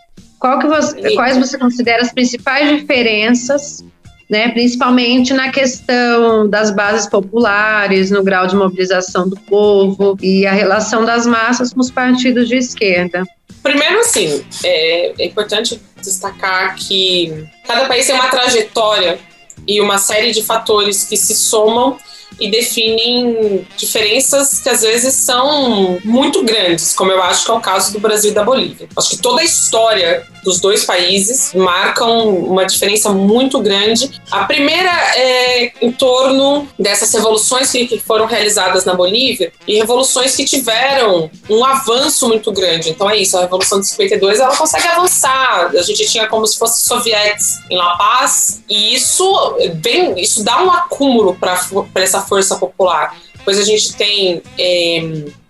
Você, 0.69 1.15
quais 1.15 1.37
você 1.37 1.59
considera 1.59 2.01
as 2.01 2.13
principais 2.13 2.81
diferenças, 2.81 3.85
né, 4.29 4.49
principalmente 4.49 5.35
na 5.35 5.51
questão 5.51 6.49
das 6.49 6.71
bases 6.71 7.07
populares, 7.09 8.11
no 8.11 8.23
grau 8.23 8.47
de 8.47 8.57
mobilização 8.57 9.29
do 9.29 9.37
povo 9.37 10.17
e 10.23 10.47
a 10.47 10.53
relação 10.53 11.05
das 11.05 11.27
massas 11.27 11.75
com 11.75 11.81
os 11.81 11.91
partidos 11.91 12.49
de 12.49 12.57
esquerda? 12.57 13.25
Primeiro, 13.63 13.99
assim, 13.99 14.43
é, 14.65 15.13
é 15.23 15.27
importante 15.27 15.79
destacar 16.01 16.75
que 16.77 17.47
cada 17.67 17.87
país 17.87 18.07
tem 18.07 18.15
uma 18.15 18.29
trajetória 18.29 19.19
e 19.67 19.81
uma 19.81 19.99
série 19.99 20.33
de 20.33 20.43
fatores 20.43 21.05
que 21.05 21.17
se 21.17 21.35
somam 21.35 21.99
e 22.41 22.51
definem 22.51 23.67
diferenças 23.77 24.61
que 24.61 24.69
às 24.69 24.83
vezes 24.83 25.15
são 25.15 25.99
muito 26.05 26.43
grandes, 26.45 26.95
como 26.95 27.13
eu 27.13 27.23
acho 27.23 27.45
que 27.45 27.51
é 27.51 27.55
o 27.55 27.61
caso 27.61 27.93
do 27.93 28.01
Brasil 28.01 28.31
e 28.31 28.35
da 28.35 28.43
Bolívia. 28.43 28.89
Acho 28.97 29.11
que 29.11 29.19
toda 29.19 29.43
a 29.43 29.45
história 29.45 30.27
dos 30.43 30.61
dois 30.61 30.85
países 30.85 31.53
marcam 31.55 32.31
uma 32.31 32.65
diferença 32.65 33.11
muito 33.11 33.61
grande. 33.61 34.11
A 34.31 34.45
primeira 34.45 34.91
é 35.17 35.50
em 35.81 35.93
torno 35.93 36.69
dessas 36.79 37.13
revoluções 37.13 37.71
que 37.71 37.99
foram 37.99 38.27
realizadas 38.27 38.85
na 38.85 38.95
Bolívia 38.95 39.53
e 39.67 39.77
revoluções 39.77 40.37
que 40.37 40.45
tiveram 40.45 41.31
um 41.49 41.65
avanço 41.65 42.29
muito 42.29 42.53
grande. 42.53 42.91
Então 42.91 43.09
é 43.09 43.17
isso, 43.17 43.37
a 43.37 43.43
Revolução 43.43 43.81
de 43.81 43.87
52 43.87 44.41
ela 44.41 44.57
consegue 44.57 44.87
avançar. 44.89 45.71
A 45.75 45.83
gente 45.83 46.07
tinha 46.07 46.27
como 46.27 46.47
se 46.47 46.59
fosse 46.59 46.83
sovietes 46.83 47.59
em 47.71 47.77
La 47.77 47.97
Paz 47.97 48.63
e 48.69 48.95
isso 48.95 49.57
bem, 49.77 50.21
isso 50.21 50.45
dá 50.45 50.63
um 50.63 50.71
acúmulo 50.71 51.37
para 51.37 52.03
essa 52.03 52.21
força 52.23 52.57
popular. 52.57 53.17
Pois 53.45 53.59
a 53.59 53.65
gente 53.65 53.95
tem, 53.95 54.43
é, 54.59 55.03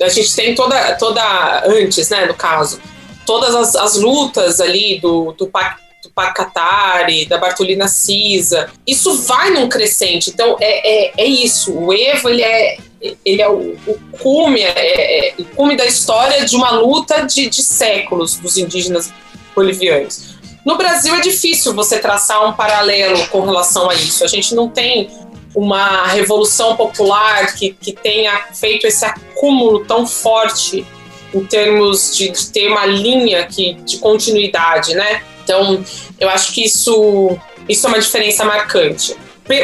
a 0.03 0.09
gente 0.09 0.35
tem 0.35 0.55
toda, 0.55 0.95
toda 0.95 1.65
antes, 1.67 2.09
né, 2.09 2.27
no 2.27 2.35
caso, 2.35 2.81
todas 3.27 3.55
as, 3.55 3.75
as 3.75 3.97
lutas 3.97 4.61
ali 4.61 5.01
do, 5.01 5.33
do 5.33 5.47
Pac, 5.47 5.81
do 6.03 6.11
Pacatari, 6.11 7.27
da 7.27 7.39
Bartolina 7.39 7.89
Cisa, 7.89 8.71
isso 8.87 9.23
vai 9.23 9.51
num 9.51 9.69
crescente. 9.69 10.31
Então 10.31 10.57
é, 10.61 11.09
é, 11.09 11.13
é 11.17 11.27
isso. 11.27 11.73
O 11.73 11.93
Evo 11.93 12.29
ele 12.29 12.43
é, 12.43 12.79
ele 13.25 13.43
é 13.43 13.49
o, 13.49 13.77
o 13.87 13.99
cume, 14.19 14.61
é, 14.61 15.29
é, 15.31 15.35
o 15.39 15.45
cume 15.45 15.77
da 15.77 15.87
história 15.87 16.45
de 16.45 16.57
uma 16.57 16.71
luta 16.71 17.23
de, 17.23 17.49
de 17.49 17.63
séculos 17.63 18.37
dos 18.37 18.57
indígenas 18.57 19.13
bolivianos. 19.55 20.39
No 20.65 20.77
Brasil 20.77 21.15
é 21.15 21.21
difícil 21.21 21.75
você 21.75 21.99
traçar 21.99 22.47
um 22.47 22.53
paralelo 22.53 23.27
com 23.29 23.41
relação 23.41 23.89
a 23.89 23.95
isso. 23.95 24.23
A 24.25 24.27
gente 24.29 24.55
não 24.55 24.69
tem 24.69 25.11
uma 25.55 26.07
revolução 26.07 26.77
popular 26.77 27.55
que, 27.55 27.73
que 27.73 27.93
tenha 27.93 28.39
feito 28.55 28.87
esse 28.87 29.05
acúmulo 29.05 29.85
tão 29.85 30.07
forte 30.07 30.87
em 31.33 31.45
termos 31.45 32.17
de, 32.17 32.31
de 32.31 32.51
ter 32.51 32.69
uma 32.69 32.87
linha 32.87 33.47
que, 33.47 33.75
de 33.75 33.99
continuidade, 33.99 34.95
né? 34.95 35.23
Então, 35.51 35.85
eu 36.21 36.31
acho 36.31 36.53
que 36.53 36.65
isso, 36.65 37.37
isso 37.69 37.85
é 37.85 37.89
uma 37.89 37.99
diferença 37.99 38.45
marcante 38.45 39.17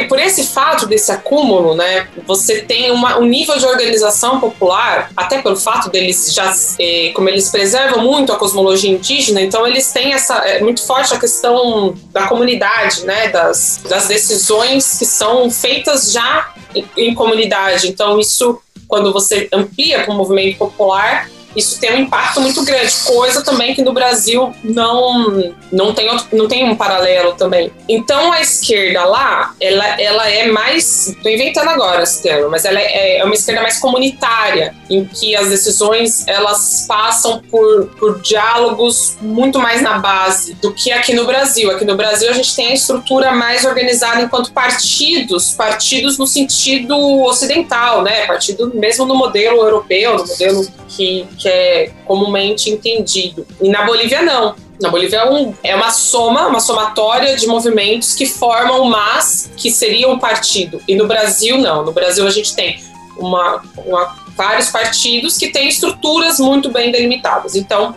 por 0.09 0.19
esse 0.19 0.43
fato 0.43 0.85
desse 0.85 1.09
acúmulo, 1.13 1.73
né, 1.73 2.09
você 2.25 2.59
tem 2.59 2.91
uma, 2.91 3.17
um 3.17 3.25
nível 3.25 3.57
de 3.57 3.65
organização 3.65 4.37
popular, 4.37 5.09
até 5.15 5.41
pelo 5.41 5.55
fato 5.55 5.89
deles 5.89 6.33
já, 6.33 6.53
é, 6.77 7.11
como 7.15 7.29
eles 7.29 7.49
preservam 7.49 8.03
muito 8.03 8.33
a 8.33 8.35
cosmologia 8.35 8.91
indígena, 8.91 9.39
então 9.39 9.65
eles 9.65 9.89
têm 9.93 10.11
essa, 10.11 10.39
é 10.39 10.59
muito 10.59 10.85
forte 10.85 11.13
a 11.13 11.17
questão 11.17 11.95
da 12.11 12.27
comunidade, 12.27 13.05
né, 13.05 13.29
das, 13.29 13.79
das 13.87 14.09
decisões 14.09 14.99
que 14.99 15.05
são 15.05 15.49
feitas 15.49 16.11
já 16.11 16.53
em, 16.75 16.85
em 16.97 17.13
comunidade. 17.13 17.87
Então 17.87 18.19
isso, 18.19 18.59
quando 18.89 19.13
você 19.13 19.47
amplia 19.53 20.03
para 20.03 20.13
o 20.13 20.17
movimento 20.17 20.57
popular, 20.57 21.29
isso 21.57 21.79
tem 21.79 21.91
um 21.91 21.97
impacto 22.01 22.39
muito 22.39 22.63
grande, 22.63 22.93
coisa 23.03 23.43
também 23.43 23.73
que 23.73 23.81
no 23.81 23.91
Brasil 23.91 24.53
não, 24.63 25.55
não, 25.71 25.91
tem, 25.91 26.07
não 26.31 26.47
tem 26.47 26.69
um 26.69 26.75
paralelo 26.75 27.33
também. 27.33 27.71
Então 27.89 28.31
a 28.31 28.39
esquerda 28.39 29.03
lá, 29.05 29.55
ela, 29.59 29.99
ela 29.99 30.29
é 30.29 30.45
mais. 30.51 31.07
Estou 31.07 31.31
inventando 31.31 31.69
agora 31.69 32.03
esse 32.03 32.21
termo, 32.21 32.49
mas 32.51 32.63
ela 32.63 32.79
é, 32.79 33.17
é 33.17 33.23
uma 33.23 33.33
esquerda 33.33 33.63
mais 33.63 33.79
comunitária, 33.79 34.75
em 34.87 35.03
que 35.03 35.35
as 35.35 35.49
decisões 35.49 36.27
elas 36.27 36.85
passam 36.87 37.41
por, 37.49 37.87
por 37.97 38.21
diálogos 38.21 39.17
muito 39.19 39.57
mais 39.57 39.81
na 39.81 39.97
base 39.97 40.53
do 40.55 40.71
que 40.71 40.91
aqui 40.91 41.13
no 41.13 41.25
Brasil. 41.25 41.71
Aqui 41.71 41.85
no 41.85 41.95
Brasil 41.95 42.29
a 42.29 42.33
gente 42.33 42.55
tem 42.55 42.67
a 42.67 42.73
estrutura 42.73 43.31
mais 43.31 43.65
organizada 43.65 44.21
enquanto 44.21 44.51
partidos, 44.51 45.53
partidos 45.53 46.19
no 46.19 46.27
sentido 46.27 46.95
ocidental, 47.23 48.03
né? 48.03 48.27
Partido 48.27 48.71
mesmo 48.75 49.07
no 49.07 49.15
modelo 49.15 49.57
europeu, 49.57 50.17
no 50.17 50.27
modelo 50.27 50.67
que, 50.87 51.25
que 51.37 51.46
é 51.47 51.91
comumente 52.05 52.69
entendido. 52.69 53.45
E 53.61 53.69
na 53.69 53.85
Bolívia, 53.85 54.21
não. 54.21 54.55
Na 54.79 54.89
Bolívia 54.89 55.17
é, 55.17 55.29
um, 55.29 55.53
é 55.63 55.75
uma 55.75 55.89
soma, 55.89 56.47
uma 56.47 56.59
somatória 56.59 57.35
de 57.35 57.47
movimentos 57.47 58.13
que 58.13 58.25
formam 58.25 58.81
o 58.81 58.89
MAS, 58.89 59.49
que 59.57 59.71
seria 59.71 60.07
um 60.07 60.19
partido. 60.19 60.81
E 60.87 60.95
no 60.95 61.07
Brasil, 61.07 61.57
não. 61.57 61.83
No 61.83 61.91
Brasil, 61.91 62.25
a 62.27 62.29
gente 62.29 62.55
tem 62.55 62.79
uma, 63.17 63.63
uma 63.77 64.15
vários 64.37 64.69
partidos 64.69 65.35
que 65.35 65.47
têm 65.47 65.67
estruturas 65.67 66.39
muito 66.39 66.69
bem 66.69 66.91
delimitadas. 66.91 67.55
Então, 67.55 67.95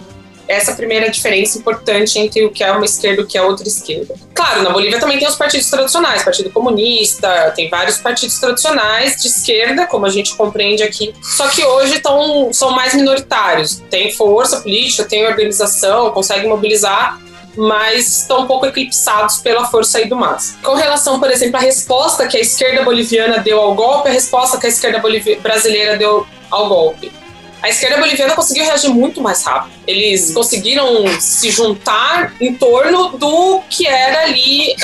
essa 0.48 0.74
primeira 0.74 1.10
diferença 1.10 1.58
importante 1.58 2.18
entre 2.18 2.44
o 2.44 2.50
que 2.50 2.64
é 2.64 2.72
uma 2.72 2.84
esquerda 2.84 3.22
e 3.22 3.24
o 3.24 3.26
que 3.26 3.38
é 3.38 3.42
outra 3.42 3.66
esquerda. 3.66 4.14
Claro, 4.34 4.62
na 4.62 4.70
Bolívia 4.70 4.98
também 4.98 5.18
tem 5.18 5.28
os 5.28 5.36
partidos 5.36 5.68
tradicionais, 5.70 6.22
Partido 6.22 6.50
Comunista, 6.50 7.52
tem 7.54 7.68
vários 7.68 7.98
partidos 7.98 8.38
tradicionais 8.38 9.16
de 9.20 9.28
esquerda, 9.28 9.86
como 9.86 10.06
a 10.06 10.10
gente 10.10 10.34
compreende 10.36 10.82
aqui, 10.82 11.14
só 11.22 11.48
que 11.48 11.64
hoje 11.64 12.00
tão, 12.00 12.52
são 12.52 12.70
mais 12.72 12.94
minoritários, 12.94 13.82
tem 13.90 14.12
força 14.12 14.60
política, 14.60 15.04
tem 15.04 15.26
organização, 15.26 16.10
conseguem 16.10 16.48
mobilizar, 16.48 17.20
mas 17.56 18.20
estão 18.20 18.42
um 18.42 18.46
pouco 18.46 18.66
eclipsados 18.66 19.38
pela 19.38 19.66
força 19.66 19.98
aí 19.98 20.08
do 20.08 20.16
MAS. 20.16 20.56
Com 20.62 20.74
relação, 20.74 21.18
por 21.18 21.30
exemplo, 21.30 21.56
à 21.56 21.60
resposta 21.60 22.26
que 22.26 22.36
a 22.36 22.40
esquerda 22.40 22.82
boliviana 22.84 23.38
deu 23.38 23.60
ao 23.60 23.74
golpe, 23.74 24.08
a 24.08 24.12
resposta 24.12 24.58
que 24.58 24.66
a 24.66 24.68
esquerda 24.68 25.02
brasileira 25.42 25.96
deu 25.96 26.26
ao 26.50 26.68
golpe 26.68 27.19
a 27.62 27.68
esquerda 27.68 27.98
boliviana 27.98 28.34
conseguiu 28.34 28.64
reagir 28.64 28.88
muito 28.88 29.20
mais 29.20 29.44
rápido. 29.44 29.72
Eles 29.86 30.32
conseguiram 30.32 31.06
se 31.20 31.50
juntar 31.50 32.34
em 32.40 32.54
torno 32.54 33.10
do 33.18 33.60
que 33.68 33.86
era 33.86 34.22
ali. 34.22 34.74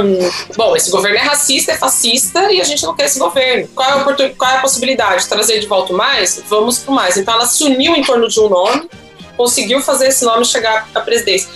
Um, 0.00 0.54
bom, 0.56 0.76
esse 0.76 0.90
governo 0.90 1.18
é 1.18 1.22
racista, 1.22 1.72
é 1.72 1.76
fascista 1.76 2.50
e 2.52 2.60
a 2.60 2.64
gente 2.64 2.82
não 2.82 2.94
quer 2.94 3.04
esse 3.04 3.18
governo. 3.18 3.68
Qual 3.74 3.88
é 3.88 3.92
a, 3.92 4.30
qual 4.34 4.50
é 4.50 4.56
a 4.56 4.60
possibilidade? 4.60 5.28
Trazer 5.28 5.60
de 5.60 5.66
volta 5.66 5.92
o 5.92 5.96
mais? 5.96 6.42
Vamos 6.48 6.78
pro 6.78 6.92
mais. 6.92 7.16
Então 7.16 7.34
ela 7.34 7.46
se 7.46 7.62
uniu 7.62 7.94
em 7.94 8.02
torno 8.02 8.28
de 8.28 8.40
um 8.40 8.48
nome, 8.48 8.90
conseguiu 9.36 9.80
fazer 9.80 10.08
esse 10.08 10.24
nome 10.24 10.44
chegar 10.44 10.88
à 10.94 11.00
presidência. 11.00 11.48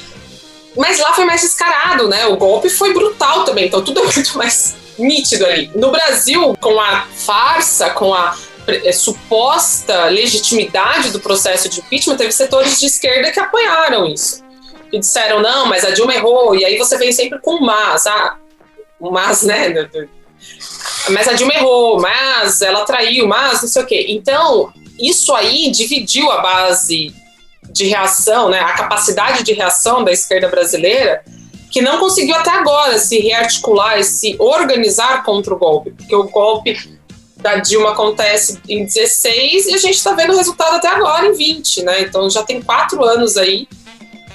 Mas 0.77 1.01
lá 1.01 1.12
foi 1.14 1.25
mais 1.25 1.41
descarado, 1.41 2.09
né? 2.09 2.27
O 2.27 2.37
golpe 2.37 2.71
foi 2.71 2.95
brutal 2.95 3.45
também, 3.45 3.66
então 3.66 3.83
tudo 3.83 4.01
é 4.01 4.05
muito 4.05 4.39
mais 4.39 4.77
nítido 4.97 5.47
ali. 5.47 5.71
No 5.75 5.91
Brasil, 5.91 6.57
com 6.61 6.79
a 6.79 7.07
farsa, 7.12 7.91
com 7.91 8.14
a 8.14 8.37
suposta 8.92 10.04
legitimidade 10.06 11.11
do 11.11 11.20
processo 11.20 11.68
de 11.68 11.80
impeachment, 11.80 12.16
teve 12.16 12.32
setores 12.32 12.78
de 12.78 12.86
esquerda 12.86 13.30
que 13.30 13.40
apoiaram 13.40 14.06
isso. 14.06 14.42
Que 14.90 14.98
disseram, 14.98 15.40
não, 15.40 15.66
mas 15.66 15.84
a 15.84 15.90
Dilma 15.90 16.14
errou, 16.14 16.54
e 16.54 16.64
aí 16.64 16.76
você 16.76 16.96
vem 16.98 17.12
sempre 17.12 17.38
com 17.40 17.61
mas, 17.61 18.06
ah, 18.06 18.36
mas, 19.00 19.42
né? 19.42 19.88
Mas 21.11 21.28
a 21.28 21.32
Dilma 21.32 21.54
errou, 21.54 22.00
mas 22.00 22.61
ela 22.61 22.84
traiu, 22.84 23.26
mas 23.26 23.62
não 23.62 23.68
sei 23.68 23.82
o 23.82 23.86
quê. 23.86 24.06
Então, 24.08 24.72
isso 24.98 25.34
aí 25.34 25.70
dividiu 25.70 26.30
a 26.30 26.38
base 26.38 27.14
de 27.72 27.86
reação, 27.86 28.48
né, 28.48 28.61
a 28.61 28.72
capacidade 28.72 29.42
de 29.44 29.52
reação 29.52 30.02
da 30.02 30.12
esquerda 30.12 30.48
brasileira, 30.48 31.22
que 31.70 31.80
não 31.80 32.00
conseguiu 32.00 32.34
até 32.34 32.50
agora 32.50 32.98
se 32.98 33.18
rearticular 33.20 33.98
e 33.98 34.04
se 34.04 34.34
organizar 34.38 35.22
contra 35.22 35.54
o 35.54 35.58
golpe, 35.58 35.92
porque 35.92 36.14
o 36.14 36.24
golpe 36.24 36.76
da 37.41 37.57
Dilma 37.57 37.93
acontece 37.93 38.61
em 38.68 38.84
16 38.84 39.66
e 39.66 39.74
a 39.74 39.78
gente 39.78 39.97
está 39.97 40.12
vendo 40.12 40.32
o 40.32 40.36
resultado 40.36 40.76
até 40.76 40.88
agora 40.88 41.26
em 41.26 41.32
20, 41.32 41.82
né? 41.82 42.03
Então 42.03 42.28
já 42.30 42.43
tem 42.43 42.62
quatro 42.62 43.05
anos 43.05 43.36
aí 43.36 43.66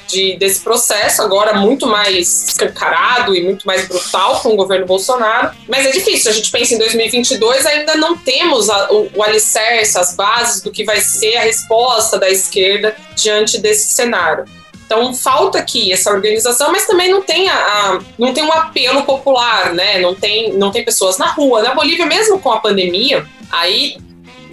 de, 0.07 0.37
desse 0.37 0.61
processo, 0.61 1.21
agora 1.21 1.53
muito 1.59 1.87
mais 1.87 2.43
escancarado 2.49 3.35
e 3.35 3.43
muito 3.43 3.65
mais 3.65 3.87
brutal 3.87 4.39
com 4.41 4.49
o 4.49 4.55
governo 4.55 4.85
Bolsonaro. 4.85 5.55
Mas 5.67 5.85
é 5.85 5.91
difícil, 5.91 6.31
a 6.31 6.33
gente 6.33 6.51
pensa 6.51 6.75
em 6.75 6.77
2022, 6.77 7.65
ainda 7.65 7.95
não 7.95 8.17
temos 8.17 8.69
a, 8.69 8.91
o, 8.91 9.09
o 9.15 9.23
alicerce, 9.23 9.97
as 9.97 10.15
bases 10.15 10.61
do 10.61 10.71
que 10.71 10.83
vai 10.83 11.01
ser 11.01 11.37
a 11.37 11.41
resposta 11.41 12.19
da 12.19 12.29
esquerda 12.29 12.95
diante 13.15 13.57
desse 13.57 13.93
cenário. 13.93 14.45
Então 14.85 15.13
falta 15.13 15.57
aqui 15.57 15.91
essa 15.91 16.11
organização, 16.11 16.71
mas 16.71 16.85
também 16.85 17.09
não 17.09 17.21
tem, 17.21 17.49
a, 17.49 17.55
a, 17.55 17.99
não 18.17 18.33
tem 18.33 18.43
um 18.43 18.51
apelo 18.51 19.03
popular, 19.03 19.73
né? 19.73 19.99
Não 19.99 20.13
tem, 20.13 20.53
não 20.53 20.71
tem 20.71 20.85
pessoas 20.85 21.17
na 21.17 21.27
rua. 21.27 21.63
Na 21.63 21.73
Bolívia, 21.73 22.05
mesmo 22.05 22.39
com 22.39 22.51
a 22.51 22.59
pandemia, 22.59 23.25
aí 23.51 23.97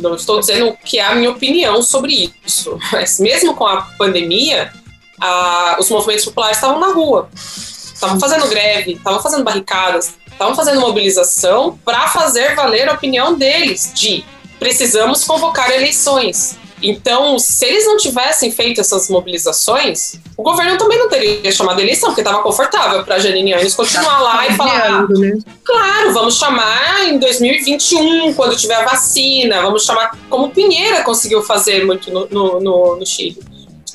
não 0.00 0.14
estou 0.14 0.40
dizendo 0.40 0.76
que 0.84 0.98
é 0.98 1.04
a 1.04 1.14
minha 1.14 1.30
opinião 1.30 1.82
sobre 1.82 2.32
isso, 2.44 2.78
mas 2.90 3.20
mesmo 3.20 3.54
com 3.54 3.66
a 3.66 3.82
pandemia, 3.98 4.72
a, 5.20 5.76
os 5.78 5.90
movimentos 5.90 6.24
populares 6.24 6.56
estavam 6.56 6.80
na 6.80 6.92
rua, 6.92 7.28
estavam 7.34 8.18
fazendo 8.18 8.48
greve, 8.48 8.92
estavam 8.94 9.22
fazendo 9.22 9.44
barricadas, 9.44 10.14
estavam 10.30 10.54
fazendo 10.54 10.80
mobilização 10.80 11.78
para 11.84 12.08
fazer 12.08 12.54
valer 12.54 12.88
a 12.88 12.94
opinião 12.94 13.34
deles 13.34 13.92
de 13.94 14.24
precisamos 14.58 15.24
convocar 15.24 15.70
eleições. 15.70 16.56
Então, 16.82 17.38
se 17.38 17.64
eles 17.64 17.86
não 17.86 17.96
tivessem 17.96 18.50
feito 18.50 18.80
essas 18.80 19.08
mobilizações, 19.08 20.16
o 20.36 20.42
governo 20.42 20.76
também 20.76 20.98
não 20.98 21.08
teria 21.08 21.52
chamado 21.52 21.80
eleição, 21.80 22.08
porque 22.08 22.22
estava 22.22 22.42
confortável 22.42 23.04
para 23.04 23.14
a 23.14 23.18
Janine 23.20 23.54
Anes 23.54 23.74
continuar 23.74 24.20
lá 24.20 24.48
e 24.48 24.56
falar: 24.56 25.08
né? 25.08 25.38
claro, 25.64 26.12
vamos 26.12 26.36
chamar 26.36 27.08
em 27.08 27.18
2021, 27.18 28.34
quando 28.34 28.56
tiver 28.56 28.74
a 28.74 28.84
vacina, 28.84 29.62
vamos 29.62 29.84
chamar, 29.84 30.18
como 30.28 30.50
Pinheira 30.50 31.02
conseguiu 31.04 31.42
fazer 31.42 31.86
muito 31.86 32.10
no, 32.10 32.26
no, 32.28 32.60
no, 32.60 32.96
no 32.96 33.06
Chile. 33.06 33.38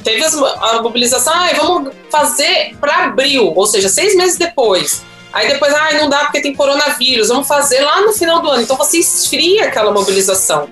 Teve 0.03 0.23
as, 0.23 0.35
a 0.35 0.81
mobilização, 0.81 1.33
ah, 1.33 1.49
vamos 1.57 1.93
fazer 2.09 2.75
para 2.79 3.05
abril, 3.05 3.51
ou 3.53 3.67
seja, 3.67 3.89
seis 3.89 4.15
meses 4.15 4.37
depois. 4.37 5.03
Aí 5.33 5.47
depois, 5.49 5.73
ah, 5.73 5.93
não 5.93 6.09
dá 6.09 6.19
porque 6.19 6.41
tem 6.41 6.55
coronavírus, 6.55 7.27
vamos 7.27 7.47
fazer 7.47 7.81
lá 7.81 8.01
no 8.01 8.13
final 8.13 8.41
do 8.41 8.49
ano. 8.49 8.63
Então 8.63 8.77
você 8.77 8.99
esfria 8.99 9.65
aquela 9.65 9.91
mobilização. 9.91 10.69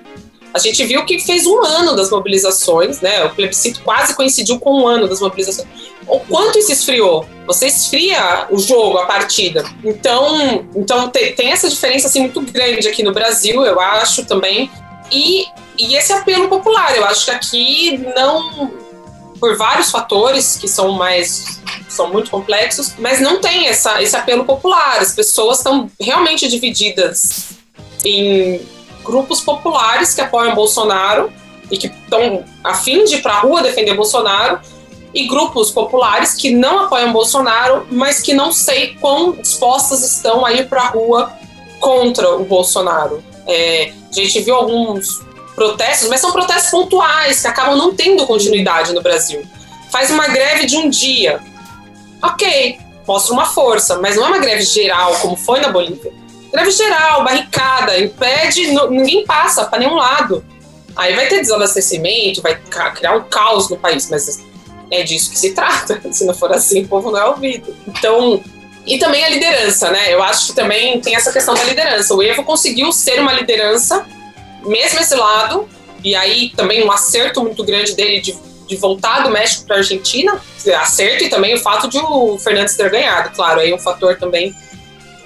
A 0.56 0.58
gente 0.58 0.82
viu 0.86 1.04
que 1.04 1.18
fez 1.18 1.46
um 1.46 1.62
ano 1.62 1.94
das 1.94 2.10
mobilizações, 2.10 3.02
né? 3.02 3.22
O 3.24 3.34
plebiscito 3.34 3.82
quase 3.82 4.16
coincidiu 4.16 4.58
com 4.58 4.80
um 4.80 4.86
ano 4.88 5.06
das 5.06 5.20
mobilizações. 5.20 5.68
O 6.08 6.18
quanto 6.20 6.58
isso 6.58 6.72
esfriou? 6.72 7.26
Você 7.46 7.66
esfria 7.66 8.46
o 8.50 8.58
jogo, 8.58 8.96
a 8.96 9.04
partida. 9.04 9.62
Então, 9.84 10.66
então 10.74 11.10
tem, 11.10 11.34
tem 11.34 11.52
essa 11.52 11.68
diferença 11.68 12.08
assim 12.08 12.20
muito 12.20 12.40
grande 12.40 12.88
aqui 12.88 13.02
no 13.02 13.12
Brasil, 13.12 13.66
eu 13.66 13.78
acho 13.78 14.24
também. 14.24 14.70
E, 15.12 15.44
e 15.76 15.94
esse 15.94 16.10
apelo 16.14 16.48
popular, 16.48 16.96
eu 16.96 17.04
acho 17.04 17.26
que 17.26 17.30
aqui 17.30 17.98
não 18.16 18.72
por 19.38 19.58
vários 19.58 19.90
fatores 19.90 20.56
que 20.56 20.66
são 20.66 20.92
mais 20.92 21.60
são 21.86 22.10
muito 22.10 22.30
complexos, 22.30 22.94
mas 22.98 23.20
não 23.20 23.42
tem 23.42 23.68
essa, 23.68 24.02
esse 24.02 24.16
apelo 24.16 24.46
popular. 24.46 25.00
As 25.00 25.14
pessoas 25.14 25.58
estão 25.58 25.90
realmente 26.00 26.48
divididas 26.48 27.50
em 28.02 28.60
grupos 29.06 29.40
populares 29.40 30.12
que 30.12 30.20
apoiam 30.20 30.54
Bolsonaro 30.54 31.32
e 31.70 31.78
que 31.78 31.86
estão 31.86 32.44
a 32.62 32.74
fim 32.74 33.04
de 33.04 33.16
ir 33.16 33.22
para 33.22 33.34
a 33.34 33.40
rua 33.40 33.62
defender 33.62 33.94
Bolsonaro 33.94 34.60
e 35.14 35.26
grupos 35.26 35.70
populares 35.70 36.34
que 36.34 36.50
não 36.50 36.80
apoiam 36.80 37.12
Bolsonaro, 37.12 37.86
mas 37.90 38.20
que 38.20 38.34
não 38.34 38.52
sei 38.52 38.94
quão 39.00 39.32
dispostas 39.32 40.02
estão 40.02 40.44
a 40.44 40.52
ir 40.52 40.68
para 40.68 40.82
a 40.82 40.88
rua 40.88 41.32
contra 41.80 42.36
o 42.36 42.44
Bolsonaro. 42.44 43.22
É, 43.46 43.92
a 44.10 44.14
gente 44.14 44.40
viu 44.40 44.54
alguns 44.54 45.24
protestos, 45.54 46.08
mas 46.08 46.20
são 46.20 46.32
protestos 46.32 46.70
pontuais 46.70 47.40
que 47.40 47.46
acabam 47.46 47.76
não 47.76 47.94
tendo 47.94 48.26
continuidade 48.26 48.92
no 48.92 49.00
Brasil. 49.00 49.42
Faz 49.90 50.10
uma 50.10 50.28
greve 50.28 50.66
de 50.66 50.76
um 50.76 50.90
dia, 50.90 51.40
ok, 52.22 52.78
mostra 53.06 53.32
uma 53.32 53.46
força, 53.46 53.98
mas 54.00 54.16
não 54.16 54.24
é 54.24 54.28
uma 54.28 54.38
greve 54.38 54.62
geral 54.62 55.14
como 55.20 55.36
foi 55.36 55.60
na 55.60 55.68
Bolívia 55.68 56.12
greve 56.56 56.70
geral, 56.70 57.22
barricada, 57.22 57.98
impede, 57.98 58.68
ninguém 58.88 59.26
passa 59.26 59.66
para 59.66 59.78
nenhum 59.78 59.94
lado. 59.94 60.42
Aí 60.96 61.14
vai 61.14 61.28
ter 61.28 61.40
desabastecimento, 61.40 62.40
vai 62.40 62.58
criar 62.94 63.14
um 63.14 63.24
caos 63.24 63.68
no 63.68 63.76
país, 63.76 64.08
mas 64.08 64.42
é 64.90 65.02
disso 65.02 65.30
que 65.30 65.38
se 65.38 65.52
trata. 65.52 66.00
Se 66.10 66.24
não 66.24 66.34
for 66.34 66.50
assim, 66.52 66.84
o 66.84 66.88
povo 66.88 67.10
não 67.10 67.18
é 67.18 67.26
ouvido. 67.26 67.76
Então, 67.86 68.42
e 68.86 68.98
também 68.98 69.22
a 69.22 69.28
liderança, 69.28 69.90
né? 69.90 70.14
Eu 70.14 70.22
acho 70.22 70.46
que 70.46 70.52
também 70.54 70.98
tem 71.00 71.14
essa 71.14 71.30
questão 71.30 71.54
da 71.54 71.62
liderança. 71.64 72.14
O 72.14 72.22
Evo 72.22 72.42
conseguiu 72.42 72.90
ser 72.90 73.20
uma 73.20 73.34
liderança, 73.34 74.06
mesmo 74.64 74.98
esse 74.98 75.14
lado, 75.14 75.68
e 76.02 76.16
aí 76.16 76.50
também 76.56 76.82
um 76.82 76.90
acerto 76.90 77.42
muito 77.42 77.62
grande 77.64 77.94
dele 77.94 78.20
de, 78.20 78.34
de 78.66 78.76
voltar 78.76 79.22
do 79.22 79.30
México 79.30 79.66
para 79.66 79.76
a 79.76 79.78
Argentina, 79.80 80.40
acerto 80.80 81.24
e 81.24 81.28
também 81.28 81.54
o 81.54 81.58
fato 81.58 81.86
de 81.86 81.98
o 81.98 82.38
Fernandes 82.38 82.76
ter 82.76 82.88
ganhado, 82.90 83.30
claro, 83.36 83.60
aí 83.60 83.74
um 83.74 83.78
fator 83.78 84.16
também 84.16 84.54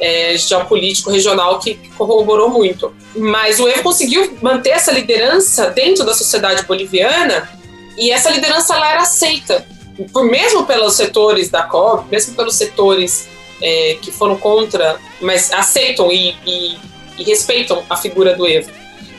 é, 0.01 0.37
geopolítico 0.37 1.11
regional 1.11 1.59
que 1.59 1.75
corroborou 1.97 2.49
muito. 2.49 2.93
Mas 3.15 3.61
o 3.61 3.69
Evo 3.69 3.83
conseguiu 3.83 4.37
manter 4.41 4.71
essa 4.71 4.91
liderança 4.91 5.69
dentro 5.71 6.05
da 6.05 6.15
sociedade 6.15 6.65
boliviana 6.65 7.49
e 7.97 8.11
essa 8.11 8.31
liderança 8.31 8.75
ela 8.75 8.91
era 8.91 9.03
aceita, 9.03 9.67
por 10.13 10.25
mesmo 10.25 10.65
pelos 10.65 10.95
setores 10.95 11.51
da 11.51 11.63
COP, 11.65 12.11
mesmo 12.11 12.35
pelos 12.35 12.55
setores 12.55 13.29
é, 13.61 13.99
que 14.01 14.11
foram 14.11 14.37
contra, 14.37 14.99
mas 15.21 15.53
aceitam 15.53 16.11
e, 16.11 16.35
e, 16.47 16.79
e, 17.19 17.25
respeitam 17.25 17.85
a 17.91 17.97
figura 17.97 18.35
do 18.35 18.47
Evo. 18.47 18.71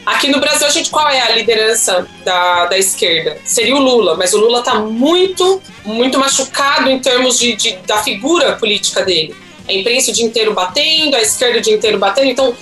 Aqui 0.04 0.30
no 0.30 0.40
Brasil, 0.40 0.66
a 0.66 0.72
gente 0.72 0.90
qual 0.90 1.08
é 1.08 1.22
a 1.22 1.36
liderança 1.36 2.08
da, 2.26 2.66
da 2.66 2.78
esquerda? 2.78 3.38
Seria 3.46 3.76
o 3.76 3.80
Lula, 3.80 4.18
mas 4.18 4.34
o 4.34 4.40
Lula 4.40 4.60
está 4.60 4.80
muito, 4.80 5.62
muito 5.86 6.18
machucado 6.18 6.90
em 6.90 6.98
termos 7.00 7.38
de, 7.38 7.56
de, 7.56 7.74
da 7.86 8.02
figura 8.02 8.54
política 8.54 9.06
dele. 9.06 9.36
A 9.72 9.80
imprensa 9.80 10.12
o 10.12 10.14
dia 10.14 10.26
inteiro 10.26 10.54
batendo, 10.54 11.16
a 11.16 11.22
esquerda 11.22 11.60
o 11.60 11.62
dia 11.62 11.74
inteiro 11.74 11.98
batendo, 11.98 12.30
então 12.30 12.56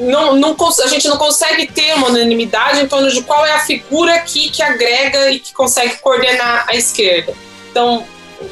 não, 0.00 0.36
não, 0.36 0.56
a 0.84 0.86
gente 0.86 1.08
não 1.08 1.16
consegue 1.16 1.66
ter 1.66 1.94
uma 1.94 2.08
unanimidade 2.08 2.80
em 2.80 2.86
torno 2.86 3.10
de 3.10 3.22
qual 3.22 3.44
é 3.44 3.52
a 3.52 3.60
figura 3.60 4.14
aqui 4.14 4.50
que 4.50 4.62
agrega 4.62 5.30
e 5.30 5.40
que 5.40 5.52
consegue 5.52 5.98
coordenar 5.98 6.66
a 6.68 6.76
esquerda. 6.76 7.34
Então, 7.70 8.06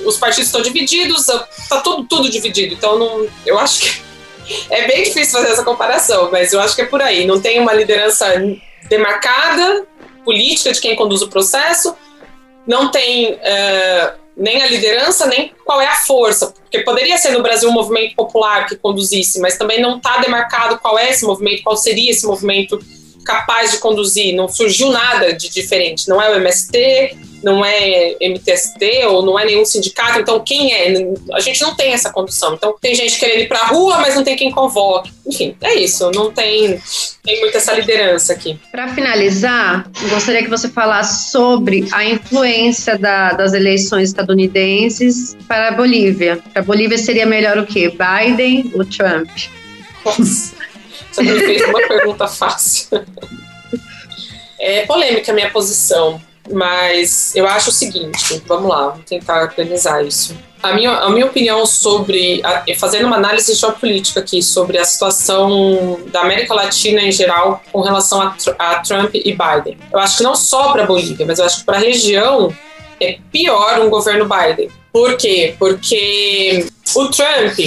os 0.05 0.17
partidos 0.17 0.47
estão 0.47 0.63
divididos, 0.63 1.29
está 1.29 1.81
tudo, 1.81 2.05
tudo 2.05 2.31
dividido. 2.31 2.75
Então, 2.75 2.99
não, 2.99 3.29
eu 3.45 3.59
acho 3.59 3.81
que 3.81 4.03
é 4.71 4.87
bem 4.87 5.05
difícil 5.05 5.39
fazer 5.39 5.53
essa 5.53 5.65
comparação, 5.65 6.31
mas 6.31 6.53
eu 6.53 6.61
acho 6.61 6.75
que 6.75 6.83
é 6.83 6.87
por 6.87 7.03
aí. 7.03 7.27
Não 7.27 7.41
tem 7.41 7.61
uma 7.61 7.73
liderança 7.73 8.27
demarcada, 8.89 9.87
política 10.25 10.73
de 10.73 10.81
quem 10.81 10.97
conduz 10.97 11.23
o 11.23 11.29
processo, 11.29 11.95
não 12.67 12.91
tem 12.91 13.35
uh, 13.35 14.20
nem 14.37 14.63
a 14.63 14.67
liderança, 14.67 15.27
nem 15.27 15.53
qual 15.65 15.81
é 15.81 15.87
a 15.87 15.95
força, 15.95 16.55
porque 16.63 16.81
poderia 16.81 17.19
ser 17.19 17.31
no 17.31 17.43
Brasil 17.43 17.69
um 17.69 17.73
movimento 17.73 18.15
popular 18.15 18.67
que 18.67 18.77
conduzisse, 18.77 19.41
mas 19.41 19.59
também 19.59 19.81
não 19.81 19.97
está 19.97 20.19
demarcado 20.19 20.79
qual 20.79 20.99
é 20.99 21.11
esse 21.11 21.25
movimento, 21.25 21.63
qual 21.63 21.77
seria 21.77 22.11
esse 22.11 22.27
movimento 22.27 22.81
capaz 23.25 23.73
de 23.73 23.79
conduzir, 23.79 24.35
não 24.35 24.49
surgiu 24.49 24.91
nada 24.91 25.33
de 25.33 25.49
diferente, 25.49 26.09
não 26.09 26.21
é 26.21 26.31
o 26.31 26.35
MST, 26.37 27.17
não 27.43 27.65
é 27.65 28.17
MTST 28.21 29.07
ou 29.07 29.25
não 29.25 29.39
é 29.39 29.45
nenhum 29.45 29.65
sindicato, 29.65 30.19
então 30.19 30.41
quem 30.41 30.73
é? 30.73 30.93
A 31.33 31.41
gente 31.41 31.61
não 31.63 31.75
tem 31.75 31.93
essa 31.93 32.11
condução. 32.11 32.55
Então 32.55 32.75
tem 32.81 32.95
gente 32.95 33.19
querendo 33.19 33.43
ir 33.43 33.49
para 33.49 33.61
a 33.61 33.67
rua, 33.67 33.99
mas 33.99 34.15
não 34.15 34.23
tem 34.23 34.37
quem 34.37 34.51
convoque. 34.51 35.11
Enfim, 35.27 35.57
é 35.61 35.75
isso, 35.75 36.11
não 36.15 36.31
tem, 36.31 36.81
tem 37.23 37.41
muita 37.41 37.59
essa 37.59 37.73
liderança 37.73 38.33
aqui. 38.33 38.59
Para 38.71 38.89
finalizar, 38.89 39.91
gostaria 40.09 40.43
que 40.43 40.51
você 40.51 40.69
falasse 40.69 41.31
sobre 41.31 41.87
a 41.93 42.05
influência 42.05 42.99
da, 42.99 43.33
das 43.33 43.53
eleições 43.53 44.11
estadunidenses 44.11 45.37
para 45.49 45.69
a 45.69 45.73
Bolívia. 45.73 46.43
Para 46.53 46.63
a 46.63 46.65
Bolívia 46.65 46.99
seria 46.99 47.27
melhor 47.27 47.59
o 47.59 47.67
quê? 47.67 47.91
Biden 47.91 48.71
ou 48.75 48.85
Trump? 48.85 49.31
Nossa, 50.05 50.60
você 51.11 51.23
me 51.23 51.39
fez 51.41 51.63
uma 51.63 51.81
pergunta 51.87 52.27
fácil. 52.29 53.05
É 54.59 54.85
polêmica 54.87 55.33
a 55.33 55.35
minha 55.35 55.51
posição 55.51 56.21
mas 56.53 57.35
eu 57.35 57.47
acho 57.47 57.71
o 57.71 57.73
seguinte, 57.73 58.43
vamos 58.47 58.69
lá, 58.69 58.89
vou 58.89 59.03
tentar 59.03 59.43
organizar 59.43 60.05
isso. 60.05 60.37
A 60.63 60.75
minha, 60.75 60.91
a 60.91 61.09
minha 61.09 61.25
opinião 61.25 61.65
sobre, 61.65 62.43
a, 62.45 62.65
fazendo 62.79 63.07
uma 63.07 63.17
análise 63.17 63.55
geopolítica 63.55 64.21
aqui, 64.21 64.43
sobre 64.43 64.77
a 64.77 64.85
situação 64.85 66.01
da 66.09 66.21
América 66.21 66.53
Latina 66.53 67.01
em 67.01 67.13
geral 67.13 67.63
com 67.73 67.81
relação 67.81 68.21
a, 68.21 68.37
a 68.59 68.77
Trump 68.81 69.15
e 69.15 69.33
Biden. 69.33 69.79
Eu 69.91 69.99
acho 69.99 70.19
que 70.19 70.23
não 70.23 70.35
só 70.35 70.73
para 70.73 70.83
a 70.83 70.87
Bolívia, 70.87 71.25
mas 71.25 71.39
eu 71.39 71.47
acho 71.47 71.61
que 71.61 71.65
para 71.65 71.77
a 71.77 71.81
região 71.81 72.55
é 73.01 73.19
pior 73.33 73.81
um 73.81 73.89
governo 73.89 74.29
Biden. 74.29 74.69
Por 74.93 75.17
quê? 75.17 75.55
Porque 75.59 76.67
o 76.95 77.09
Trump, 77.09 77.59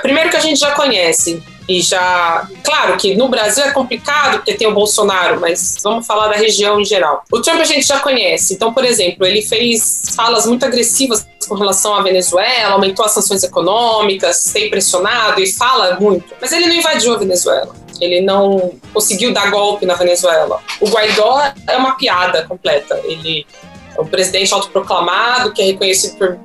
primeiro 0.00 0.30
que 0.30 0.36
a 0.36 0.40
gente 0.40 0.60
já 0.60 0.70
conhece, 0.70 1.42
e 1.68 1.82
já. 1.82 2.48
Claro 2.64 2.96
que 2.96 3.14
no 3.14 3.28
Brasil 3.28 3.64
é 3.64 3.70
complicado 3.70 4.38
porque 4.38 4.54
tem 4.54 4.66
o 4.66 4.74
Bolsonaro, 4.74 5.38
mas 5.40 5.76
vamos 5.82 6.06
falar 6.06 6.28
da 6.28 6.36
região 6.36 6.80
em 6.80 6.84
geral. 6.84 7.22
O 7.30 7.40
Trump 7.40 7.60
a 7.60 7.64
gente 7.64 7.86
já 7.86 8.00
conhece. 8.00 8.54
Então, 8.54 8.72
por 8.72 8.84
exemplo, 8.84 9.26
ele 9.26 9.42
fez 9.42 10.14
falas 10.16 10.46
muito 10.46 10.64
agressivas 10.64 11.26
com 11.46 11.54
relação 11.54 11.94
à 11.94 12.02
Venezuela, 12.02 12.74
aumentou 12.74 13.04
as 13.04 13.12
sanções 13.12 13.42
econômicas, 13.42 14.44
tem 14.52 14.70
pressionado 14.70 15.40
e 15.40 15.50
fala 15.52 15.98
muito. 16.00 16.34
Mas 16.40 16.52
ele 16.52 16.66
não 16.66 16.74
invadiu 16.74 17.14
a 17.14 17.18
Venezuela. 17.18 17.74
Ele 18.00 18.20
não 18.20 18.72
conseguiu 18.92 19.32
dar 19.32 19.50
golpe 19.50 19.84
na 19.84 19.94
Venezuela. 19.94 20.60
O 20.80 20.88
Guaidó 20.88 21.42
é 21.66 21.76
uma 21.76 21.96
piada 21.96 22.46
completa. 22.46 23.00
Ele 23.04 23.44
é 23.96 24.00
um 24.00 24.06
presidente 24.06 24.54
autoproclamado 24.54 25.52
que 25.52 25.60
é 25.60 25.64
reconhecido 25.66 26.16
por 26.16 26.38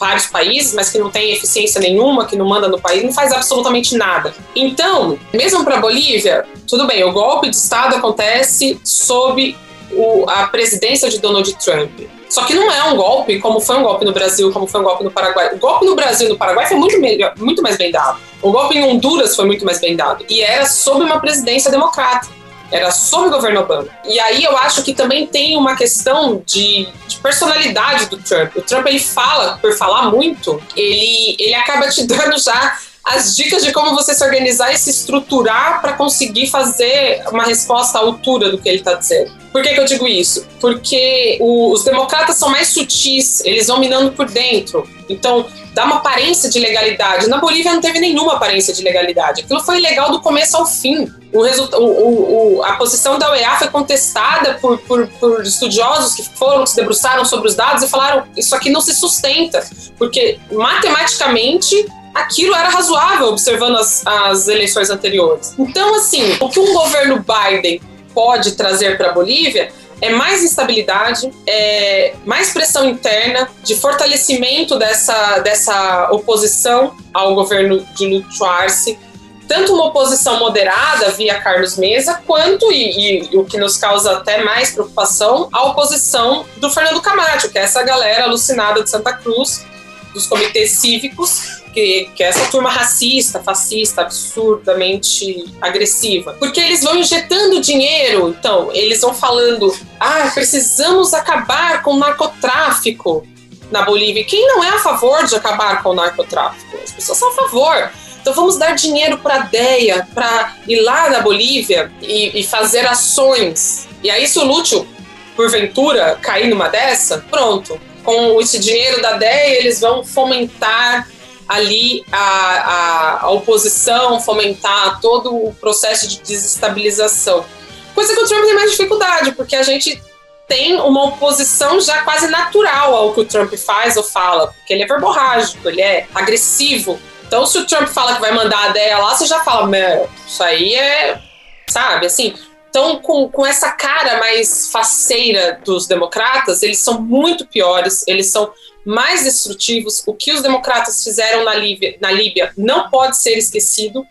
vários 0.00 0.26
países, 0.26 0.72
mas 0.72 0.88
que 0.88 0.98
não 0.98 1.10
tem 1.10 1.30
eficiência 1.30 1.78
nenhuma, 1.78 2.24
que 2.24 2.34
não 2.34 2.48
manda 2.48 2.66
no 2.66 2.80
país, 2.80 3.04
não 3.04 3.12
faz 3.12 3.30
absolutamente 3.32 3.94
nada. 3.96 4.34
Então, 4.56 5.18
mesmo 5.32 5.62
para 5.62 5.76
a 5.76 5.80
Bolívia, 5.80 6.46
tudo 6.66 6.86
bem, 6.86 7.04
o 7.04 7.12
golpe 7.12 7.50
de 7.50 7.56
Estado 7.56 7.96
acontece 7.96 8.80
sob 8.82 9.54
o, 9.92 10.24
a 10.28 10.46
presidência 10.46 11.10
de 11.10 11.18
Donald 11.18 11.54
Trump. 11.62 11.90
Só 12.30 12.44
que 12.44 12.54
não 12.54 12.70
é 12.70 12.84
um 12.84 12.96
golpe 12.96 13.40
como 13.40 13.60
foi 13.60 13.76
um 13.76 13.82
golpe 13.82 14.04
no 14.04 14.12
Brasil, 14.12 14.50
como 14.52 14.66
foi 14.66 14.80
um 14.80 14.84
golpe 14.84 15.04
no 15.04 15.10
Paraguai. 15.10 15.52
O 15.52 15.58
golpe 15.58 15.84
no 15.84 15.94
Brasil 15.94 16.28
e 16.28 16.30
no 16.30 16.38
Paraguai 16.38 16.66
foi 16.66 16.76
muito, 16.76 16.98
melhor, 16.98 17.34
muito 17.36 17.60
mais 17.60 17.76
bem 17.76 17.90
dado. 17.90 18.18
O 18.40 18.52
golpe 18.52 18.78
em 18.78 18.84
Honduras 18.84 19.36
foi 19.36 19.44
muito 19.44 19.64
mais 19.64 19.80
bem 19.80 19.96
dado. 19.96 20.24
E 20.30 20.40
era 20.40 20.64
sob 20.64 21.04
uma 21.04 21.20
presidência 21.20 21.70
democrata 21.70 22.28
era 22.70 22.90
sobre 22.90 23.28
o 23.28 23.32
governo 23.32 23.60
Obama. 23.60 23.88
E 24.04 24.18
aí 24.20 24.44
eu 24.44 24.56
acho 24.56 24.82
que 24.82 24.94
também 24.94 25.26
tem 25.26 25.56
uma 25.56 25.76
questão 25.76 26.42
de, 26.46 26.88
de, 27.06 27.16
personalidade 27.18 28.06
do 28.06 28.18
Trump. 28.18 28.56
O 28.56 28.62
Trump, 28.62 28.86
ele 28.86 29.00
fala, 29.00 29.58
por 29.58 29.72
falar 29.72 30.10
muito, 30.10 30.62
ele, 30.76 31.36
ele 31.38 31.54
acaba 31.54 31.88
te 31.88 32.04
dando 32.06 32.38
já 32.38 32.78
as 33.14 33.34
dicas 33.34 33.64
de 33.64 33.72
como 33.72 33.94
você 33.94 34.14
se 34.14 34.24
organizar 34.24 34.72
e 34.72 34.78
se 34.78 34.90
estruturar 34.90 35.80
para 35.80 35.94
conseguir 35.94 36.48
fazer 36.48 37.22
uma 37.30 37.44
resposta 37.44 37.98
à 37.98 38.00
altura 38.00 38.50
do 38.50 38.58
que 38.58 38.68
ele 38.68 38.78
está 38.78 38.94
dizendo. 38.94 39.32
Por 39.52 39.62
que, 39.62 39.74
que, 39.74 39.80
eu 39.80 39.84
digo 39.84 40.06
isso? 40.06 40.46
Porque 40.60 41.36
o, 41.40 41.72
os 41.72 41.82
democratas 41.82 42.36
são 42.36 42.48
mais 42.48 42.68
sutis, 42.68 43.44
eles 43.44 43.66
vão 43.66 43.80
minando 43.80 44.12
por 44.12 44.30
dentro. 44.30 44.88
Então, 45.08 45.44
dá 45.74 45.84
uma 45.84 45.96
aparência 45.96 46.48
de 46.48 46.60
legalidade. 46.60 47.28
Na 47.28 47.38
Bolívia 47.38 47.72
não 47.72 47.80
teve 47.80 47.98
nenhuma 47.98 48.34
aparência 48.34 48.72
de 48.72 48.82
legalidade. 48.82 49.42
Aquilo 49.42 49.60
foi 49.60 49.78
ilegal 49.78 50.12
do 50.12 50.20
começo 50.20 50.56
ao 50.56 50.66
fim. 50.66 51.08
O 51.32 51.42
resultado, 51.42 51.82
o, 51.82 52.58
o, 52.58 52.62
a 52.62 52.74
posição 52.74 53.18
da 53.18 53.30
OEA 53.30 53.56
foi 53.56 53.68
contestada 53.68 54.54
por, 54.60 54.78
por, 54.78 55.08
por, 55.18 55.42
estudiosos 55.42 56.14
que 56.14 56.38
foram, 56.38 56.62
que 56.62 56.70
se 56.70 56.76
debruçaram 56.76 57.24
sobre 57.24 57.48
os 57.48 57.56
dados 57.56 57.82
e 57.82 57.88
falaram 57.88 58.24
isso 58.36 58.54
aqui 58.54 58.70
não 58.70 58.80
se 58.80 58.94
sustenta, 58.94 59.64
porque 59.96 60.38
matematicamente 60.50 61.86
aquilo 62.14 62.54
era 62.54 62.68
razoável 62.68 63.28
observando 63.28 63.76
as, 63.76 64.06
as 64.06 64.48
eleições 64.48 64.90
anteriores. 64.90 65.54
Então, 65.58 65.94
assim, 65.94 66.36
o 66.40 66.48
que 66.48 66.60
um 66.60 66.72
governo 66.72 67.24
Biden 67.24 67.80
pode 68.14 68.52
trazer 68.52 68.96
para 68.96 69.10
a 69.10 69.12
Bolívia 69.12 69.72
é 70.00 70.10
mais 70.10 70.42
instabilidade, 70.42 71.30
é 71.46 72.14
mais 72.24 72.52
pressão 72.52 72.88
interna, 72.88 73.48
de 73.62 73.76
fortalecimento 73.76 74.78
dessa, 74.78 75.38
dessa 75.40 76.08
oposição 76.10 76.96
ao 77.12 77.34
governo 77.34 77.84
de 77.94 78.06
Lucho 78.06 78.44
Arce, 78.44 78.98
tanto 79.46 79.74
uma 79.74 79.86
oposição 79.86 80.38
moderada 80.38 81.10
via 81.10 81.40
Carlos 81.40 81.76
Mesa, 81.76 82.22
quanto, 82.26 82.70
e, 82.72 83.28
e, 83.32 83.36
o 83.36 83.44
que 83.44 83.58
nos 83.58 83.76
causa 83.76 84.12
até 84.12 84.42
mais 84.44 84.70
preocupação, 84.70 85.48
a 85.52 85.64
oposição 85.64 86.46
do 86.58 86.70
Fernando 86.70 87.02
Camacho, 87.02 87.50
que 87.50 87.58
é 87.58 87.62
essa 87.62 87.82
galera 87.82 88.24
alucinada 88.24 88.82
de 88.82 88.88
Santa 88.88 89.12
Cruz, 89.12 89.66
dos 90.14 90.26
comitês 90.26 90.72
cívicos, 90.72 91.59
que, 91.72 92.10
que 92.14 92.22
é 92.22 92.28
essa 92.28 92.46
turma 92.50 92.70
racista, 92.70 93.40
fascista, 93.42 94.02
absurdamente 94.02 95.44
agressiva. 95.60 96.36
Porque 96.38 96.60
eles 96.60 96.82
vão 96.82 96.96
injetando 96.96 97.60
dinheiro, 97.60 98.28
então, 98.28 98.70
eles 98.72 99.00
vão 99.00 99.14
falando: 99.14 99.74
ah, 99.98 100.30
precisamos 100.32 101.14
acabar 101.14 101.82
com 101.82 101.92
o 101.92 101.98
narcotráfico 101.98 103.26
na 103.70 103.82
Bolívia. 103.82 104.24
Quem 104.24 104.46
não 104.46 104.64
é 104.64 104.70
a 104.70 104.78
favor 104.78 105.24
de 105.24 105.34
acabar 105.34 105.82
com 105.82 105.90
o 105.90 105.94
narcotráfico? 105.94 106.76
As 106.82 106.92
pessoas 106.92 107.18
são 107.18 107.30
a 107.30 107.34
favor. 107.34 107.90
Então 108.20 108.34
vamos 108.34 108.58
dar 108.58 108.74
dinheiro 108.74 109.18
para 109.18 109.36
a 109.36 109.38
DEA, 109.38 110.06
para 110.12 110.54
ir 110.68 110.80
lá 110.82 111.08
na 111.08 111.20
Bolívia 111.20 111.90
e, 112.02 112.38
e, 112.40 112.44
fazer 112.44 112.86
ações. 112.86 113.88
E 114.02 114.10
aí, 114.10 114.26
se 114.28 114.38
o 114.38 114.44
Lúcio, 114.44 114.86
porventura, 115.34 116.18
cair 116.20 116.48
numa 116.48 116.68
dessa, 116.68 117.24
pronto. 117.30 117.80
Com 118.04 118.40
esse 118.40 118.58
dinheiro 118.58 119.00
da 119.00 119.12
DEA, 119.12 119.58
eles 119.58 119.80
vão 119.80 120.04
fomentar 120.04 121.08
ali 121.50 122.04
a, 122.12 122.18
a, 122.18 123.20
a 123.22 123.30
oposição, 123.30 124.20
fomentar 124.20 125.00
todo 125.00 125.34
o 125.34 125.52
processo 125.54 126.06
de 126.06 126.20
desestabilização. 126.20 127.44
Coisa 127.92 128.14
que 128.14 128.20
o 128.20 128.28
Trump 128.28 128.44
tem 128.44 128.54
mais 128.54 128.70
dificuldade, 128.70 129.32
porque 129.32 129.56
a 129.56 129.64
gente 129.64 130.00
tem 130.46 130.80
uma 130.80 131.06
oposição 131.06 131.80
já 131.80 132.02
quase 132.02 132.28
natural 132.28 132.94
ao 132.94 133.12
que 133.12 133.20
o 133.20 133.24
Trump 133.24 133.52
faz 133.54 133.96
ou 133.96 134.04
fala, 134.04 134.46
porque 134.46 134.72
ele 134.72 134.84
é 134.84 134.86
verborrágico, 134.86 135.68
ele 135.68 135.82
é 135.82 136.06
agressivo. 136.14 137.00
Então, 137.26 137.44
se 137.44 137.58
o 137.58 137.66
Trump 137.66 137.88
fala 137.88 138.14
que 138.14 138.20
vai 138.20 138.32
mandar 138.32 138.66
a 138.66 138.68
ideia 138.68 138.98
lá, 138.98 139.16
você 139.16 139.26
já 139.26 139.40
fala, 139.40 139.66
meu, 139.66 140.08
isso 140.28 140.42
aí 140.44 140.76
é, 140.76 141.20
sabe, 141.68 142.06
assim. 142.06 142.32
Então, 142.68 143.00
com, 143.00 143.28
com 143.28 143.44
essa 143.44 143.72
cara 143.72 144.20
mais 144.20 144.70
faceira 144.70 145.60
dos 145.64 145.88
democratas, 145.88 146.62
eles 146.62 146.78
são 146.78 147.00
muito 147.00 147.44
piores, 147.44 148.04
eles 148.06 148.30
são 148.30 148.52
mais 148.84 149.24
destrutivos. 149.24 150.02
O 150.06 150.14
que 150.14 150.32
os 150.32 150.42
democratas 150.42 151.02
fizeram 151.04 151.44
na 151.44 151.54
Líbia, 151.54 151.96
na 152.00 152.10
Líbia 152.10 152.52
não 152.56 152.88
pode 152.88 153.16
ser 153.16 153.36
esquecido. 153.36 154.06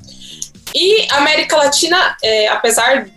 E 0.74 1.07
a 1.11 1.17
América 1.17 1.57
Latina, 1.57 2.15
é, 2.22 2.47
apesar 2.47 3.09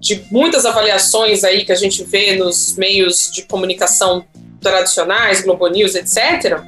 de 0.00 0.24
muitas 0.30 0.64
avaliações 0.64 1.44
aí 1.44 1.64
que 1.64 1.72
a 1.72 1.76
gente 1.76 2.04
vê 2.04 2.36
nos 2.36 2.76
meios 2.76 3.30
de 3.32 3.42
comunicação 3.42 4.24
tradicionais, 4.60 5.42
Globo 5.42 5.66
News, 5.68 5.94
etc. 5.94 6.60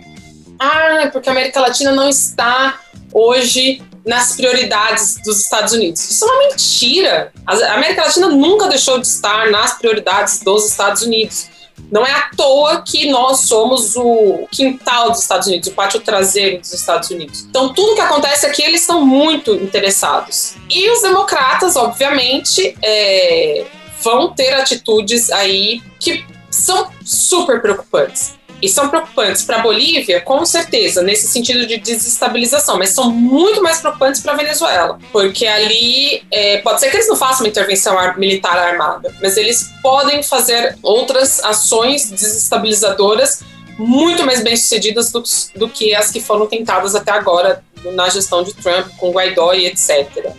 Ah, 0.59 1.09
porque 1.13 1.29
a 1.29 1.33
América 1.33 1.61
Latina 1.61 1.93
não 1.93 2.09
está 2.09 2.81
hoje 3.13 3.83
nas 4.05 4.35
prioridades 4.35 5.17
dos 5.25 5.41
Estados 5.41 5.73
Unidos. 5.73 6.11
Isso 6.11 6.25
é 6.25 6.29
uma 6.29 6.49
mentira. 6.49 7.33
A 7.47 7.75
América 7.75 8.05
Latina 8.05 8.29
nunca 8.29 8.69
deixou 8.69 8.99
de 8.99 9.07
estar 9.07 9.51
nas 9.51 9.79
prioridades 9.79 10.41
dos 10.41 10.69
Estados 10.69 11.03
Unidos. 11.03 11.49
Não 11.91 12.07
é 12.07 12.13
à 12.13 12.31
toa 12.37 12.83
que 12.83 13.11
nós 13.11 13.41
somos 13.41 13.97
o 13.97 14.47
quintal 14.51 15.11
dos 15.11 15.21
Estados 15.21 15.47
Unidos, 15.49 15.69
o 15.69 15.73
pátio 15.73 16.01
traseiro 16.01 16.61
dos 16.61 16.73
Estados 16.73 17.11
Unidos. 17.11 17.47
Então, 17.49 17.73
tudo 17.73 17.95
que 17.95 18.01
acontece 18.01 18.47
aqui, 18.47 18.63
eles 18.63 18.83
estão 18.83 19.05
muito 19.05 19.55
interessados. 19.55 20.55
E 20.69 20.91
os 20.91 21.03
democratas, 21.03 21.77
obviamente, 21.77 22.77
é, 22.83 23.67
vão 24.03 24.33
ter 24.33 24.55
atitudes 24.55 25.31
aí 25.31 25.83
que 25.99 26.25
são 26.51 26.91
super 27.05 27.61
preocupantes 27.61 28.40
e 28.63 28.69
são 28.69 28.89
preocupantes 28.89 29.43
para 29.43 29.57
a 29.57 29.61
Bolívia, 29.61 30.21
com 30.21 30.45
certeza, 30.45 31.03
nesse 31.03 31.29
sentido 31.29 31.67
de 31.67 31.79
desestabilização, 31.79 32.79
mas 32.79 32.91
são 32.91 33.11
muito 33.11 33.63
mais 33.63 33.81
preocupantes 33.81 34.21
para 34.21 34.33
a 34.33 34.37
Venezuela, 34.37 34.99
porque 35.11 35.47
ali 35.47 36.23
é, 36.31 36.59
pode 36.59 36.81
ser 36.81 36.91
que 36.91 36.97
eles 36.97 37.09
não 37.09 37.17
façam 37.17 37.45
uma 37.45 37.49
intervenção 37.49 37.97
militar 38.19 38.57
armada, 38.57 39.15
mas 39.23 39.37
eles 39.37 39.71
podem 39.83 40.23
fazer 40.23 40.77
outras 40.83 41.43
ações 41.43 42.11
desestabilizadoras 42.11 43.43
muito 43.79 44.27
mais 44.27 44.43
bem 44.43 44.57
sucedidas 44.57 45.11
do, 45.11 45.23
do 45.57 45.69
que 45.69 45.95
as 45.95 46.11
que 46.11 46.21
foram 46.21 46.47
tentadas 46.47 46.95
até 46.95 47.13
agora 47.13 47.65
na 47.95 48.11
gestão 48.11 48.43
de 48.43 48.53
Trump, 48.55 48.89
com 48.99 49.11
Guaidó 49.11 49.55
e 49.55 49.67
etc. 49.67 50.35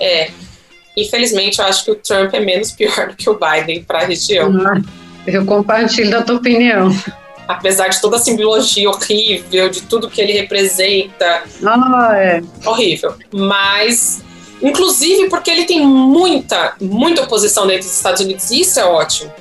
É, 0.00 0.30
infelizmente, 0.96 1.60
eu 1.60 1.64
acho 1.64 1.84
que 1.84 1.92
o 1.92 1.94
Trump 1.94 2.34
é 2.34 2.40
menos 2.40 2.72
pior 2.72 3.08
do 3.08 3.16
que 3.16 3.30
o 3.30 3.38
Biden 3.38 3.84
para 3.84 4.00
a 4.00 4.04
região. 4.04 4.50
Uhum. 4.50 4.82
Eu 5.26 5.44
compartilho 5.46 6.10
da 6.10 6.22
tua 6.22 6.36
opinião. 6.36 6.90
Apesar 7.46 7.88
de 7.88 8.00
toda 8.00 8.16
a 8.16 8.18
simbologia 8.18 8.88
horrível, 8.88 9.68
de 9.68 9.82
tudo 9.82 10.08
que 10.08 10.20
ele 10.20 10.32
representa. 10.32 11.42
Ah, 11.64 12.10
é. 12.16 12.42
Horrível. 12.64 13.14
Mas, 13.32 14.22
inclusive 14.62 15.28
porque 15.28 15.50
ele 15.50 15.64
tem 15.64 15.84
muita, 15.84 16.74
muita 16.80 17.22
oposição 17.22 17.66
dentro 17.66 17.84
dos 17.84 17.96
Estados 17.96 18.20
Unidos, 18.20 18.50
e 18.50 18.60
isso 18.60 18.78
é 18.80 18.84
ótimo. 18.84 19.32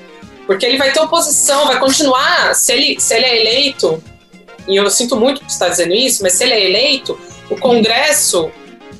Porque 0.45 0.65
ele 0.65 0.77
vai 0.77 0.91
ter 0.91 0.99
oposição, 0.99 1.67
vai 1.67 1.79
continuar, 1.79 2.53
se 2.55 2.73
ele, 2.73 2.99
se 2.99 3.13
ele 3.13 3.25
é 3.25 3.39
eleito, 3.39 4.03
e 4.67 4.75
eu 4.75 4.89
sinto 4.89 5.15
muito 5.15 5.41
por 5.41 5.47
estar 5.47 5.69
dizendo 5.69 5.93
isso, 5.93 6.21
mas 6.23 6.34
se 6.34 6.43
ele 6.43 6.53
é 6.53 6.65
eleito, 6.65 7.17
o 7.49 7.55
Congresso 7.55 8.51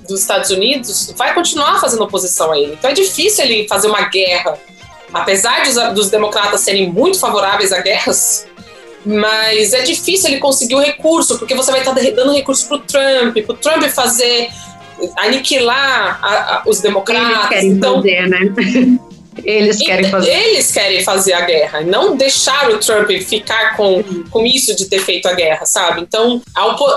dos 0.08 0.22
Estados 0.22 0.50
Unidos 0.50 1.14
vai 1.18 1.34
continuar 1.34 1.80
fazendo 1.80 2.04
oposição 2.04 2.52
a 2.52 2.58
ele. 2.58 2.74
Então 2.74 2.90
é 2.90 2.94
difícil 2.94 3.46
ele 3.46 3.68
fazer 3.68 3.88
uma 3.88 4.08
guerra 4.10 4.58
apesar 5.14 5.64
dos, 5.64 5.76
dos 5.94 6.10
democratas 6.10 6.62
serem 6.62 6.92
muito 6.92 7.20
favoráveis 7.20 7.72
a 7.72 7.82
guerras, 7.82 8.48
mas 9.06 9.74
é 9.74 9.82
difícil 9.82 10.30
ele 10.30 10.40
conseguir 10.40 10.76
o 10.76 10.80
recurso, 10.80 11.38
porque 11.38 11.56
você 11.56 11.72
vai 11.72 11.82
estar 11.82 11.94
dando 11.94 12.34
recurso 12.34 12.68
para 12.68 12.78
o 12.78 12.80
Trump, 12.80 13.38
para 13.46 13.54
o 13.54 13.58
Trump 13.58 13.84
fazer, 13.86 14.50
aniquilar 15.18 16.20
a, 16.22 16.28
a, 16.28 16.64
os 16.68 16.82
democratas. 16.82 17.34
Eles 17.34 17.50
querem 17.50 17.72
então, 17.72 17.96
fazer, 17.96 18.30
né? 18.30 19.00
Eles 19.44 19.78
querem 19.78 20.10
fazer. 20.10 20.30
Eles 20.30 20.72
querem 20.72 21.04
fazer 21.04 21.34
a 21.34 21.42
guerra, 21.42 21.82
não 21.82 22.16
deixar 22.16 22.70
o 22.70 22.78
Trump 22.78 23.10
ficar 23.22 23.76
com, 23.78 24.04
com 24.30 24.46
isso 24.46 24.76
de 24.76 24.86
ter 24.86 25.00
feito 25.00 25.28
a 25.28 25.34
guerra, 25.34 25.66
sabe? 25.66 26.02
Então, 26.02 26.42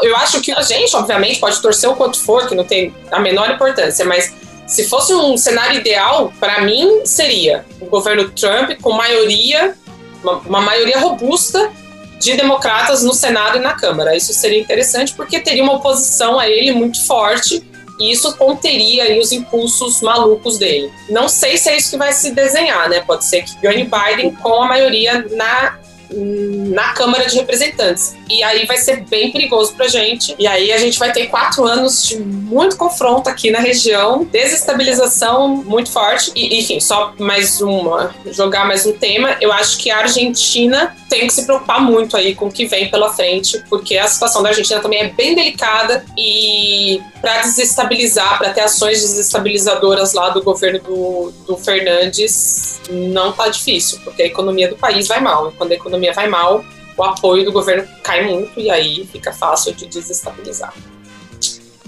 eu 0.02 0.16
acho 0.16 0.40
que 0.40 0.52
a 0.52 0.60
gente, 0.60 0.94
obviamente, 0.96 1.38
pode 1.38 1.62
torcer 1.62 1.88
o 1.88 1.94
quanto 1.94 2.20
for, 2.20 2.46
que 2.46 2.54
não 2.54 2.64
tem 2.64 2.92
a 3.10 3.20
menor 3.20 3.50
importância, 3.50 4.04
mas 4.04 4.34
se 4.74 4.88
fosse 4.88 5.14
um 5.14 5.36
cenário 5.36 5.78
ideal, 5.78 6.32
para 6.40 6.62
mim, 6.62 7.06
seria 7.06 7.64
o 7.80 7.86
governo 7.86 8.28
Trump 8.30 8.72
com 8.82 8.90
maioria, 8.90 9.76
uma, 10.24 10.60
maioria 10.60 10.98
robusta 10.98 11.70
de 12.18 12.36
democratas 12.36 13.04
no 13.04 13.14
Senado 13.14 13.58
e 13.58 13.60
na 13.60 13.74
Câmara. 13.74 14.16
Isso 14.16 14.32
seria 14.32 14.58
interessante 14.58 15.14
porque 15.14 15.38
teria 15.38 15.62
uma 15.62 15.74
oposição 15.74 16.40
a 16.40 16.48
ele 16.48 16.72
muito 16.72 17.06
forte 17.06 17.64
e 18.00 18.10
isso 18.10 18.36
conteria 18.36 19.04
aí 19.04 19.20
os 19.20 19.30
impulsos 19.30 20.02
malucos 20.02 20.58
dele. 20.58 20.90
Não 21.08 21.28
sei 21.28 21.56
se 21.56 21.68
é 21.68 21.76
isso 21.76 21.90
que 21.90 21.96
vai 21.96 22.12
se 22.12 22.32
desenhar, 22.32 22.88
né? 22.88 23.00
Pode 23.00 23.24
ser 23.24 23.42
que 23.44 23.56
ganhe 23.60 23.84
Biden 23.88 24.32
com 24.32 24.60
a 24.60 24.66
maioria 24.66 25.24
na 25.36 25.78
na 26.16 26.92
Câmara 26.92 27.26
de 27.26 27.36
Representantes. 27.36 28.16
E 28.28 28.42
aí 28.42 28.66
vai 28.66 28.78
ser 28.78 29.04
bem 29.04 29.30
perigoso 29.30 29.74
pra 29.74 29.88
gente. 29.88 30.34
E 30.38 30.46
aí 30.46 30.72
a 30.72 30.78
gente 30.78 30.98
vai 30.98 31.12
ter 31.12 31.26
quatro 31.26 31.64
anos 31.64 32.06
de 32.06 32.18
muito 32.18 32.76
confronto 32.76 33.28
aqui 33.28 33.50
na 33.50 33.58
região, 33.58 34.24
desestabilização 34.24 35.48
muito 35.48 35.90
forte. 35.90 36.32
E, 36.34 36.58
enfim, 36.58 36.80
só 36.80 37.14
mais 37.18 37.60
uma, 37.60 38.14
jogar 38.26 38.66
mais 38.66 38.86
um 38.86 38.92
tema. 38.92 39.36
Eu 39.40 39.52
acho 39.52 39.78
que 39.78 39.90
a 39.90 39.98
Argentina 39.98 40.94
tem 41.08 41.26
que 41.26 41.34
se 41.34 41.44
preocupar 41.44 41.80
muito 41.80 42.16
aí 42.16 42.34
com 42.34 42.46
o 42.46 42.52
que 42.52 42.66
vem 42.66 42.90
pela 42.90 43.12
frente, 43.12 43.62
porque 43.68 43.96
a 43.96 44.06
situação 44.06 44.42
da 44.42 44.48
Argentina 44.48 44.80
também 44.80 45.00
é 45.00 45.08
bem 45.08 45.34
delicada 45.34 46.04
e 46.16 47.00
para 47.20 47.42
desestabilizar, 47.42 48.36
para 48.38 48.50
ter 48.50 48.62
ações 48.62 49.00
desestabilizadoras 49.00 50.12
lá 50.12 50.30
do 50.30 50.42
governo 50.42 50.80
do, 50.80 51.32
do 51.46 51.56
Fernandes, 51.56 52.80
não 52.90 53.32
tá 53.32 53.48
difícil, 53.48 53.98
porque 54.04 54.22
a 54.22 54.26
economia 54.26 54.68
do 54.68 54.76
país 54.76 55.08
vai 55.08 55.20
mal. 55.20 55.52
Quando 55.56 55.72
a 55.72 55.74
economia 55.74 56.03
vai 56.12 56.28
mal, 56.28 56.64
o 56.96 57.02
apoio 57.02 57.44
do 57.44 57.52
governo 57.52 57.86
cai 58.02 58.24
muito 58.24 58.58
e 58.58 58.70
aí 58.70 59.08
fica 59.10 59.32
fácil 59.32 59.74
de 59.74 59.86
desestabilizar. 59.86 60.72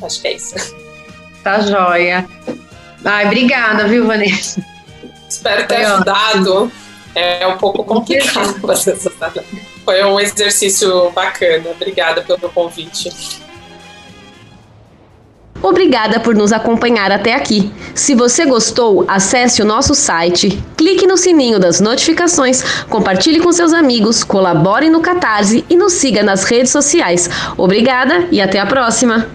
Acho 0.02 0.20
que 0.20 0.28
é 0.28 0.32
isso. 0.34 0.54
Tá 1.42 1.60
joia. 1.60 2.28
Ai, 3.04 3.26
obrigada, 3.26 3.86
viu, 3.86 4.06
Vanessa? 4.06 4.64
Espero 5.28 5.66
ter 5.66 5.76
Foi 5.76 5.84
ajudado. 5.84 6.54
Ótimo. 6.64 6.72
É 7.14 7.46
um 7.46 7.56
pouco 7.56 7.82
complicado. 7.82 8.60
Foi 9.84 10.04
um 10.04 10.20
exercício 10.20 11.10
bacana. 11.12 11.70
Obrigada 11.70 12.20
pelo 12.20 12.50
convite. 12.50 13.10
Obrigada 15.62 16.20
por 16.20 16.34
nos 16.34 16.52
acompanhar 16.52 17.10
até 17.10 17.34
aqui. 17.34 17.70
Se 17.94 18.14
você 18.14 18.44
gostou, 18.44 19.04
acesse 19.08 19.62
o 19.62 19.64
nosso 19.64 19.94
site, 19.94 20.62
clique 20.76 21.06
no 21.06 21.16
sininho 21.16 21.58
das 21.58 21.80
notificações, 21.80 22.62
compartilhe 22.88 23.40
com 23.40 23.50
seus 23.52 23.72
amigos, 23.72 24.22
colabore 24.22 24.90
no 24.90 25.00
Catarse 25.00 25.64
e 25.68 25.76
nos 25.76 25.94
siga 25.94 26.22
nas 26.22 26.44
redes 26.44 26.70
sociais. 26.70 27.28
Obrigada 27.56 28.28
e 28.30 28.40
até 28.40 28.60
a 28.60 28.66
próxima! 28.66 29.26